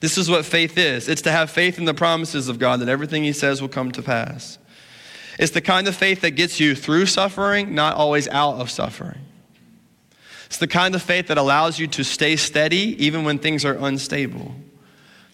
This 0.02 0.18
is 0.18 0.30
what 0.30 0.44
faith 0.44 0.78
is 0.78 1.08
it's 1.08 1.22
to 1.22 1.32
have 1.32 1.50
faith 1.50 1.78
in 1.78 1.86
the 1.86 1.94
promises 1.94 2.50
of 2.50 2.60
God 2.60 2.82
that 2.82 2.90
everything 2.90 3.24
He 3.24 3.32
says 3.32 3.62
will 3.62 3.70
come 3.70 3.94
to 3.94 4.02
pass. 4.02 4.58
It's 5.40 5.54
the 5.54 5.62
kind 5.62 5.88
of 5.88 5.96
faith 5.96 6.20
that 6.22 6.32
gets 6.32 6.60
you 6.60 6.76
through 6.76 7.06
suffering, 7.06 7.74
not 7.74 7.96
always 7.96 8.28
out 8.28 8.56
of 8.56 8.70
suffering. 8.70 9.22
It's 10.56 10.62
the 10.62 10.68
kind 10.68 10.96
of 10.96 11.02
faith 11.02 11.28
that 11.28 11.38
allows 11.38 11.80
you 11.80 11.88
to 11.88 12.04
stay 12.06 12.38
steady 12.38 12.96
even 13.06 13.26
when 13.26 13.40
things 13.40 13.66
are 13.66 13.74
unstable. 13.74 14.56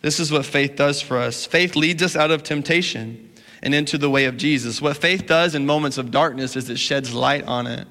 This 0.01 0.19
is 0.19 0.31
what 0.31 0.47
faith 0.47 0.75
does 0.75 0.99
for 0.99 1.19
us. 1.19 1.45
Faith 1.45 1.75
leads 1.75 2.01
us 2.01 2.15
out 2.15 2.31
of 2.31 2.41
temptation 2.41 3.29
and 3.61 3.75
into 3.75 3.99
the 3.99 4.09
way 4.09 4.25
of 4.25 4.35
Jesus. 4.35 4.81
What 4.81 4.97
faith 4.97 5.27
does 5.27 5.53
in 5.53 5.67
moments 5.67 5.99
of 5.99 6.09
darkness 6.09 6.55
is 6.55 6.71
it 6.71 6.79
sheds 6.79 7.13
light 7.13 7.43
on 7.43 7.67
it. 7.67 7.87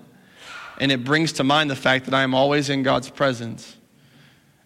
And 0.81 0.91
it 0.91 1.05
brings 1.05 1.35
to 1.35 1.45
mind 1.45 1.71
the 1.71 1.77
fact 1.77 2.07
that 2.07 2.15
I 2.15 2.25
am 2.25 2.35
always 2.35 2.69
in 2.69 2.83
God's 2.83 3.11
presence. 3.11 3.77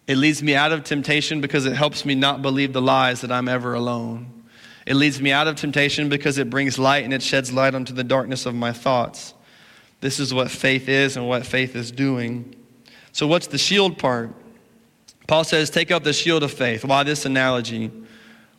It 0.07 0.17
leads 0.17 0.41
me 0.41 0.55
out 0.55 0.71
of 0.71 0.83
temptation 0.83 1.41
because 1.41 1.67
it 1.67 1.75
helps 1.75 2.03
me 2.03 2.15
not 2.15 2.41
believe 2.41 2.73
the 2.73 2.81
lies 2.81 3.21
that 3.21 3.31
I'm 3.31 3.47
ever 3.47 3.75
alone. 3.75 4.43
It 4.87 4.95
leads 4.95 5.21
me 5.21 5.31
out 5.31 5.47
of 5.47 5.55
temptation 5.55 6.09
because 6.09 6.39
it 6.39 6.49
brings 6.49 6.79
light 6.79 7.03
and 7.03 7.13
it 7.13 7.21
sheds 7.21 7.53
light 7.53 7.75
onto 7.75 7.93
the 7.93 8.03
darkness 8.03 8.47
of 8.47 8.55
my 8.55 8.73
thoughts. 8.73 9.34
This 10.01 10.19
is 10.19 10.33
what 10.33 10.51
faith 10.51 10.87
is 10.87 11.17
and 11.17 11.27
what 11.27 11.45
faith 11.45 11.75
is 11.75 11.91
doing. 11.91 12.55
So, 13.11 13.27
what's 13.27 13.47
the 13.47 13.57
shield 13.57 13.97
part? 13.97 14.33
Paul 15.27 15.43
says, 15.43 15.69
Take 15.69 15.91
up 15.91 16.03
the 16.03 16.13
shield 16.13 16.43
of 16.43 16.51
faith. 16.51 16.85
Why 16.85 17.03
this 17.03 17.25
analogy? 17.25 17.91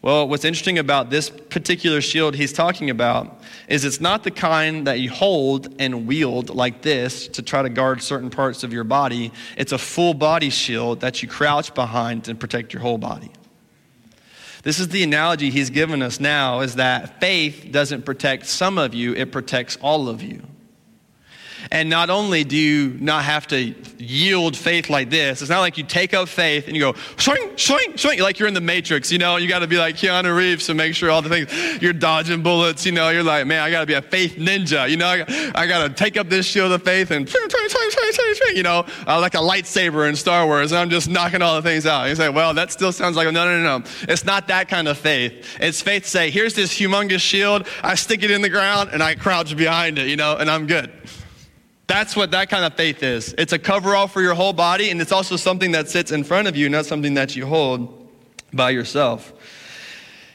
Well, 0.03 0.29
what's 0.29 0.44
interesting 0.44 0.79
about 0.79 1.11
this 1.11 1.31
particular 1.31 2.01
shield 2.01 2.37
he's 2.37 2.53
talking 2.53 2.90
about 2.90 3.40
is 3.66 3.85
it's 3.85 4.01
not 4.01 4.22
the 4.22 4.31
kind 4.31 4.87
that 4.87 5.01
you 5.01 5.11
hold 5.11 5.75
and 5.81 6.07
wield 6.07 6.51
like 6.51 6.83
this 6.83 7.27
to 7.29 7.42
try 7.42 7.62
to 7.62 7.68
guard 7.68 8.03
certain 8.03 8.31
parts 8.31 8.62
of 8.62 8.72
your 8.72 8.85
body. 8.85 9.33
It's 9.57 9.72
a 9.72 9.79
full 9.79 10.14
body 10.14 10.51
shield 10.51 11.01
that 11.01 11.22
you 11.22 11.29
crouch 11.29 11.75
behind 11.75 12.29
and 12.29 12.38
protect 12.38 12.72
your 12.72 12.83
whole 12.83 12.99
body. 12.99 13.31
This 14.62 14.79
is 14.79 14.88
the 14.88 15.03
analogy 15.03 15.51
he's 15.51 15.70
given 15.70 16.03
us 16.03 16.20
now 16.20 16.61
is 16.61 16.77
that 16.77 17.20
faith 17.20 17.68
doesn't 17.70 18.05
protect 18.05 18.46
some 18.46 18.79
of 18.79 18.94
you, 18.94 19.12
it 19.14 19.33
protects 19.33 19.77
all 19.81 20.09
of 20.09 20.22
you. 20.22 20.42
And 21.70 21.90
not 21.90 22.11
only 22.11 22.44
do 22.44 22.57
you 22.57 22.96
not 23.00 23.24
have 23.24 23.46
to 23.48 23.74
yield 23.98 24.57
faith 24.57 24.88
like 24.88 25.11
this, 25.11 25.40
it's 25.42 25.50
not 25.50 25.61
like 25.61 25.79
you 25.79 25.85
take 25.85 26.14
up 26.14 26.29
faith 26.29 26.66
and 26.66 26.76
you 26.76 26.81
go, 26.81 26.94
swing, 27.16 27.57
swing, 27.57 27.96
swing, 27.96 28.20
like 28.20 28.38
you're 28.38 28.48
in 28.48 28.55
the 28.55 28.61
Matrix, 28.61 29.11
you 29.11 29.18
know, 29.18 29.37
you 29.37 29.48
got 29.48 29.61
to 29.61 29.66
be 29.66 29.79
like 29.79 29.96
Keanu 29.96 30.37
Reeves 30.37 30.66
to 30.66 30.74
make 30.74 30.94
sure 30.94 31.11
all 31.11 31.22
the 31.22 31.29
things, 31.29 31.83
you're 31.83 31.92
dodging 31.92 32.42
bullets, 32.42 32.87
you 32.87 32.92
know, 32.92 33.09
you're 33.11 33.22
like, 33.22 33.46
man, 33.46 33.62
I 33.62 33.70
got 33.70 33.81
to 33.81 33.87
be 33.87 33.94
a 33.94 34.02
faith 34.02 34.37
ninja, 34.37 34.88
you 34.88 34.96
know, 34.96 35.07
I, 35.07 35.52
I 35.55 35.66
got 35.66 35.88
to 35.88 35.94
take 35.94 36.16
up 36.16 36.29
this 36.29 36.46
shield 36.46 36.72
of 36.72 36.83
faith 36.83 37.11
and, 37.11 37.29
swing, 37.29 37.48
swing, 37.48 37.68
swing, 37.68 37.90
swing, 37.90 38.12
swing, 38.12 38.35
swing, 38.35 38.57
you 38.57 38.62
know, 38.62 38.85
uh, 39.07 39.20
like 39.20 39.35
a 39.35 39.38
lightsaber 39.38 40.09
in 40.09 40.16
Star 40.16 40.46
Wars, 40.46 40.72
and 40.72 40.79
I'm 40.79 40.90
just 40.90 41.09
knocking 41.09 41.42
all 41.42 41.57
the 41.57 41.62
things 41.62 41.87
out. 41.87 42.09
You 42.09 42.14
say, 42.14 42.29
well, 42.29 42.55
that 42.55 42.70
still 42.70 42.92
sounds 42.92 43.16
like, 43.16 43.26
no, 43.33 43.44
no, 43.44 43.62
no, 43.62 43.79
no. 43.79 43.85
It's 44.02 44.24
not 44.24 44.48
that 44.48 44.68
kind 44.68 44.88
of 44.88 44.98
faith. 44.98 45.57
It's 45.61 45.81
faith 45.81 46.07
say, 46.07 46.31
here's 46.31 46.55
this 46.55 46.72
humongous 46.79 47.20
shield, 47.20 47.66
I 47.83 47.94
stick 47.94 48.22
it 48.22 48.31
in 48.31 48.42
the 48.42 48.50
ground, 48.50 48.90
and 48.92 49.02
I 49.02 49.14
crouch 49.14 49.57
behind 49.57 49.98
it, 49.98 50.09
you 50.09 50.16
know, 50.16 50.37
and 50.37 50.50
I'm 50.50 50.66
good. 50.66 50.92
That's 51.87 52.16
what 52.16 52.33
that 52.33 52.51
kind 52.51 52.64
of 52.64 52.75
faith 52.75 53.03
is. 53.03 53.35
It's 53.38 53.53
a 53.53 53.59
coverall 53.59 54.09
for 54.09 54.20
your 54.20 54.35
whole 54.35 54.53
body, 54.53 54.90
and 54.90 55.01
it's 55.01 55.12
also 55.12 55.37
something 55.37 55.72
that 55.72 55.88
sits 55.88 56.11
in 56.11 56.25
front 56.25 56.49
of 56.49 56.57
you, 56.57 56.68
not 56.68 56.87
something 56.87 57.14
that 57.14 57.37
you 57.37 57.46
hold 57.46 58.11
by 58.53 58.70
yourself. 58.70 59.33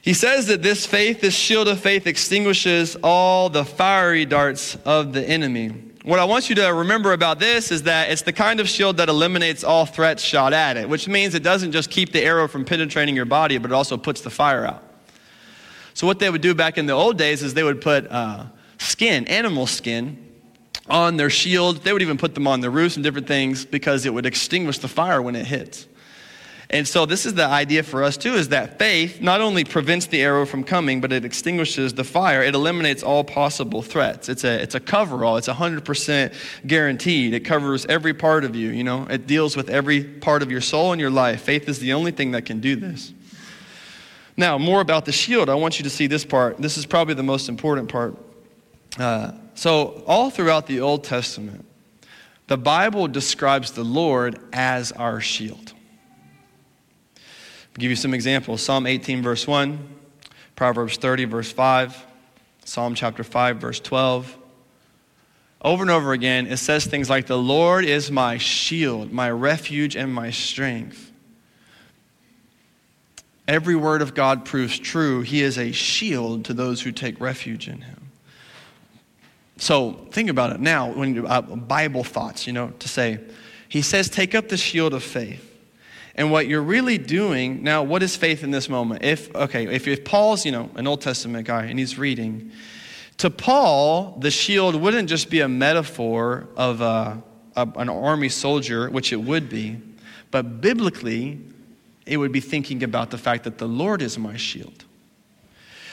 He 0.02 0.14
says 0.14 0.48
that 0.48 0.64
this 0.64 0.86
faith, 0.86 1.22
this 1.22 1.36
shield 1.36 1.68
of 1.68 1.80
faith, 1.80 2.08
extinguishes 2.08 2.96
all 3.04 3.50
the 3.50 3.66
fiery 3.66 4.26
darts 4.26 4.76
of 4.86 5.14
the 5.14 5.28
enemy. 5.28 5.70
What 6.04 6.18
I 6.18 6.24
want 6.24 6.50
you 6.50 6.56
to 6.56 6.74
remember 6.74 7.14
about 7.14 7.38
this 7.38 7.72
is 7.72 7.84
that 7.84 8.10
it's 8.10 8.24
the 8.24 8.34
kind 8.34 8.60
of 8.60 8.68
shield 8.68 8.98
that 8.98 9.10
eliminates 9.10 9.64
all 9.64 9.86
threats 9.86 10.24
shot 10.24 10.54
at 10.54 10.78
it, 10.78 10.90
which 10.90 11.08
means 11.08 11.36
it 11.36 11.44
doesn't 11.44 11.74
just 11.74 11.92
keep 11.92 12.12
the 12.12 12.24
arrow 12.24 12.48
from 12.48 12.66
penetrating 12.66 13.16
your 13.16 13.26
body, 13.26 13.60
but 13.60 13.70
it 13.70 13.74
also 13.74 13.98
puts 13.98 14.22
the 14.22 14.32
fire 14.32 14.66
out. 14.66 14.84
So, 15.94 16.08
what 16.08 16.18
they 16.18 16.30
would 16.32 16.42
do 16.42 16.56
back 16.56 16.80
in 16.80 16.88
the 16.88 16.94
old 16.94 17.20
days 17.20 17.44
is 17.44 17.54
they 17.54 17.64
would 17.64 17.82
put 17.82 18.10
uh, 18.10 18.46
skin, 18.80 19.28
animal 19.28 19.68
skin, 19.68 20.31
on 20.90 21.18
their 21.18 21.30
shield. 21.30 21.78
They 21.78 21.94
would 21.94 22.02
even 22.02 22.18
put 22.18 22.34
them 22.34 22.48
on 22.48 22.62
their 22.62 22.72
roofs 22.72 22.96
and 22.96 23.04
different 23.04 23.28
things 23.28 23.66
because 23.66 24.06
it 24.06 24.14
would 24.14 24.26
extinguish 24.26 24.80
the 24.80 24.88
fire 24.88 25.22
when 25.22 25.36
it 25.36 25.46
hits. 25.46 25.88
And 26.74 26.88
so 26.88 27.06
this 27.06 27.26
is 27.26 27.34
the 27.34 27.46
idea 27.46 27.84
for 27.84 28.02
us 28.02 28.16
too 28.16 28.34
is 28.36 28.48
that 28.50 28.80
faith 28.80 29.20
not 29.20 29.42
only 29.42 29.66
prevents 29.66 30.06
the 30.06 30.22
arrow 30.22 30.46
from 30.46 30.64
coming, 30.64 31.02
but 31.02 31.12
it 31.12 31.26
extinguishes 31.26 31.94
the 31.94 32.06
fire. 32.06 32.42
It 32.42 32.56
eliminates 32.56 33.04
all 33.04 33.26
possible 33.26 33.82
threats. 33.82 34.30
It's 34.30 34.46
a 34.46 34.62
it's 34.62 34.74
a 34.74 34.80
coverall. 34.80 35.36
It's 35.36 35.50
100% 35.50 36.34
guaranteed. 36.66 37.34
It 37.34 37.42
covers 37.42 37.86
every 37.88 38.14
part 38.14 38.46
of 38.46 38.56
you, 38.56 38.70
you 38.70 38.86
know. 38.86 39.06
It 39.10 39.28
deals 39.28 39.58
with 39.58 39.70
every 39.70 40.02
part 40.02 40.42
of 40.42 40.50
your 40.50 40.62
soul 40.62 40.94
and 40.94 41.02
your 41.02 41.10
life. 41.10 41.42
Faith 41.42 41.68
is 41.68 41.80
the 41.80 41.92
only 41.92 42.12
thing 42.12 42.32
that 42.32 42.46
can 42.46 42.62
do 42.62 42.78
this. 42.78 43.12
Now, 44.38 44.58
more 44.58 44.80
about 44.80 45.04
the 45.04 45.12
shield. 45.12 45.50
I 45.50 45.56
want 45.56 45.78
you 45.78 45.84
to 45.84 45.90
see 45.90 46.08
this 46.08 46.24
part. 46.24 46.58
This 46.58 46.78
is 46.78 46.86
probably 46.86 47.16
the 47.16 47.24
most 47.24 47.50
important 47.50 47.90
part. 47.90 48.16
Uh, 48.98 49.34
so, 49.54 50.04
all 50.08 50.30
throughout 50.30 50.68
the 50.68 50.80
Old 50.80 51.04
Testament, 51.04 51.66
the 52.48 52.58
Bible 52.58 53.08
describes 53.08 53.72
the 53.72 53.84
Lord 53.84 54.40
as 54.52 54.92
our 54.92 55.22
shield. 55.22 55.74
I'll 57.16 57.80
give 57.80 57.90
you 57.90 57.96
some 57.96 58.14
examples 58.14 58.62
Psalm 58.62 58.86
18, 58.86 59.22
verse 59.22 59.48
1, 59.48 59.80
Proverbs 60.56 60.98
30, 60.98 61.26
verse 61.26 61.52
5, 61.52 62.06
Psalm 62.66 62.96
chapter 62.96 63.24
5, 63.24 63.58
verse 63.58 63.80
12. 63.80 64.38
Over 65.64 65.84
and 65.84 65.92
over 65.92 66.12
again, 66.12 66.48
it 66.48 66.58
says 66.58 66.86
things 66.86 67.10
like, 67.10 67.28
The 67.28 67.38
Lord 67.38 67.86
is 67.86 68.10
my 68.10 68.38
shield, 68.38 69.12
my 69.12 69.30
refuge, 69.30 69.96
and 69.96 70.14
my 70.14 70.32
strength. 70.32 71.12
Every 73.48 73.76
word 73.76 74.02
of 74.02 74.14
God 74.14 74.44
proves 74.44 74.80
true. 74.80 75.22
He 75.22 75.42
is 75.42 75.58
a 75.58 75.72
shield 75.72 76.46
to 76.46 76.54
those 76.54 76.82
who 76.82 76.92
take 76.92 77.20
refuge 77.20 77.68
in 77.68 77.82
him. 77.82 78.01
So 79.62 79.92
think 80.10 80.32
about 80.32 80.54
it 80.54 80.60
now 80.60 80.92
when 80.92 81.14
you, 81.14 81.28
uh, 81.28 81.40
Bible 81.42 82.04
thoughts, 82.04 82.48
you 82.48 82.52
know, 82.54 82.72
to 82.80 82.88
say, 82.88 83.20
he 83.70 83.84
says, 83.84 84.10
take 84.10 84.34
up 84.34 84.50
the 84.50 84.58
shield 84.58 84.92
of 84.92 85.04
faith. 85.04 85.48
And 86.16 86.32
what 86.32 86.48
you're 86.48 86.64
really 86.64 86.98
doing 86.98 87.62
now, 87.62 87.84
what 87.84 88.02
is 88.02 88.16
faith 88.16 88.44
in 88.44 88.50
this 88.50 88.68
moment? 88.68 89.04
If 89.04 89.34
okay, 89.36 89.68
if, 89.68 89.88
if 89.88 90.04
Paul's 90.04 90.48
you 90.48 90.52
know 90.52 90.72
an 90.76 90.88
Old 90.88 91.02
Testament 91.02 91.46
guy 91.46 91.66
and 91.66 91.78
he's 91.78 92.00
reading, 92.00 92.52
to 93.18 93.30
Paul 93.30 94.18
the 94.20 94.32
shield 94.32 94.74
wouldn't 94.74 95.08
just 95.08 95.30
be 95.30 95.42
a 95.42 95.48
metaphor 95.48 96.48
of 96.58 96.82
a, 96.82 97.22
a, 97.56 97.68
an 97.76 97.88
army 97.88 98.30
soldier, 98.30 98.90
which 98.90 99.14
it 99.14 99.22
would 99.22 99.48
be, 99.48 99.80
but 100.32 100.60
biblically, 100.60 101.40
it 102.08 102.18
would 102.18 102.32
be 102.32 102.42
thinking 102.42 102.82
about 102.84 103.12
the 103.12 103.18
fact 103.20 103.44
that 103.44 103.60
the 103.60 103.68
Lord 103.68 104.02
is 104.02 104.18
my 104.18 104.38
shield. 104.38 104.86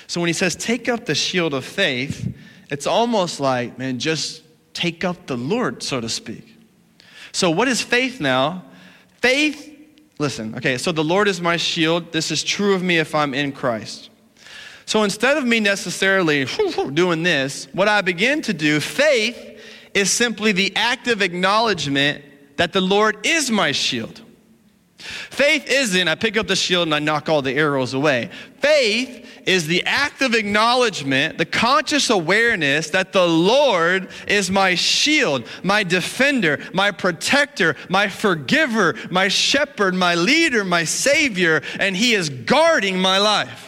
So 0.07 0.23
when 0.23 0.29
he 0.29 0.35
says 0.35 0.57
take 0.57 0.89
up 0.89 1.05
the 1.05 1.15
shield 1.15 1.53
of 1.53 1.67
faith, 1.67 2.35
it's 2.71 2.87
almost 2.87 3.41
like, 3.41 3.79
man, 3.79 3.99
just 3.99 4.43
take 4.75 5.05
up 5.05 5.27
the 5.27 5.37
Lord, 5.37 5.83
so 5.83 6.01
to 6.01 6.09
speak. 6.09 6.57
So, 7.33 7.51
what 7.51 7.69
is 7.69 7.83
faith 7.83 8.21
now? 8.21 8.65
Faith, 9.21 9.77
listen, 10.19 10.55
okay, 10.57 10.79
so 10.79 10.93
the 10.93 11.05
Lord 11.05 11.29
is 11.29 11.41
my 11.41 11.57
shield. 11.57 12.13
This 12.13 12.31
is 12.31 12.43
true 12.43 12.75
of 12.75 12.83
me 12.83 12.99
if 12.99 13.15
I'm 13.15 13.35
in 13.35 13.53
Christ. 13.53 14.11
So, 14.87 15.03
instead 15.03 15.37
of 15.37 15.45
me 15.45 15.61
necessarily 15.61 16.47
doing 16.95 17.23
this, 17.23 17.69
what 17.73 17.89
I 17.89 18.01
begin 18.01 18.41
to 18.43 18.55
do, 18.55 18.81
faith 18.81 19.61
is 19.95 20.11
simply 20.11 20.53
the 20.53 20.75
active 20.77 21.23
acknowledgement 21.23 22.25
that 22.57 22.73
the 22.73 22.81
Lord 22.81 23.27
is 23.27 23.51
my 23.51 23.73
shield. 23.73 24.23
Faith 24.99 25.71
isn't 25.71 26.09
I 26.09 26.17
pick 26.17 26.37
up 26.37 26.49
the 26.49 26.57
shield 26.57 26.89
and 26.89 26.95
I 26.95 26.99
knock 26.99 27.29
all 27.29 27.43
the 27.43 27.53
arrows 27.53 27.95
away. 27.95 28.31
Faith 28.59 29.28
is 29.49 29.67
the 29.67 29.83
act 29.87 30.21
of 30.21 30.35
acknowledgement, 30.35 31.39
the 31.39 31.47
conscious 31.47 32.11
awareness 32.11 32.91
that 32.91 33.15
the 33.15 33.27
Lord 33.27 34.11
is 34.27 34.51
my 34.51 34.75
shield, 34.75 35.49
my 35.63 35.83
defender, 35.83 36.61
my 36.75 36.91
protector, 36.91 37.75
my 37.89 38.09
forgiver, 38.09 38.95
my 39.11 39.29
shepherd, 39.29 39.95
my 39.95 40.15
leader, 40.15 40.65
my 40.65 40.85
savior, 40.85 41.63
and 41.81 41.97
He 41.97 42.13
is 42.13 42.29
guarding 42.29 43.01
my 43.01 43.17
life. 43.17 43.68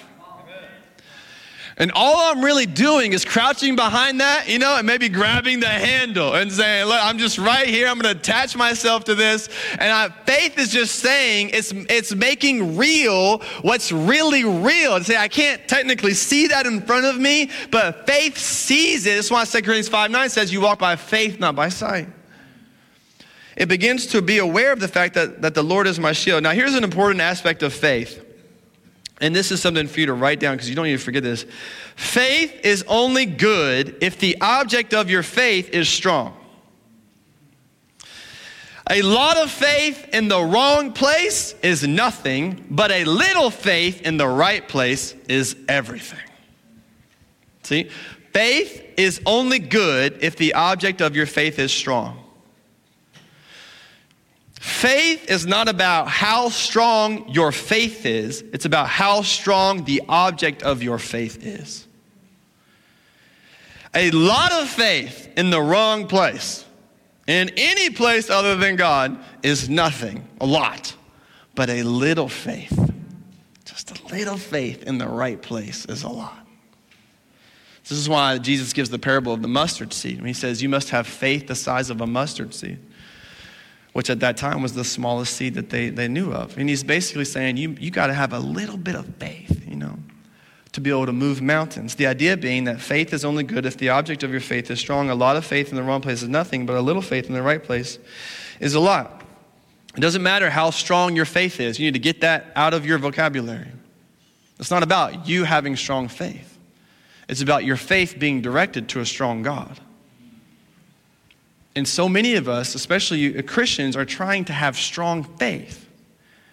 And 1.80 1.90
all 1.92 2.30
I'm 2.30 2.44
really 2.44 2.66
doing 2.66 3.14
is 3.14 3.24
crouching 3.24 3.74
behind 3.74 4.20
that, 4.20 4.50
you 4.50 4.58
know, 4.58 4.76
and 4.76 4.86
maybe 4.86 5.08
grabbing 5.08 5.60
the 5.60 5.66
handle 5.66 6.34
and 6.34 6.52
saying, 6.52 6.86
Look, 6.86 7.00
I'm 7.02 7.16
just 7.16 7.38
right 7.38 7.66
here. 7.66 7.88
I'm 7.88 7.98
going 7.98 8.14
to 8.14 8.20
attach 8.20 8.54
myself 8.54 9.04
to 9.04 9.14
this. 9.14 9.48
And 9.72 9.90
I, 9.90 10.10
faith 10.26 10.58
is 10.58 10.68
just 10.68 10.96
saying, 10.96 11.52
it's, 11.54 11.72
it's 11.72 12.14
making 12.14 12.76
real 12.76 13.38
what's 13.62 13.92
really 13.92 14.44
real. 14.44 14.94
And 14.94 15.06
say, 15.06 15.16
I 15.16 15.28
can't 15.28 15.66
technically 15.66 16.12
see 16.12 16.48
that 16.48 16.66
in 16.66 16.82
front 16.82 17.06
of 17.06 17.18
me, 17.18 17.50
but 17.70 18.06
faith 18.06 18.36
sees 18.36 19.06
it. 19.06 19.14
That's 19.14 19.30
why 19.30 19.46
2 19.46 19.62
Corinthians 19.62 19.88
5 19.88 20.10
9 20.10 20.28
says, 20.28 20.52
You 20.52 20.60
walk 20.60 20.78
by 20.78 20.96
faith, 20.96 21.40
not 21.40 21.56
by 21.56 21.70
sight. 21.70 22.08
It 23.56 23.70
begins 23.70 24.06
to 24.08 24.20
be 24.20 24.36
aware 24.36 24.72
of 24.72 24.80
the 24.80 24.88
fact 24.88 25.14
that, 25.14 25.40
that 25.40 25.54
the 25.54 25.62
Lord 25.62 25.86
is 25.86 25.98
my 25.98 26.12
shield. 26.12 26.42
Now, 26.42 26.50
here's 26.50 26.74
an 26.74 26.84
important 26.84 27.22
aspect 27.22 27.62
of 27.62 27.72
faith 27.72 28.26
and 29.20 29.34
this 29.34 29.52
is 29.52 29.60
something 29.60 29.86
for 29.86 30.00
you 30.00 30.06
to 30.06 30.14
write 30.14 30.40
down 30.40 30.56
because 30.56 30.68
you 30.68 30.74
don't 30.74 30.86
need 30.86 30.92
to 30.92 30.98
forget 30.98 31.22
this. 31.22 31.44
Faith 31.94 32.60
is 32.64 32.84
only 32.88 33.26
good 33.26 33.96
if 34.00 34.18
the 34.18 34.40
object 34.40 34.94
of 34.94 35.10
your 35.10 35.22
faith 35.22 35.70
is 35.70 35.88
strong. 35.88 36.36
A 38.90 39.02
lot 39.02 39.36
of 39.36 39.50
faith 39.50 40.08
in 40.12 40.28
the 40.28 40.42
wrong 40.42 40.92
place 40.92 41.54
is 41.62 41.86
nothing, 41.86 42.66
but 42.70 42.90
a 42.90 43.04
little 43.04 43.50
faith 43.50 44.02
in 44.02 44.16
the 44.16 44.26
right 44.26 44.66
place 44.66 45.14
is 45.28 45.54
everything. 45.68 46.18
See, 47.62 47.88
faith 48.32 48.94
is 48.96 49.20
only 49.26 49.60
good 49.60 50.18
if 50.22 50.34
the 50.34 50.54
object 50.54 51.02
of 51.02 51.14
your 51.14 51.26
faith 51.26 51.60
is 51.60 51.72
strong. 51.72 52.19
Faith 54.61 55.30
is 55.30 55.46
not 55.46 55.68
about 55.68 56.06
how 56.08 56.50
strong 56.50 57.26
your 57.30 57.50
faith 57.50 58.04
is, 58.04 58.42
it's 58.52 58.66
about 58.66 58.88
how 58.88 59.22
strong 59.22 59.84
the 59.84 60.02
object 60.06 60.62
of 60.62 60.82
your 60.82 60.98
faith 60.98 61.46
is. 61.46 61.86
A 63.94 64.11
lot 64.11 64.52
of 64.52 64.68
faith 64.68 65.30
in 65.38 65.48
the 65.48 65.62
wrong 65.62 66.06
place, 66.06 66.66
in 67.26 67.50
any 67.56 67.88
place 67.88 68.28
other 68.28 68.54
than 68.54 68.76
God, 68.76 69.18
is 69.42 69.70
nothing, 69.70 70.28
a 70.42 70.46
lot. 70.46 70.94
But 71.54 71.70
a 71.70 71.82
little 71.82 72.28
faith, 72.28 72.92
just 73.64 73.98
a 73.98 74.14
little 74.14 74.36
faith 74.36 74.82
in 74.82 74.98
the 74.98 75.08
right 75.08 75.40
place 75.40 75.86
is 75.86 76.02
a 76.02 76.11
lot. 76.11 76.46
This 77.84 77.96
is 77.96 78.11
why 78.11 78.36
Jesus 78.36 78.74
gives 78.74 78.90
the 78.90 78.98
parable 78.98 79.32
of 79.32 79.40
the 79.40 79.48
mustard 79.48 79.94
seed. 79.94 80.22
He 80.22 80.34
says, 80.34 80.62
You 80.62 80.68
must 80.68 80.90
have 80.90 81.06
faith 81.06 81.46
the 81.46 81.54
size 81.54 81.88
of 81.88 82.02
a 82.02 82.06
mustard 82.06 82.52
seed 82.52 82.78
which 83.93 84.09
at 84.09 84.20
that 84.20 84.36
time 84.36 84.62
was 84.62 84.74
the 84.74 84.84
smallest 84.84 85.34
seed 85.34 85.55
that 85.55 85.70
they, 85.70 85.91
they 85.91 86.09
knew 86.09 86.32
of. 86.32 86.57
And 86.57 86.68
he's 86.68 86.84
basically 86.84 87.24
saying, 87.24 87.57
you, 87.57 87.76
you 87.80 87.91
got 87.91 88.07
to 88.07 88.14
have 88.14 88.32
a 88.32 88.38
little 88.38 88.76
bit 88.76 88.95
of 88.95 89.07
faith, 89.16 89.66
you 89.68 89.76
know, 89.76 89.99
to 90.72 90.80
be 90.80 90.91
able 90.91 91.07
to 91.07 91.12
move 91.12 91.43
mountains. 91.43 91.97
The 91.97 92.07
idea 92.07 92.36
being 92.36 92.64
that 92.64 92.80
faith 92.80 93.12
is 93.12 93.24
only 93.24 93.43
good 93.43 93.66
if 93.66 93.76
the 93.76 93.88
object 93.88 94.22
of 94.22 94.30
your 94.30 94.41
faith 94.41 94.70
is 94.70 94.78
strong. 94.78 95.11
A 95.11 95.14
lot 95.14 95.36
of 95.36 95.45
faith 95.45 95.70
in 95.70 95.76
the 95.76 95.82
wrong 95.82 96.01
place 96.01 96.22
is 96.22 96.28
nothing, 96.28 96.66
but 96.66 96.76
a 96.76 96.80
little 96.80 97.03
faith 97.03 97.26
in 97.26 97.34
the 97.34 97.43
right 97.43 97.62
place 97.62 97.99
is 98.61 98.74
a 98.74 98.80
lot. 98.80 99.24
It 99.97 100.01
doesn't 100.01 100.22
matter 100.22 100.51
how 100.51 100.70
strong 100.70 101.16
your 101.16 101.24
faith 101.24 101.59
is, 101.59 101.78
you 101.80 101.86
need 101.86 101.95
to 101.95 102.01
get 102.01 102.20
that 102.20 102.53
out 102.55 102.74
of 102.74 102.86
your 102.86 102.99
vocabulary. 102.99 103.66
It's 104.61 104.70
not 104.70 104.82
about 104.82 105.26
you 105.26 105.45
having 105.45 105.74
strong 105.74 106.07
faith, 106.07 106.59
it's 107.28 107.43
about 107.43 107.64
your 107.64 107.76
faith 107.76 108.16
being 108.18 108.41
directed 108.41 108.88
to 108.91 109.01
a 109.01 109.07
strong 109.07 109.43
God. 109.43 109.80
And 111.80 111.88
so 111.88 112.10
many 112.10 112.34
of 112.34 112.46
us, 112.46 112.74
especially 112.74 113.38
uh, 113.38 113.40
Christians, 113.40 113.96
are 113.96 114.04
trying 114.04 114.44
to 114.44 114.52
have 114.52 114.76
strong 114.76 115.24
faith, 115.24 115.88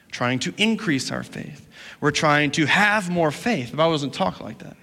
trying 0.10 0.40
to 0.40 0.54
increase 0.58 1.12
our 1.12 1.22
faith. 1.22 1.68
We're 2.00 2.12
trying 2.12 2.52
to 2.52 2.66
have 2.66 3.10
more 3.10 3.30
faith. 3.30 3.72
The 3.72 3.76
Bible 3.76 3.92
doesn't 3.92 4.14
talk 4.14 4.40
like 4.40 4.60
that. 4.60 4.78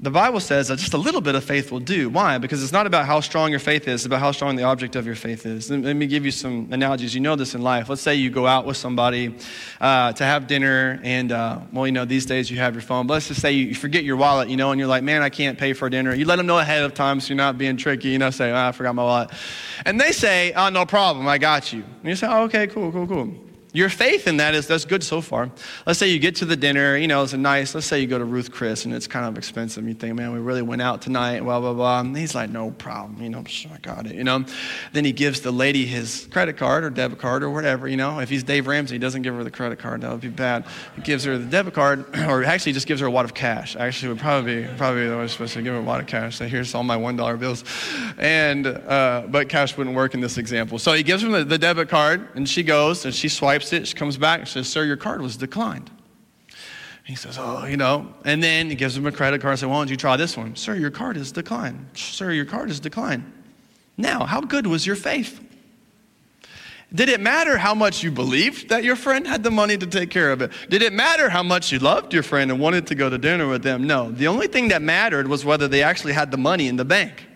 The 0.00 0.10
Bible 0.10 0.40
says 0.40 0.68
that 0.68 0.80
just 0.80 0.92
a 0.92 0.98
little 0.98 1.20
bit 1.20 1.36
of 1.36 1.44
faith 1.44 1.70
will 1.70 1.80
do. 1.80 2.10
Why? 2.10 2.36
Because 2.38 2.64
it's 2.64 2.72
not 2.72 2.84
about 2.86 3.06
how 3.06 3.20
strong 3.20 3.52
your 3.52 3.60
faith 3.60 3.86
is, 3.86 4.00
it's 4.00 4.06
about 4.06 4.18
how 4.18 4.32
strong 4.32 4.56
the 4.56 4.64
object 4.64 4.96
of 4.96 5.06
your 5.06 5.14
faith 5.14 5.46
is. 5.46 5.70
Let 5.70 5.94
me 5.94 6.08
give 6.08 6.24
you 6.24 6.32
some 6.32 6.68
analogies. 6.72 7.14
You 7.14 7.20
know 7.20 7.36
this 7.36 7.54
in 7.54 7.62
life. 7.62 7.88
Let's 7.88 8.02
say 8.02 8.16
you 8.16 8.28
go 8.28 8.44
out 8.44 8.66
with 8.66 8.76
somebody 8.76 9.36
uh, 9.80 10.12
to 10.12 10.24
have 10.24 10.48
dinner, 10.48 11.00
and, 11.04 11.30
uh, 11.30 11.60
well, 11.72 11.86
you 11.86 11.92
know, 11.92 12.04
these 12.04 12.26
days 12.26 12.50
you 12.50 12.58
have 12.58 12.74
your 12.74 12.82
phone, 12.82 13.06
but 13.06 13.14
let's 13.14 13.28
just 13.28 13.40
say 13.40 13.52
you 13.52 13.72
forget 13.74 14.02
your 14.02 14.16
wallet, 14.16 14.48
you 14.48 14.56
know, 14.56 14.72
and 14.72 14.80
you're 14.80 14.88
like, 14.88 15.04
man, 15.04 15.22
I 15.22 15.30
can't 15.30 15.56
pay 15.56 15.72
for 15.72 15.88
dinner. 15.88 16.12
You 16.12 16.24
let 16.24 16.36
them 16.36 16.46
know 16.46 16.58
ahead 16.58 16.82
of 16.82 16.92
time 16.92 17.20
so 17.20 17.28
you're 17.28 17.36
not 17.36 17.56
being 17.56 17.76
tricky, 17.76 18.08
you 18.08 18.18
know, 18.18 18.30
say, 18.30 18.50
oh, 18.50 18.56
I 18.56 18.72
forgot 18.72 18.96
my 18.96 19.04
wallet. 19.04 19.30
And 19.86 20.00
they 20.00 20.10
say, 20.10 20.52
oh, 20.54 20.70
no 20.70 20.86
problem, 20.86 21.28
I 21.28 21.38
got 21.38 21.72
you. 21.72 21.84
And 22.00 22.08
you 22.08 22.16
say, 22.16 22.26
oh, 22.28 22.42
okay, 22.42 22.66
cool, 22.66 22.90
cool, 22.90 23.06
cool. 23.06 23.43
Your 23.74 23.88
faith 23.88 24.28
in 24.28 24.36
that 24.36 24.54
is 24.54 24.68
that's 24.68 24.84
good 24.84 25.02
so 25.02 25.20
far. 25.20 25.50
Let's 25.84 25.98
say 25.98 26.08
you 26.08 26.20
get 26.20 26.36
to 26.36 26.44
the 26.44 26.54
dinner, 26.54 26.96
you 26.96 27.08
know, 27.08 27.24
it's 27.24 27.32
a 27.32 27.36
nice, 27.36 27.74
let's 27.74 27.88
say 27.88 28.00
you 28.00 28.06
go 28.06 28.18
to 28.18 28.24
Ruth 28.24 28.52
Chris 28.52 28.84
and 28.84 28.94
it's 28.94 29.08
kind 29.08 29.26
of 29.26 29.36
expensive. 29.36 29.86
You 29.88 29.94
think, 29.94 30.14
man, 30.14 30.32
we 30.32 30.38
really 30.38 30.62
went 30.62 30.80
out 30.80 31.02
tonight, 31.02 31.40
blah, 31.40 31.58
blah, 31.58 31.74
blah. 31.74 31.98
And 31.98 32.16
he's 32.16 32.36
like, 32.36 32.50
no 32.50 32.70
problem, 32.70 33.20
you 33.20 33.30
know, 33.30 33.40
I 33.42 33.78
got 33.78 34.06
it, 34.06 34.14
you 34.14 34.22
know. 34.22 34.44
Then 34.92 35.04
he 35.04 35.10
gives 35.10 35.40
the 35.40 35.50
lady 35.50 35.86
his 35.86 36.28
credit 36.30 36.56
card 36.56 36.84
or 36.84 36.90
debit 36.90 37.18
card 37.18 37.42
or 37.42 37.50
whatever, 37.50 37.88
you 37.88 37.96
know. 37.96 38.20
If 38.20 38.30
he's 38.30 38.44
Dave 38.44 38.68
Ramsey, 38.68 38.94
he 38.94 39.00
doesn't 39.00 39.22
give 39.22 39.34
her 39.34 39.42
the 39.42 39.50
credit 39.50 39.80
card, 39.80 40.02
that 40.02 40.12
would 40.12 40.20
be 40.20 40.28
bad. 40.28 40.66
He 40.94 41.02
gives 41.02 41.24
her 41.24 41.36
the 41.36 41.44
debit 41.44 41.74
card, 41.74 42.16
or 42.28 42.44
actually 42.44 42.74
just 42.74 42.86
gives 42.86 43.00
her 43.00 43.08
a 43.08 43.10
wad 43.10 43.24
of 43.24 43.34
cash. 43.34 43.74
Actually, 43.74 44.10
would 44.10 44.20
probably 44.20 44.62
be, 44.62 44.68
probably 44.76 45.08
the 45.08 45.18
way 45.18 45.26
supposed 45.26 45.54
to 45.54 45.62
give 45.62 45.74
her 45.74 45.80
a 45.80 45.82
wad 45.82 46.00
of 46.00 46.06
cash. 46.06 46.36
Say, 46.36 46.46
here's 46.46 46.76
all 46.76 46.84
my 46.84 46.96
$1 46.96 47.40
bills. 47.40 47.64
And, 48.18 48.68
uh, 48.68 49.24
but 49.28 49.48
cash 49.48 49.76
wouldn't 49.76 49.96
work 49.96 50.14
in 50.14 50.20
this 50.20 50.38
example. 50.38 50.78
So 50.78 50.92
he 50.92 51.02
gives 51.02 51.24
her 51.24 51.28
the, 51.28 51.44
the 51.44 51.58
debit 51.58 51.88
card 51.88 52.28
and 52.36 52.48
she 52.48 52.62
goes 52.62 53.04
and 53.04 53.12
she 53.12 53.28
swipes 53.28 53.63
it. 53.72 53.94
Comes 53.94 54.16
back 54.16 54.40
and 54.40 54.48
says, 54.48 54.68
Sir, 54.68 54.84
your 54.84 54.96
card 54.96 55.20
was 55.20 55.36
declined. 55.36 55.90
He 57.04 57.14
says, 57.14 57.36
Oh, 57.38 57.66
you 57.66 57.76
know. 57.76 58.12
And 58.24 58.42
then 58.42 58.70
he 58.70 58.76
gives 58.76 58.96
him 58.96 59.06
a 59.06 59.12
credit 59.12 59.40
card 59.40 59.52
and 59.52 59.60
says, 59.60 59.68
Why 59.68 59.76
don't 59.76 59.90
you 59.90 59.96
try 59.96 60.16
this 60.16 60.36
one? 60.36 60.56
Sir, 60.56 60.74
your 60.74 60.90
card 60.90 61.16
is 61.16 61.32
declined. 61.32 61.86
Sir, 61.94 62.32
your 62.32 62.44
card 62.44 62.70
is 62.70 62.80
declined. 62.80 63.30
Now, 63.96 64.24
how 64.24 64.40
good 64.40 64.66
was 64.66 64.86
your 64.86 64.96
faith? 64.96 65.40
Did 66.94 67.08
it 67.08 67.20
matter 67.20 67.58
how 67.58 67.74
much 67.74 68.04
you 68.04 68.12
believed 68.12 68.68
that 68.68 68.84
your 68.84 68.94
friend 68.94 69.26
had 69.26 69.42
the 69.42 69.50
money 69.50 69.76
to 69.76 69.86
take 69.86 70.10
care 70.10 70.30
of 70.30 70.42
it? 70.42 70.52
Did 70.68 70.80
it 70.80 70.92
matter 70.92 71.28
how 71.28 71.42
much 71.42 71.72
you 71.72 71.80
loved 71.80 72.14
your 72.14 72.22
friend 72.22 72.52
and 72.52 72.60
wanted 72.60 72.86
to 72.86 72.94
go 72.94 73.10
to 73.10 73.18
dinner 73.18 73.48
with 73.48 73.64
them? 73.64 73.84
No. 73.84 74.12
The 74.12 74.28
only 74.28 74.46
thing 74.46 74.68
that 74.68 74.80
mattered 74.80 75.26
was 75.26 75.44
whether 75.44 75.66
they 75.66 75.82
actually 75.82 76.12
had 76.12 76.30
the 76.30 76.36
money 76.36 76.68
in 76.68 76.76
the 76.76 76.84
bank. 76.84 77.26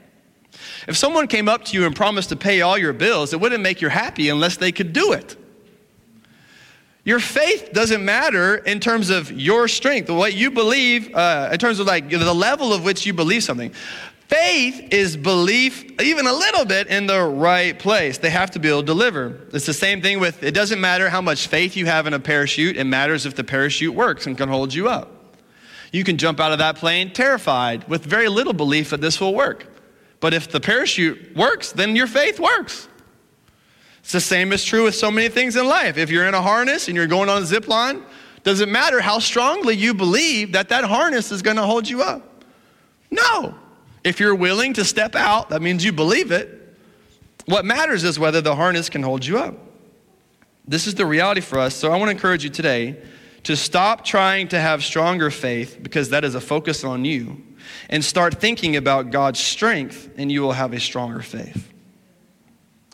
If 0.87 0.97
someone 0.97 1.27
came 1.27 1.49
up 1.49 1.65
to 1.67 1.77
you 1.77 1.87
and 1.87 1.95
promised 1.95 2.29
to 2.29 2.37
pay 2.37 2.61
all 2.61 2.79
your 2.79 2.93
bills, 2.93 3.33
it 3.33 3.41
wouldn't 3.41 3.63
make 3.63 3.81
you 3.81 3.89
happy 3.89 4.29
unless 4.29 4.57
they 4.57 4.71
could 4.71 4.93
do 4.93 5.13
it. 5.13 5.37
Your 7.05 7.21
faith 7.21 7.71
doesn't 7.73 8.05
matter 8.05 8.57
in 8.57 8.81
terms 8.81 9.09
of 9.09 9.33
your 9.33 9.67
strength, 9.69 10.11
what 10.11 10.35
you 10.35 10.51
believe, 10.51 11.15
uh, 11.15 11.49
in 11.53 11.59
terms 11.59 11.79
of 11.79 11.87
like 11.87 12.11
the 12.11 12.35
level 12.35 12.73
of 12.73 12.85
which 12.85 13.07
you 13.07 13.13
believe 13.13 13.43
something. 13.43 13.73
Faith 14.29 14.93
is 14.93 15.17
belief, 15.17 15.99
even 16.03 16.27
a 16.27 16.33
little 16.33 16.67
bit, 16.67 16.89
in 16.89 17.07
the 17.07 17.23
right 17.23 17.79
place. 17.79 18.19
They 18.19 18.29
have 18.29 18.51
to 18.51 18.59
be 18.59 18.69
able 18.69 18.81
to 18.81 18.87
deliver. 18.87 19.41
It's 19.55 19.65
the 19.65 19.73
same 19.73 20.03
thing 20.03 20.21
with 20.21 20.43
it 20.43 20.53
doesn't 20.53 20.83
matter 20.83 21.09
how 21.09 21.23
much 21.23 21.47
faith 21.47 21.77
you 21.77 21.87
have 21.87 22.07
in 22.07 22.13
a 22.13 22.21
parachute, 22.21 22.77
it 22.77 22.85
matters 22.85 23.25
if 23.25 23.35
the 23.35 23.45
parachute 23.45 23.95
works 23.95 24.27
and 24.27 24.37
can 24.37 24.51
hold 24.51 24.75
you 24.75 24.89
up. 24.89 25.19
You 25.93 26.05
can 26.05 26.19
jump 26.19 26.41
out 26.41 26.53
of 26.53 26.59
that 26.59 26.77
plane 26.77 27.11
terrified 27.11 27.89
with 27.89 28.05
very 28.05 28.29
little 28.29 28.53
belief 28.53 28.91
that 28.91 29.01
this 29.01 29.19
will 29.19 29.35
work. 29.35 29.67
But 30.21 30.35
if 30.35 30.51
the 30.51 30.61
parachute 30.61 31.35
works, 31.35 31.73
then 31.73 31.97
your 31.97 32.07
faith 32.07 32.39
works. 32.39 32.87
It's 34.09 34.15
the 34.15 34.21
same 34.23 34.55
is 34.55 34.65
true 34.65 34.85
with 34.85 34.95
so 34.95 35.11
many 35.11 35.29
things 35.29 35.55
in 35.55 35.67
life. 35.67 35.99
If 35.99 36.09
you're 36.09 36.27
in 36.27 36.33
a 36.33 36.41
harness 36.41 36.89
and 36.89 36.97
you're 36.97 37.07
going 37.07 37.29
on 37.29 37.43
a 37.43 37.45
zip 37.45 37.69
line, 37.69 38.03
does 38.43 38.63
it 38.63 38.69
matter 38.71 39.03
how 39.03 39.19
strongly 39.19 39.77
you 39.77 39.93
believe 39.93 40.53
that 40.53 40.71
that 40.71 40.85
harness 40.85 41.31
is 41.31 41.43
going 41.43 41.59
to 41.59 41.63
hold 41.63 41.87
you 41.87 42.03
up? 42.03 42.43
No. 43.11 43.55
If 44.05 44.19
you're 44.19 44.35
willing 44.35 44.73
to 44.73 44.85
step 44.87 45.15
out, 45.15 45.51
that 45.51 45.61
means 45.61 45.85
you 45.85 45.93
believe 45.93 46.33
it. 46.33 46.75
What 47.45 47.67
matters 47.67 48.03
is 48.03 48.19
whether 48.19 48.41
the 48.41 48.57
harness 48.57 48.89
can 48.89 49.03
hold 49.03 49.27
you 49.27 49.37
up. 49.37 49.55
This 50.67 50.87
is 50.87 50.95
the 50.95 51.05
reality 51.05 51.43
for 51.43 51.59
us. 51.59 51.75
So 51.75 51.93
I 51.93 51.97
want 51.99 52.07
to 52.07 52.13
encourage 52.13 52.43
you 52.43 52.49
today 52.49 52.97
to 53.43 53.57
stop 53.59 54.07
trying 54.07 54.49
to 54.49 54.59
have 54.59 54.83
stronger 54.83 55.31
faith 55.31 55.81
because 55.83 56.09
that 56.09 56.25
is 56.25 56.35
a 56.35 56.41
focus 56.41 56.83
on 56.83 57.05
you 57.05 57.43
and 57.91 58.03
start 58.03 58.41
thinking 58.41 58.75
about 58.75 59.11
God's 59.11 59.39
strength 59.39 60.09
and 60.17 60.33
you 60.33 60.41
will 60.41 60.53
have 60.53 60.73
a 60.73 60.81
stronger 60.81 61.21
faith. 61.21 61.75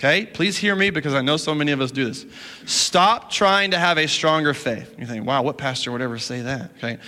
Okay? 0.04 0.26
Please 0.26 0.58
hear 0.58 0.76
me 0.76 0.90
because 0.90 1.14
I 1.14 1.22
know 1.22 1.38
so 1.38 1.54
many 1.54 1.72
of 1.72 1.80
us 1.80 1.90
do 1.90 2.04
this. 2.04 2.26
Stop 2.66 3.30
trying 3.30 3.70
to 3.70 3.78
have 3.78 3.96
a 3.96 4.06
stronger 4.06 4.52
faith. 4.52 4.94
You 4.98 5.06
think, 5.06 5.24
wow, 5.24 5.42
what 5.42 5.56
pastor 5.56 5.92
would 5.92 6.02
ever 6.02 6.18
say 6.18 6.42
that? 6.42 6.72
Okay? 6.76 6.98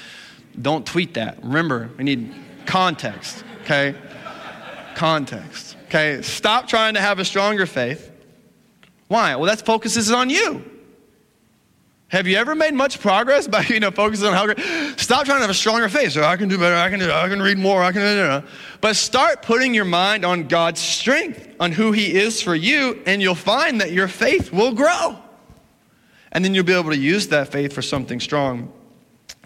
Don't 0.63 0.87
tweet 0.87 1.13
that. 1.15 1.45
Remember, 1.45 1.91
we 1.99 2.05
need 2.05 2.35
context. 2.65 3.45
Okay? 3.63 3.95
Context. 4.95 5.77
Okay? 5.89 6.23
Stop 6.23 6.69
trying 6.69 6.95
to 6.95 7.01
have 7.03 7.19
a 7.19 7.25
stronger 7.27 7.67
faith. 7.67 8.11
Why? 9.09 9.37
Well, 9.37 9.45
that 9.55 9.67
focuses 9.67 10.11
on 10.11 10.31
you. 10.31 10.65
Have 12.09 12.29
you 12.29 12.37
ever 12.37 12.55
made 12.55 12.73
much 12.73 13.01
progress 13.01 13.49
by 13.49 13.63
you 13.69 13.81
know 13.81 13.91
focusing 13.91 14.29
on 14.29 14.35
how 14.35 14.47
great? 14.47 14.61
Stop 14.99 15.25
trying 15.25 15.39
to 15.39 15.43
have 15.43 15.51
a 15.51 15.55
stronger 15.55 15.89
faith. 15.89 16.09
Oh, 16.09 16.21
so 16.21 16.25
I 16.25 16.37
can 16.37 16.49
do 16.49 16.59
better. 16.59 16.77
I 16.77 16.89
can 16.89 17.01
do. 17.01 17.11
I 17.11 17.29
can 17.29 17.43
read 17.43 17.59
more. 17.59 17.83
I 17.83 17.93
can. 17.93 18.45
But 18.81 18.97
start 18.97 19.43
putting 19.43 19.75
your 19.75 19.85
mind 19.85 20.25
on 20.25 20.47
God's 20.47 20.81
strength, 20.81 21.55
on 21.59 21.73
who 21.73 21.93
He 21.93 22.15
is 22.15 22.41
for 22.41 22.55
you, 22.55 23.03
and 23.07 23.21
you'll 23.21 23.35
find 23.35 23.81
that 23.81 23.93
your 23.93 24.09
faith 24.09 24.53
will 24.53 24.73
grow, 24.73 25.19
and 26.33 26.45
then 26.45 26.55
you'll 26.55 26.65
be 26.65 26.75
able 26.75 26.91
to 26.91 26.99
use 26.99 27.29
that 27.29 27.51
faith 27.51 27.73
for 27.73 27.83
something 27.83 28.21
strong. 28.21 28.73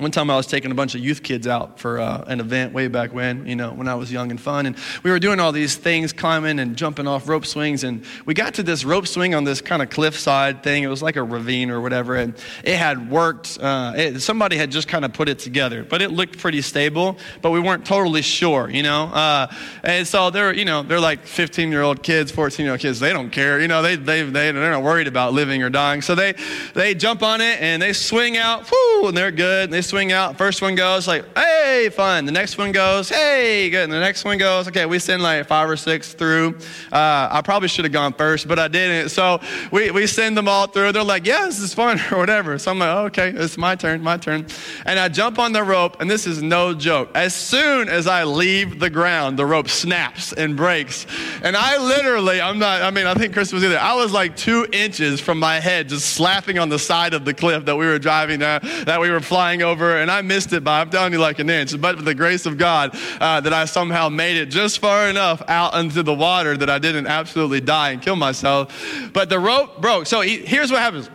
One 0.01 0.11
time 0.11 0.31
I 0.31 0.37
was 0.37 0.47
taking 0.47 0.71
a 0.71 0.75
bunch 0.75 0.95
of 0.95 1.03
youth 1.03 1.23
kids 1.23 1.47
out 1.47 1.79
for 1.79 2.01
uh, 2.01 2.25
an 2.27 2.41
event 2.41 2.73
way 2.73 2.89
back 2.89 3.13
when, 3.13 3.47
you 3.47 3.55
know, 3.55 3.71
when 3.71 3.87
I 3.87 3.97
was 3.97 4.11
young 4.11 4.31
and 4.31 4.41
fun. 4.41 4.65
And 4.65 4.75
we 5.03 5.11
were 5.11 5.19
doing 5.19 5.41
all 5.41 5.53
these 5.53 5.77
things, 5.77 6.15
climbing 6.15 6.59
and 6.59 6.75
jumping 6.75 7.07
off 7.07 7.29
rope 7.29 7.45
swings. 7.45 7.85
And 7.85 8.03
we 8.25 8.33
got 8.33 8.55
to 8.55 8.63
this 8.63 8.83
rope 8.83 9.07
swing 9.07 9.35
on 9.35 9.45
this 9.45 9.61
kind 9.61 9.83
of 9.83 9.91
cliffside 9.91 10.63
thing. 10.63 10.85
It 10.85 10.87
was 10.87 11.03
like 11.03 11.17
a 11.17 11.23
ravine 11.23 11.71
or 11.71 11.83
whatever. 11.83 12.17
And 12.17 12.35
it 12.65 12.77
had 12.77 13.11
worked. 13.11 13.59
Uh, 13.61 13.93
it, 13.95 14.21
somebody 14.21 14.57
had 14.57 14.71
just 14.71 14.89
kind 14.89 15.05
of 15.05 15.13
put 15.13 15.29
it 15.29 15.39
together, 15.39 15.85
but 15.85 16.01
it 16.01 16.11
looked 16.11 16.39
pretty 16.39 16.63
stable, 16.63 17.19
but 17.43 17.51
we 17.51 17.61
weren't 17.61 17.85
totally 17.85 18.23
sure, 18.23 18.71
you 18.71 18.83
know. 18.83 19.05
Uh, 19.05 19.53
and 19.83 20.09
so 20.09 20.31
they're, 20.31 20.55
you 20.55 20.65
know, 20.65 20.83
they're 20.83 20.99
like 20.99 21.27
15 21.27 21.71
year 21.71 21.83
old 21.83 22.03
kids, 22.03 22.31
14 22.31 22.65
year 22.65 22.73
old 22.73 22.81
kids. 22.81 23.01
They 23.01 23.13
don't 23.13 23.29
care. 23.29 23.61
You 23.61 23.69
know, 23.69 23.83
they, 23.83 23.97
they, 23.97 24.23
they, 24.23 24.51
they're 24.51 24.71
not 24.71 24.83
worried 24.83 25.09
about 25.09 25.35
living 25.35 25.63
or 25.63 25.69
dying. 25.69 26.01
So 26.01 26.15
they, 26.15 26.33
they 26.73 26.95
jump 26.95 27.23
on 27.23 27.43
it 27.43 27.61
and 27.61 27.83
they 27.83 27.93
swing 27.93 28.39
out, 28.39 28.71
whoo, 28.71 29.09
and 29.09 29.15
they're 29.15 29.31
good. 29.31 29.65
And 29.65 29.73
they 29.75 29.90
swing 29.91 30.13
out. 30.13 30.39
First 30.39 30.63
one 30.63 30.77
goes 30.77 31.09
like, 31.09 31.25
hey, 31.37 31.91
fun. 31.93 32.25
The 32.25 32.33
next 32.33 32.57
one 32.57 32.71
goes, 32.71 33.09
hey, 33.09 33.69
good. 33.71 33.85
And 33.85 33.93
the 33.93 33.99
next 33.99 34.25
one 34.25 34.39
goes, 34.39 34.69
okay, 34.69 34.87
we 34.87 35.01
send 35.01 35.21
like 35.21 35.47
five 35.49 35.69
or 35.69 35.77
six 35.77 36.15
through. 36.15 36.57
Uh, 36.93 37.29
I 37.31 37.43
probably 37.45 37.69
should 37.69 37.85
have 37.85 37.93
gone 37.93 38.13
first, 38.13 38.47
but 38.47 38.61
I 38.61 38.69
didn't. 38.69 39.09
So 39.09 39.41
we, 39.73 39.91
we 39.91 40.07
send 40.07 40.37
them 40.37 40.47
all 40.47 40.69
through. 40.69 40.93
They're 40.93 41.03
like, 41.03 41.27
yeah, 41.27 41.45
this 41.47 41.59
is 41.59 41.75
fun 41.75 42.01
or 42.13 42.19
whatever. 42.19 42.57
So 42.59 42.71
I'm 42.71 42.79
like, 42.79 42.89
oh, 42.89 43.05
okay, 43.07 43.31
it's 43.31 43.59
my 43.59 43.75
turn, 43.75 44.01
my 44.01 44.17
turn. 44.17 44.47
And 44.87 44.99
I 44.99 45.09
jump 45.09 45.41
on 45.41 45.53
the 45.53 45.65
rope, 45.65 46.01
and 46.01 46.09
this 46.09 46.25
is 46.25 46.41
no 46.41 46.73
joke. 46.73 47.11
As 47.17 47.35
soon 47.35 47.89
as 47.89 48.07
I 48.07 48.23
leave 48.23 48.79
the 48.79 48.91
ground, 48.91 49.39
the 49.39 49.47
rope 49.47 49.69
snaps 49.69 50.33
and 50.33 50.57
breaks. 50.57 51.05
And 51.43 51.57
I 51.57 51.79
literally, 51.79 52.41
I'm 52.41 52.61
not, 52.61 52.83
I 52.83 52.93
mean, 52.93 53.07
I 53.07 53.15
think 53.15 53.33
Chris 53.33 53.53
was 53.53 53.65
either. 53.65 53.79
I 53.79 53.97
was 53.97 54.13
like 54.13 54.37
two 54.37 54.69
inches 54.73 55.21
from 55.21 55.41
my 55.41 55.59
head 55.59 55.89
just 55.89 56.15
slapping 56.15 56.61
on 56.61 56.69
the 56.69 56.79
side 56.79 57.13
of 57.13 57.25
the 57.25 57.35
cliff 57.35 57.65
that 57.65 57.75
we 57.75 57.87
were 57.87 57.99
driving 57.99 58.39
down, 58.39 58.61
that 58.85 59.01
we 59.01 59.11
were 59.11 59.21
flying 59.21 59.63
over. 59.63 59.80
And 59.81 60.11
I 60.11 60.23
missed 60.23 60.53
it 60.53 60.65
by, 60.65 60.81
I'm 60.81 60.91
telling 60.91 61.13
you, 61.13 61.19
like 61.19 61.39
an 61.39 61.51
inch. 61.51 61.79
But 61.81 61.97
with 61.97 62.05
the 62.05 62.15
grace 62.15 62.47
of 62.47 62.59
God, 62.59 62.97
uh, 63.21 63.41
that 63.41 63.53
I 63.53 63.65
somehow 63.65 64.09
made 64.09 64.37
it 64.37 64.47
just 64.47 64.79
far 64.79 65.09
enough 65.09 65.43
out 65.49 65.75
into 65.75 66.03
the 66.03 66.15
water 66.15 66.57
that 66.57 66.71
I 66.71 66.79
didn't 66.79 67.07
absolutely 67.07 67.61
die 67.61 67.91
and 67.91 68.03
kill 68.03 68.17
myself. 68.17 68.75
But 69.13 69.29
the 69.29 69.39
rope 69.39 69.81
broke. 69.81 70.07
So 70.07 70.21
he, 70.21 70.39
here's 70.39 70.71
what 70.71 70.81
happens. 70.81 71.11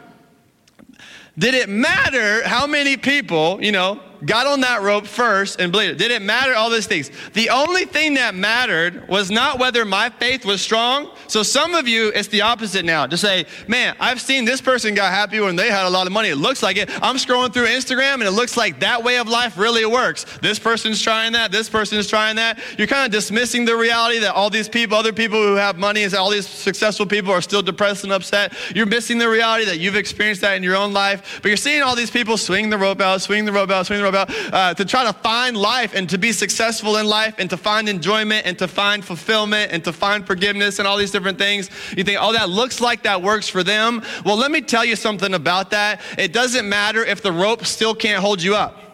Did 1.38 1.54
it 1.54 1.68
matter 1.68 2.48
how 2.48 2.66
many 2.66 2.96
people, 2.96 3.62
you 3.62 3.74
know, 3.74 4.00
got 4.26 4.48
on 4.48 4.62
that 4.62 4.82
rope 4.82 5.06
first 5.08 5.60
and 5.60 5.72
bleed 5.72 5.90
it. 5.90 5.98
Did 5.98 6.12
it 6.12 6.22
matter? 6.22 6.54
All 6.54 6.70
these 6.70 6.88
things. 6.88 7.12
The 7.34 7.50
only 7.50 7.86
thing 7.86 8.16
that 8.16 8.36
mattered 8.36 9.08
was 9.08 9.30
not 9.32 9.60
whether 9.60 9.86
my 9.86 10.10
faith 10.10 10.46
was 10.46 10.62
strong. 10.62 11.12
So 11.28 11.44
some 11.44 11.76
of 11.76 11.88
you, 11.88 12.12
it's 12.16 12.28
the 12.30 12.42
opposite 12.42 12.86
now. 12.86 13.06
To 13.06 13.18
say, 13.18 13.46
man, 13.68 13.96
I've 14.00 14.22
seen 14.22 14.46
this 14.46 14.62
person 14.62 14.96
got 14.96 15.12
happy 15.12 15.40
when 15.40 15.56
they 15.56 15.70
had 15.70 15.86
a 15.86 15.90
lot 15.90 16.08
of 16.08 16.14
money. 16.14 16.30
It 16.30 16.38
looks 16.38 16.64
like 16.64 16.78
it. 16.78 16.90
I'm 17.02 17.16
scrolling 17.16 17.54
through 17.54 17.68
Instagram 17.68 18.16
and 18.16 18.24
it 18.24 18.32
looks 18.32 18.58
like 18.58 18.80
that 18.80 19.04
way 19.04 19.18
of 19.18 19.28
life 19.28 19.58
really 19.58 19.86
works. 19.86 20.26
This 20.42 20.60
person's 20.60 21.02
trying 21.02 21.34
that. 21.34 21.52
This 21.52 21.70
person's 21.70 22.08
trying 22.08 22.38
that. 22.38 22.60
You're 22.78 22.88
kind 22.88 23.06
of 23.06 23.12
dismissing 23.12 23.66
the 23.66 23.76
reality 23.76 24.20
that 24.20 24.34
all 24.34 24.50
these 24.50 24.70
people, 24.70 24.98
other 24.98 25.14
people 25.14 25.42
who 25.42 25.56
have 25.56 25.78
money, 25.78 26.04
and 26.04 26.14
all 26.14 26.30
these 26.30 26.48
successful 26.48 27.06
people 27.06 27.32
are 27.32 27.42
still 27.42 27.62
depressed 27.62 28.04
and 28.04 28.14
upset. 28.14 28.54
You're 28.76 28.86
missing 28.86 29.18
the 29.18 29.30
reality 29.30 29.66
that 29.66 29.80
you've 29.80 29.96
experienced 29.96 30.42
that 30.42 30.56
in 30.56 30.64
your 30.64 30.76
own 30.76 30.94
life. 30.94 31.40
But 31.42 31.50
you're 31.50 31.58
seeing 31.58 31.82
all 31.82 31.96
these 31.96 32.12
people 32.12 32.38
swing 32.38 32.70
the 32.70 32.78
rope 32.78 33.02
out, 33.02 33.22
swing 33.22 33.46
the 33.46 33.52
rope 33.52 33.70
out, 33.70 33.86
swing 33.86 34.00
the 34.00 34.06
rope 34.06 34.15
about, 34.16 34.54
uh, 34.54 34.74
to 34.74 34.86
try 34.86 35.04
to 35.04 35.14
find 35.14 35.58
life 35.58 35.94
and 35.94 36.10
to 36.10 36.18
be 36.18 36.32
successful 36.32 36.98
in 36.98 37.06
life 37.08 37.36
and 37.38 37.50
to 37.50 37.58
find 37.58 37.90
enjoyment 37.90 38.46
and 38.46 38.58
to 38.60 38.68
find 38.68 39.04
fulfillment 39.04 39.72
and 39.72 39.84
to 39.84 39.94
find 39.94 40.26
forgiveness 40.26 40.80
and 40.80 40.88
all 40.88 40.98
these 40.98 41.12
different 41.12 41.38
things. 41.38 41.70
You 41.96 42.04
think, 42.04 42.20
oh, 42.22 42.34
that 42.34 42.50
looks 42.50 42.82
like 42.82 43.04
that 43.04 43.22
works 43.22 43.50
for 43.50 43.64
them. 43.64 44.04
Well, 44.24 44.38
let 44.38 44.52
me 44.52 44.62
tell 44.62 44.86
you 44.86 44.96
something 44.96 45.34
about 45.34 45.72
that. 45.72 46.02
It 46.18 46.34
doesn't 46.34 46.68
matter 46.68 47.04
if 47.04 47.22
the 47.22 47.32
rope 47.32 47.66
still 47.66 47.96
can't 47.96 48.22
hold 48.22 48.42
you 48.42 48.56
up. 48.56 48.85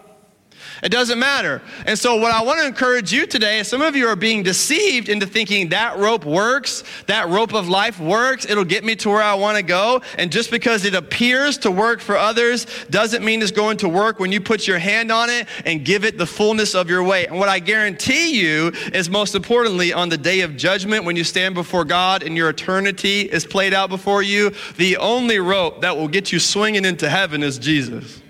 It 0.82 0.90
doesn't 0.90 1.20
matter. 1.20 1.62
And 1.86 1.98
so, 1.98 2.16
what 2.16 2.32
I 2.32 2.42
want 2.42 2.60
to 2.60 2.66
encourage 2.66 3.14
you 3.14 3.28
today 3.28 3.60
is 3.60 3.68
some 3.68 3.84
of 3.84 3.96
you 3.96 4.08
are 4.08 4.16
being 4.16 4.42
deceived 4.42 5.10
into 5.10 5.28
thinking 5.28 5.70
that 5.70 5.98
rope 6.00 6.26
works, 6.26 6.84
that 7.06 7.30
rope 7.30 7.54
of 7.54 7.70
life 7.70 8.00
works, 8.00 8.50
it'll 8.50 8.66
get 8.66 8.84
me 8.84 8.96
to 8.96 9.10
where 9.10 9.22
I 9.22 9.36
want 9.36 9.58
to 9.58 9.64
go. 9.64 10.02
And 10.18 10.32
just 10.32 10.50
because 10.50 10.84
it 10.84 10.96
appears 10.96 11.60
to 11.60 11.72
work 11.72 12.02
for 12.02 12.18
others 12.18 12.66
doesn't 12.90 13.24
mean 13.24 13.44
it's 13.44 13.52
going 13.52 13.78
to 13.78 13.90
work 13.90 14.20
when 14.20 14.32
you 14.32 14.42
put 14.42 14.68
your 14.68 14.80
hand 14.80 15.12
on 15.12 15.30
it 15.30 15.48
and 15.66 15.86
give 15.86 16.04
it 16.04 16.18
the 16.18 16.26
fullness 16.26 16.74
of 16.74 16.90
your 16.90 17.04
weight. 17.04 17.28
And 17.28 17.38
what 17.38 17.50
I 17.50 17.60
guarantee 17.60 18.40
you 18.40 18.72
is, 18.92 19.08
most 19.08 19.36
importantly, 19.36 19.94
on 19.94 20.10
the 20.10 20.18
day 20.18 20.42
of 20.42 20.58
judgment, 20.58 21.06
when 21.06 21.16
you 21.16 21.24
stand 21.24 21.54
before 21.54 21.86
God 21.86 22.24
and 22.24 22.36
your 22.36 22.50
eternity 22.50 23.22
is 23.22 23.46
played 23.46 23.76
out 23.76 23.90
before 23.90 24.24
you, 24.24 24.52
the 24.78 24.98
only 24.98 25.38
rope 25.38 25.82
that 25.82 25.96
will 25.96 26.08
get 26.08 26.32
you 26.32 26.40
swinging 26.40 26.86
into 26.86 27.08
heaven 27.08 27.44
is 27.44 27.60
Jesus. 27.60 28.21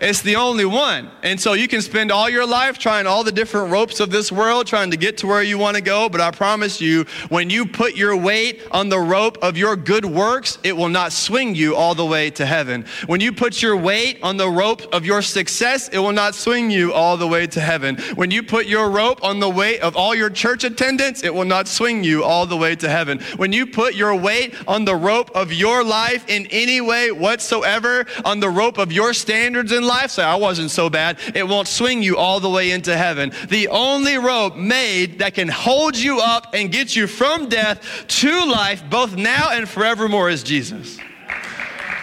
It's 0.00 0.22
the 0.22 0.36
only 0.36 0.64
one. 0.64 1.10
And 1.22 1.40
so 1.40 1.54
you 1.54 1.68
can 1.68 1.82
spend 1.82 2.12
all 2.12 2.28
your 2.28 2.46
life 2.46 2.78
trying 2.78 3.06
all 3.06 3.24
the 3.24 3.32
different 3.32 3.70
ropes 3.70 4.00
of 4.00 4.10
this 4.10 4.30
world, 4.30 4.66
trying 4.66 4.90
to 4.90 4.96
get 4.96 5.18
to 5.18 5.26
where 5.26 5.42
you 5.42 5.58
want 5.58 5.76
to 5.76 5.82
go. 5.82 6.08
But 6.08 6.20
I 6.20 6.30
promise 6.30 6.80
you, 6.80 7.04
when 7.28 7.50
you 7.50 7.66
put 7.66 7.96
your 7.96 8.16
weight 8.16 8.62
on 8.70 8.88
the 8.88 8.98
rope 8.98 9.38
of 9.42 9.56
your 9.56 9.76
good 9.76 10.04
works, 10.04 10.58
it 10.62 10.76
will 10.76 10.88
not 10.88 11.12
swing 11.12 11.54
you 11.54 11.74
all 11.74 11.94
the 11.94 12.04
way 12.04 12.30
to 12.30 12.46
heaven. 12.46 12.84
When 13.06 13.20
you 13.20 13.32
put 13.32 13.62
your 13.62 13.76
weight 13.76 14.18
on 14.22 14.36
the 14.36 14.48
rope 14.48 14.82
of 14.94 15.04
your 15.04 15.22
success, 15.22 15.88
it 15.88 15.98
will 15.98 16.12
not 16.12 16.34
swing 16.34 16.70
you 16.70 16.92
all 16.92 17.16
the 17.16 17.28
way 17.28 17.46
to 17.46 17.60
heaven. 17.60 17.96
When 18.16 18.30
you 18.30 18.42
put 18.42 18.66
your 18.66 18.90
rope 18.90 19.22
on 19.24 19.40
the 19.40 19.48
weight 19.48 19.80
of 19.80 19.96
all 19.96 20.14
your 20.14 20.30
church 20.30 20.64
attendance, 20.64 21.22
it 21.22 21.34
will 21.34 21.44
not 21.44 21.68
swing 21.68 22.04
you 22.04 22.22
all 22.22 22.46
the 22.46 22.56
way 22.56 22.76
to 22.76 22.88
heaven. 22.88 23.20
When 23.36 23.52
you 23.52 23.66
put 23.66 23.94
your 23.94 24.14
weight 24.14 24.54
on 24.68 24.84
the 24.84 24.96
rope 24.96 25.30
of 25.34 25.52
your 25.52 25.82
life 25.82 26.28
in 26.28 26.46
any 26.50 26.80
way 26.80 27.10
whatsoever, 27.10 28.06
on 28.24 28.40
the 28.40 28.50
rope 28.50 28.78
of 28.78 28.92
your 28.92 29.14
standards 29.14 29.72
in 29.72 29.85
life, 29.86 30.10
say, 30.10 30.22
I 30.22 30.36
wasn't 30.36 30.70
so 30.70 30.90
bad. 30.90 31.18
It 31.34 31.46
won't 31.46 31.68
swing 31.68 32.02
you 32.02 32.16
all 32.16 32.40
the 32.40 32.50
way 32.50 32.70
into 32.70 32.96
heaven. 32.96 33.32
The 33.48 33.68
only 33.68 34.16
rope 34.16 34.56
made 34.56 35.20
that 35.20 35.34
can 35.34 35.48
hold 35.48 35.96
you 35.96 36.20
up 36.20 36.54
and 36.54 36.70
get 36.70 36.94
you 36.96 37.06
from 37.06 37.48
death 37.48 37.82
to 38.06 38.44
life, 38.44 38.82
both 38.90 39.16
now 39.16 39.50
and 39.50 39.68
forevermore, 39.68 40.30
is 40.30 40.42
Jesus. 40.42 40.98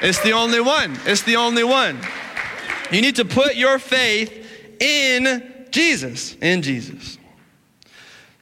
It's 0.01 0.21
the 0.21 0.33
only 0.33 0.59
one. 0.59 0.97
It's 1.05 1.23
the 1.23 1.37
only 1.37 1.63
one. 1.63 1.99
You 2.91 3.01
need 3.01 3.15
to 3.15 3.25
put 3.25 3.55
your 3.55 3.79
faith 3.79 4.45
in 4.81 5.65
Jesus. 5.71 6.35
In 6.35 6.61
Jesus. 6.61 7.17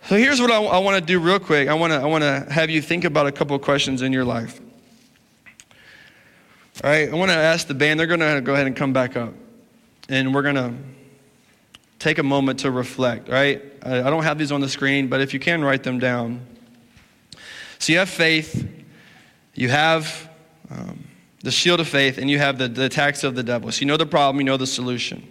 So 0.08 0.18
here's 0.18 0.42
what 0.42 0.52
I, 0.52 0.62
I 0.62 0.80
want 0.80 1.00
to 1.00 1.06
do 1.06 1.20
real 1.20 1.40
quick. 1.40 1.70
I 1.70 1.74
want 1.74 1.94
to 1.94 2.00
I 2.00 2.06
want 2.06 2.24
to 2.24 2.52
have 2.52 2.70
you 2.70 2.82
think 2.82 3.06
about 3.06 3.28
a 3.28 3.32
couple 3.32 3.56
of 3.56 3.62
questions 3.62 4.02
in 4.02 4.12
your 4.12 4.26
life. 4.26 4.60
All 6.84 6.90
right, 6.90 7.10
I 7.10 7.16
want 7.16 7.30
to 7.30 7.38
ask 7.38 7.68
the 7.68 7.76
band. 7.76 8.00
They're 8.00 8.08
going 8.08 8.22
to 8.22 8.42
go 8.42 8.56
ahead 8.56 8.66
and 8.66 8.76
come 8.76 8.92
back 8.92 9.16
up 9.16 9.36
and 10.10 10.34
we're 10.34 10.42
going 10.42 10.56
to 10.56 10.74
take 12.00 12.18
a 12.18 12.24
moment 12.24 12.62
to 12.62 12.72
reflect, 12.72 13.30
right? 13.30 13.62
I 13.84 14.10
don't 14.10 14.24
have 14.24 14.40
these 14.40 14.52
on 14.52 14.62
the 14.62 14.70
screen, 14.70 15.08
but 15.08 15.22
if 15.22 15.32
you 15.32 15.40
can 15.40 15.64
write 15.64 15.84
them 15.84 16.00
down. 16.00 16.44
So 17.78 17.94
you 17.94 18.00
have 18.00 18.10
faith, 18.10 18.68
you 19.54 19.70
have 19.70 20.28
um, 20.72 21.04
the 21.44 21.52
shield 21.52 21.80
of 21.80 21.88
faith, 21.88 22.18
and 22.18 22.32
you 22.32 22.40
have 22.40 22.58
the, 22.58 22.68
the 22.68 22.86
attacks 22.86 23.24
of 23.24 23.36
the 23.36 23.44
devil. 23.44 23.72
So 23.72 23.82
you 23.82 23.86
know 23.86 23.98
the 23.98 24.08
problem, 24.08 24.40
you 24.40 24.46
know 24.46 24.58
the 24.58 24.66
solution. 24.66 25.22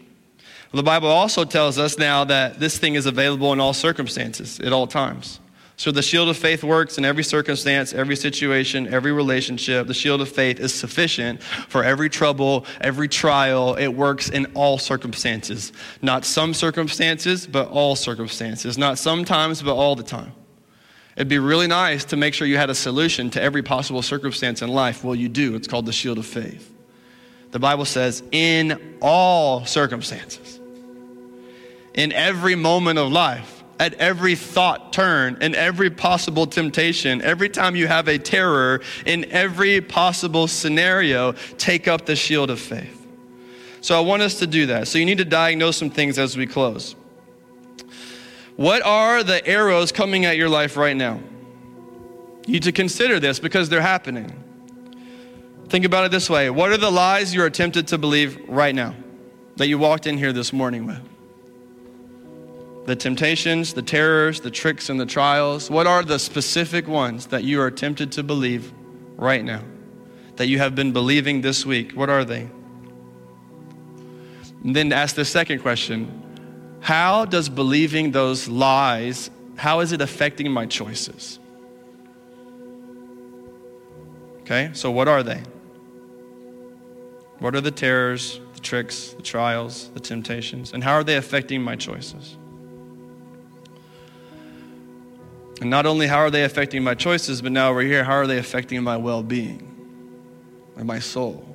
Well, 0.73 0.79
the 0.79 0.87
Bible 0.87 1.09
also 1.09 1.45
tells 1.45 1.79
us 1.79 1.99
now 1.99 2.23
that 2.25 2.61
this 2.61 2.79
thing 2.79 2.95
is 2.95 3.07
available 3.07 3.53
in 3.53 3.59
all 3.59 3.75
circumstances, 3.75 4.61
at 4.61 4.73
all 4.73 4.87
times. 4.87 5.40
So 5.81 5.91
the 5.91 6.03
shield 6.03 6.29
of 6.29 6.37
faith 6.37 6.63
works 6.63 6.99
in 6.99 7.07
every 7.07 7.25
circumstance, 7.25 7.95
every 7.95 8.15
situation, 8.15 8.87
every 8.93 9.13
relationship. 9.13 9.87
The 9.87 9.95
shield 9.95 10.21
of 10.21 10.29
faith 10.29 10.61
is 10.61 10.75
sufficient 10.75 11.43
for 11.43 11.83
every 11.83 12.11
trouble, 12.11 12.67
every 12.83 13.09
trial. 13.09 13.77
It 13.77 13.89
works 13.89 14.29
in 14.29 14.45
all 14.53 14.77
circumstances. 14.77 15.73
Not 16.03 16.27
some 16.27 16.53
circumstances, 16.53 17.47
but 17.47 17.69
all 17.69 17.97
circumstances. 17.97 18.77
Not 18.77 18.99
sometimes, 18.99 19.63
but 19.63 19.75
all 19.75 19.97
the 19.97 20.03
time. 20.03 20.33
It'd 21.17 21.29
be 21.29 21.39
really 21.39 21.67
nice 21.67 22.05
to 22.05 22.17
make 22.19 22.35
sure 22.35 22.47
you 22.47 22.59
had 22.59 22.69
a 22.69 22.75
solution 22.75 23.31
to 23.31 23.41
every 23.41 23.63
possible 23.63 24.03
circumstance 24.03 24.61
in 24.61 24.69
life. 24.69 25.03
Well, 25.03 25.15
you 25.15 25.31
do. 25.31 25.55
It's 25.55 25.67
called 25.67 25.87
the 25.87 25.93
shield 25.93 26.19
of 26.19 26.27
faith. 26.27 26.71
The 27.53 27.59
Bible 27.59 27.87
says, 27.87 28.23
in 28.33 28.99
all 29.01 29.65
circumstances, 29.65 30.61
in 31.95 32.13
every 32.13 32.55
moment 32.55 32.99
of 32.99 33.11
life 33.11 33.60
at 33.81 33.95
every 33.95 34.37
thought 34.37 34.93
turn, 34.93 35.39
in 35.41 35.55
every 35.55 35.89
possible 35.89 36.47
temptation, 36.47 37.23
every 37.23 37.49
time 37.49 37.75
you 37.75 37.87
have 37.87 38.09
a 38.09 38.19
terror, 38.19 38.83
in 39.07 39.25
every 39.33 39.81
possible 39.81 40.47
scenario, 40.47 41.33
take 41.57 41.89
up 41.89 42.05
the 42.05 42.15
shield 42.15 42.51
of 42.51 42.61
faith. 42.61 42.99
So 43.81 43.97
I 43.97 44.01
want 44.01 44.21
us 44.21 44.39
to 44.41 44.47
do 44.47 44.67
that. 44.67 44.87
So 44.87 44.99
you 44.99 45.07
need 45.07 45.17
to 45.17 45.25
diagnose 45.25 45.79
some 45.79 45.89
things 45.89 46.19
as 46.19 46.37
we 46.37 46.47
close. 46.47 46.95
What 48.57 48.83
are 48.83 49.23
the 49.23 49.45
arrows 49.47 49.93
coming 49.93 50.27
at 50.27 50.37
your 50.37 50.51
life 50.51 50.77
right 50.77 50.97
now? 50.97 51.19
You 52.47 52.53
need 52.53 52.65
to 52.65 52.73
consider 52.73 53.19
this 53.19 53.41
because 53.41 53.71
they're 53.71 53.81
happening. 53.81 54.31
Think 55.69 55.87
about 55.87 56.05
it 56.05 56.11
this 56.11 56.29
way 56.29 56.51
What 56.51 56.71
are 56.71 56.77
the 56.77 56.91
lies 56.91 57.33
you 57.33 57.43
are 57.43 57.49
tempted 57.49 57.89
to 57.89 57.97
believe 57.97 58.47
right 58.47 58.75
now 58.75 58.95
that 59.57 59.69
you 59.69 59.79
walked 59.79 60.07
in 60.07 60.19
here 60.19 60.35
this 60.35 60.53
morning 60.53 60.85
with? 60.85 61.01
The 62.91 62.97
temptations, 62.97 63.73
the 63.73 63.83
terrors, 63.83 64.41
the 64.41 64.51
tricks, 64.51 64.89
and 64.89 64.99
the 64.99 65.07
trials. 65.07 65.71
What 65.71 65.87
are 65.87 66.03
the 66.03 66.19
specific 66.19 66.89
ones 66.89 67.29
that 67.29 67.45
you 67.45 67.61
are 67.61 67.71
tempted 67.71 68.11
to 68.11 68.25
believe 68.25 68.73
right 69.17 69.45
now? 69.45 69.63
That 70.35 70.49
you 70.49 70.59
have 70.59 70.75
been 70.75 70.91
believing 70.91 71.41
this 71.41 71.65
week? 71.65 71.93
What 71.93 72.11
are 72.11 72.25
they? 72.25 72.49
And 74.65 74.75
then 74.75 74.93
ask 74.93 75.15
the 75.15 75.25
second 75.25 75.61
question 75.61 76.11
How 76.81 77.27
does 77.27 77.49
believing 77.49 78.11
those 78.11 78.49
lies, 78.49 79.31
how 79.55 79.79
is 79.79 79.93
it 79.93 80.01
affecting 80.01 80.51
my 80.51 80.67
choices? 80.67 81.39
Okay, 84.41 84.71
so 84.73 84.91
what 84.91 85.07
are 85.07 85.23
they? 85.23 85.41
What 87.39 87.55
are 87.55 87.61
the 87.61 87.71
terrors, 87.71 88.41
the 88.55 88.61
tricks, 88.61 89.11
the 89.11 89.23
trials, 89.23 89.91
the 89.95 90.01
temptations, 90.01 90.73
and 90.73 90.83
how 90.83 90.95
are 90.95 91.05
they 91.05 91.15
affecting 91.15 91.63
my 91.63 91.77
choices? 91.77 92.37
And 95.61 95.69
not 95.69 95.85
only 95.85 96.07
how 96.07 96.19
are 96.19 96.31
they 96.31 96.45
affecting 96.45 96.83
my 96.83 96.95
choices, 96.95 97.43
but 97.43 97.53
now 97.53 97.73
we're 97.75 97.83
here, 97.83 98.03
how 98.03 98.15
are 98.15 98.27
they 98.27 98.39
affecting 98.39 98.83
my 98.83 98.97
well 98.97 99.23
being 99.23 99.67
and 100.77 100.87
my 100.87 100.99
soul? 100.99 101.47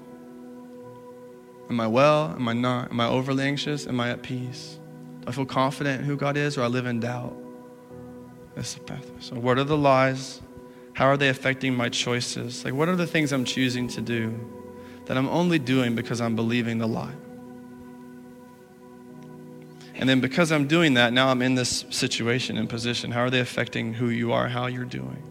Am 1.70 1.80
I 1.80 1.88
well? 1.88 2.32
Am 2.36 2.47
I 2.47 2.53
not? 2.53 2.91
Am 2.91 2.99
I 2.99 3.08
overly 3.08 3.43
anxious? 3.43 3.88
Am 3.88 3.99
I 3.99 4.12
at 4.12 4.22
peace? 4.22 4.80
Do 5.22 5.30
I 5.30 5.32
feel 5.32 5.45
confident 5.45 6.01
in 6.01 6.06
who 6.06 6.16
God 6.16 6.38
is 6.38 6.58
or 6.58 6.62
I 6.62 6.68
live 6.68 6.86
in 6.86 6.99
doubt? 6.99 7.36
That's 8.53 8.76
the 8.76 8.82
path. 8.82 9.10
So, 9.20 9.36
what 9.36 9.58
are 9.58 9.64
the 9.64 9.78
lies? 9.78 10.41
How 10.93 11.08
are 11.08 11.18
they 11.18 11.30
affecting 11.30 11.76
my 11.76 11.89
choices? 11.89 12.64
Like, 12.64 12.74
what 12.74 12.88
are 12.88 12.95
the 12.95 13.08
things 13.08 13.34
I'm 13.34 13.43
choosing 13.43 13.88
to 13.89 14.01
do 14.01 14.39
that 15.06 15.18
I'm 15.18 15.28
only 15.28 15.60
doing 15.60 15.95
because 15.95 16.22
I'm 16.22 16.36
believing 16.36 16.78
the 16.78 16.88
lie? 16.88 17.14
And 19.98 20.10
then 20.10 20.20
because 20.20 20.52
I'm 20.52 20.68
doing 20.68 20.96
that, 20.96 21.14
now 21.14 21.30
I'm 21.30 21.41
in 21.41 21.56
this 21.56 21.86
situation 21.89 22.58
and 22.58 22.70
position. 22.70 23.12
How 23.12 23.22
are 23.22 23.30
they 23.30 23.39
affecting 23.39 23.93
who 23.93 24.10
you 24.10 24.34
are, 24.34 24.48
how 24.48 24.68
you're 24.68 24.84
doing? 24.84 25.24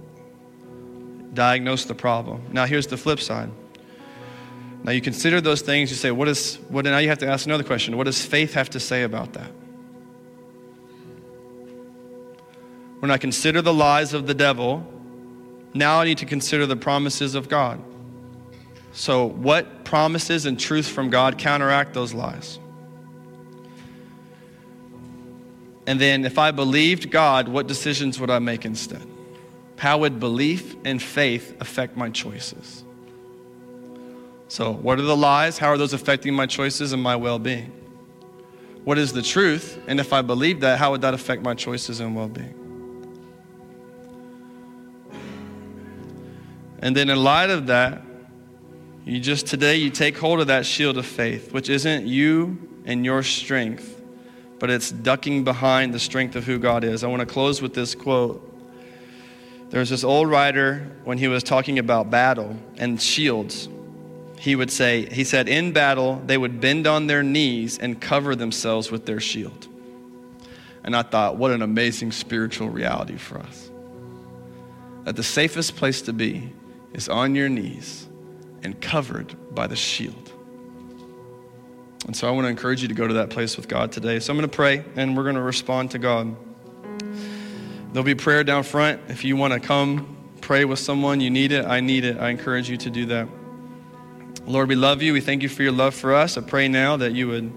Diagnose 1.35 1.85
the 1.85 1.95
problem. 1.95 2.43
Now, 2.51 2.65
here's 2.65 2.87
the 2.87 2.97
flip 2.97 3.21
side. 3.21 3.51
Now, 4.83 4.93
you 4.93 5.01
consider 5.01 5.41
those 5.41 5.63
things, 5.63 5.91
you 5.91 5.97
say, 5.97 6.11
what 6.11 6.29
is, 6.29 6.57
what, 6.69 6.85
now 6.85 6.99
you 6.99 7.09
have 7.09 7.19
to 7.19 7.27
ask 7.27 7.47
another 7.47 7.65
question. 7.65 7.97
What 7.97 8.05
does 8.05 8.25
faith 8.25 8.55
have 8.55 8.71
to 8.71 8.81
say 8.81 9.03
about 9.03 9.33
that? 9.35 9.51
When 13.01 13.11
I 13.11 13.19
consider 13.19 13.61
the 13.61 13.73
lies 13.73 14.15
of 14.15 14.27
the 14.27 14.35
devil, 14.35 14.87
now 15.75 16.01
I 16.01 16.05
need 16.05 16.19
to 16.19 16.27
consider 16.27 16.67
the 16.67 16.77
promises 16.77 17.35
of 17.35 17.49
God. 17.49 17.83
So, 18.93 19.27
what 19.27 19.85
promises 19.85 20.47
and 20.47 20.59
truth 20.59 20.89
from 20.89 21.11
God 21.11 21.37
counteract 21.37 21.93
those 21.93 22.15
lies? 22.15 22.59
And 25.87 26.01
then, 26.01 26.25
if 26.25 26.39
I 26.39 26.51
believed 26.51 27.11
God, 27.11 27.49
what 27.49 27.67
decisions 27.67 28.19
would 28.19 28.31
I 28.31 28.39
make 28.39 28.65
instead? 28.65 29.07
How 29.77 29.99
would 29.99 30.19
belief 30.19 30.77
and 30.85 31.03
faith 31.03 31.57
affect 31.61 31.97
my 31.97 32.11
choices? 32.11 32.85
So, 34.49 34.73
what 34.73 34.99
are 34.99 35.03
the 35.03 35.17
lies? 35.17 35.59
How 35.59 35.69
are 35.69 35.79
those 35.79 35.93
affecting 35.93 36.35
my 36.35 36.47
choices 36.47 36.93
and 36.93 37.03
my 37.03 37.17
well 37.17 37.39
being? 37.39 37.73
What 38.85 38.99
is 38.99 39.13
the 39.13 39.23
truth? 39.23 39.79
And 39.87 39.99
if 39.99 40.13
I 40.13 40.23
believe 40.23 40.61
that, 40.61 40.79
how 40.79 40.93
would 40.93 41.01
that 41.01 41.15
affect 41.15 41.43
my 41.43 41.55
choices 41.55 42.01
and 42.01 42.15
well 42.15 42.29
being? 42.29 42.61
And 46.79 46.95
then, 46.95 47.11
in 47.11 47.23
light 47.23 47.51
of 47.51 47.67
that, 47.67 48.03
you 49.05 49.21
just 49.21 49.47
today, 49.47 49.77
you 49.77 49.91
take 49.91 50.17
hold 50.17 50.41
of 50.41 50.47
that 50.47 50.65
shield 50.65 50.97
of 50.97 51.05
faith, 51.05 51.53
which 51.53 51.69
isn't 51.69 52.07
you 52.07 52.59
and 52.85 53.05
your 53.05 53.23
strength, 53.23 53.94
but 54.65 54.71
it's 54.71 54.91
ducking 54.91 55.45
behind 55.45 55.93
the 55.93 55.99
strength 55.99 56.37
of 56.37 56.45
who 56.45 56.59
God 56.59 56.85
is. 56.85 57.05
I 57.05 57.07
want 57.09 57.21
to 57.21 57.27
close 57.27 57.61
with 57.61 57.75
this 57.75 57.95
quote. 57.95 58.51
There's 59.69 59.91
this 59.91 60.03
old 60.03 60.31
writer 60.31 60.91
when 61.05 61.19
he 61.19 61.29
was 61.29 61.43
talking 61.43 61.79
about 61.79 62.09
battle 62.09 62.57
and 62.79 62.99
shields 62.99 63.69
he 64.39 64.57
would 64.57 64.71
say, 64.71 65.05
he 65.05 65.23
said, 65.23 65.51
in 65.51 65.73
battle, 65.73 66.23
they 66.25 66.39
would 66.39 66.63
bend 66.63 66.87
on 66.87 67.09
their 67.09 67.23
knees 67.23 67.77
and 67.77 68.01
cover 68.01 68.35
themselves 68.35 68.91
with 68.91 69.05
their 69.05 69.21
shield. 69.21 69.69
And 70.83 70.97
I 70.97 71.03
thought, 71.03 71.37
what 71.37 71.51
an 71.51 71.61
amazing 71.61 72.13
spiritual 72.13 72.71
reality 72.71 73.19
for 73.19 73.41
us. 73.41 73.71
That 75.05 75.15
the 75.15 75.23
safest 75.23 75.77
place 75.77 76.01
to 76.01 76.15
be 76.15 76.51
is 76.95 77.11
on 77.11 77.35
your 77.35 77.51
knees 77.51 78.09
and 78.63 78.81
covered 78.81 79.55
by 79.55 79.67
the 79.67 79.77
shield. 79.77 80.33
And 82.07 82.17
so 82.17 82.29
I 82.29 82.31
want 82.31 82.45
to 82.45 82.49
encourage 82.49 82.83
you 82.83 82.89
to 82.89 82.95
go 82.95 83.07
to 83.07 83.15
that 83.15 83.31
place 83.31 83.57
with 83.57 83.69
God 83.69 83.93
today. 83.93 84.21
So 84.21 84.33
I'm 84.33 84.39
going 84.39 84.49
to 84.49 84.55
pray 84.55 84.85
and 84.97 85.17
we're 85.17 85.23
going 85.23 85.37
to 85.37 85.43
respond 85.43 85.91
to 85.93 85.99
God. 85.99 86.37
There'll 87.93 88.05
be 88.05 88.15
prayer 88.15 88.45
down 88.45 88.63
front. 88.65 89.01
If 89.09 89.25
you 89.25 89.37
want 89.37 89.53
to 89.55 89.61
come 89.61 90.17
pray 90.41 90.65
with 90.65 90.79
someone, 90.79 91.21
you 91.21 91.31
need 91.31 91.53
it, 91.53 91.65
I 91.65 91.81
need 91.81 92.05
it. 92.05 92.19
I 92.19 92.29
encourage 92.29 92.69
you 92.69 92.77
to 92.77 92.91
do 92.91 93.07
that. 93.07 93.29
Lord, 94.47 94.69
we 94.69 94.75
love 94.75 95.01
you. 95.01 95.15
We 95.15 95.23
thank 95.23 95.43
you 95.43 95.49
for 95.49 95.63
your 95.63 95.73
love 95.73 95.95
for 95.95 96.13
us. 96.13 96.37
I 96.37 96.43
pray 96.43 96.69
now 96.69 96.99
that 96.99 97.13
you 97.13 97.29
would 97.29 97.53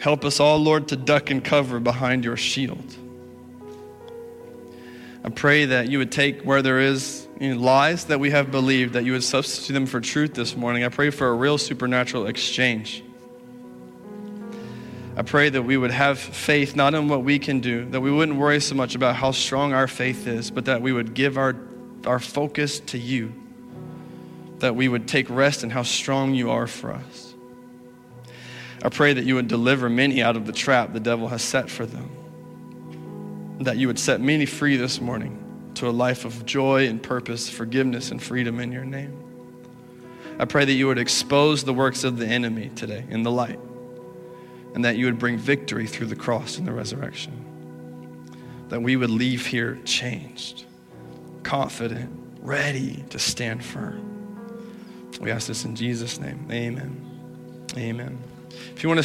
help 0.00 0.24
us 0.24 0.38
all, 0.38 0.58
Lord, 0.58 0.88
to 0.88 0.96
duck 0.96 1.30
and 1.30 1.44
cover 1.44 1.80
behind 1.80 2.24
your 2.24 2.36
shield. 2.36 2.96
I 5.24 5.30
pray 5.30 5.64
that 5.66 5.88
you 5.88 5.98
would 5.98 6.12
take 6.12 6.42
where 6.42 6.62
there 6.62 6.78
is 6.78 7.26
you 7.40 7.54
lies 7.54 8.04
that 8.04 8.20
we 8.20 8.30
have 8.30 8.50
believed, 8.50 8.92
that 8.92 9.04
you 9.04 9.12
would 9.12 9.24
substitute 9.24 9.72
them 9.72 9.86
for 9.86 10.00
truth 10.00 10.34
this 10.34 10.54
morning. 10.54 10.84
I 10.84 10.90
pray 10.90 11.10
for 11.10 11.28
a 11.28 11.32
real 11.32 11.56
supernatural 11.58 12.26
exchange. 12.26 13.02
I 15.16 15.22
pray 15.22 15.48
that 15.48 15.62
we 15.62 15.76
would 15.76 15.90
have 15.90 16.18
faith 16.18 16.76
not 16.76 16.94
in 16.94 17.08
what 17.08 17.24
we 17.24 17.38
can 17.38 17.60
do, 17.60 17.86
that 17.86 18.00
we 18.00 18.12
wouldn't 18.12 18.38
worry 18.38 18.60
so 18.60 18.74
much 18.74 18.94
about 18.94 19.16
how 19.16 19.32
strong 19.32 19.72
our 19.72 19.88
faith 19.88 20.26
is, 20.26 20.50
but 20.50 20.66
that 20.66 20.82
we 20.82 20.92
would 20.92 21.14
give 21.14 21.38
our, 21.38 21.56
our 22.06 22.18
focus 22.18 22.78
to 22.80 22.98
you 22.98 23.32
that 24.60 24.76
we 24.76 24.88
would 24.88 25.08
take 25.08 25.28
rest 25.28 25.64
in 25.64 25.70
how 25.70 25.82
strong 25.82 26.34
you 26.34 26.50
are 26.50 26.66
for 26.66 26.92
us. 26.92 27.34
I 28.82 28.88
pray 28.88 29.12
that 29.12 29.24
you 29.24 29.34
would 29.34 29.48
deliver 29.48 29.90
many 29.90 30.22
out 30.22 30.36
of 30.36 30.46
the 30.46 30.52
trap 30.52 30.92
the 30.92 31.00
devil 31.00 31.28
has 31.28 31.42
set 31.42 31.68
for 31.68 31.84
them. 31.84 32.10
That 33.60 33.76
you 33.76 33.88
would 33.88 33.98
set 33.98 34.20
many 34.20 34.46
free 34.46 34.76
this 34.76 35.00
morning 35.00 35.39
to 35.80 35.88
a 35.88 35.90
life 35.90 36.26
of 36.26 36.44
joy 36.44 36.86
and 36.86 37.02
purpose, 37.02 37.48
forgiveness 37.48 38.10
and 38.10 38.22
freedom 38.22 38.60
in 38.60 38.70
your 38.70 38.84
name. 38.84 39.16
I 40.38 40.44
pray 40.44 40.66
that 40.66 40.72
you 40.72 40.86
would 40.86 40.98
expose 40.98 41.64
the 41.64 41.72
works 41.72 42.04
of 42.04 42.18
the 42.18 42.26
enemy 42.26 42.70
today 42.76 43.06
in 43.08 43.22
the 43.22 43.30
light, 43.30 43.58
and 44.74 44.84
that 44.84 44.96
you 44.96 45.06
would 45.06 45.18
bring 45.18 45.38
victory 45.38 45.86
through 45.86 46.08
the 46.08 46.16
cross 46.16 46.58
and 46.58 46.66
the 46.66 46.72
resurrection. 46.72 47.32
That 48.68 48.82
we 48.82 48.96
would 48.96 49.08
leave 49.08 49.46
here 49.46 49.78
changed, 49.86 50.66
confident, 51.44 52.10
ready 52.40 53.02
to 53.08 53.18
stand 53.18 53.64
firm. 53.64 54.06
We 55.18 55.30
ask 55.30 55.46
this 55.48 55.64
in 55.64 55.74
Jesus' 55.76 56.20
name. 56.20 56.46
Amen. 56.50 57.66
Amen. 57.76 58.18
If 58.76 58.82
you 58.82 58.90
want 58.90 58.96
to 58.96 58.98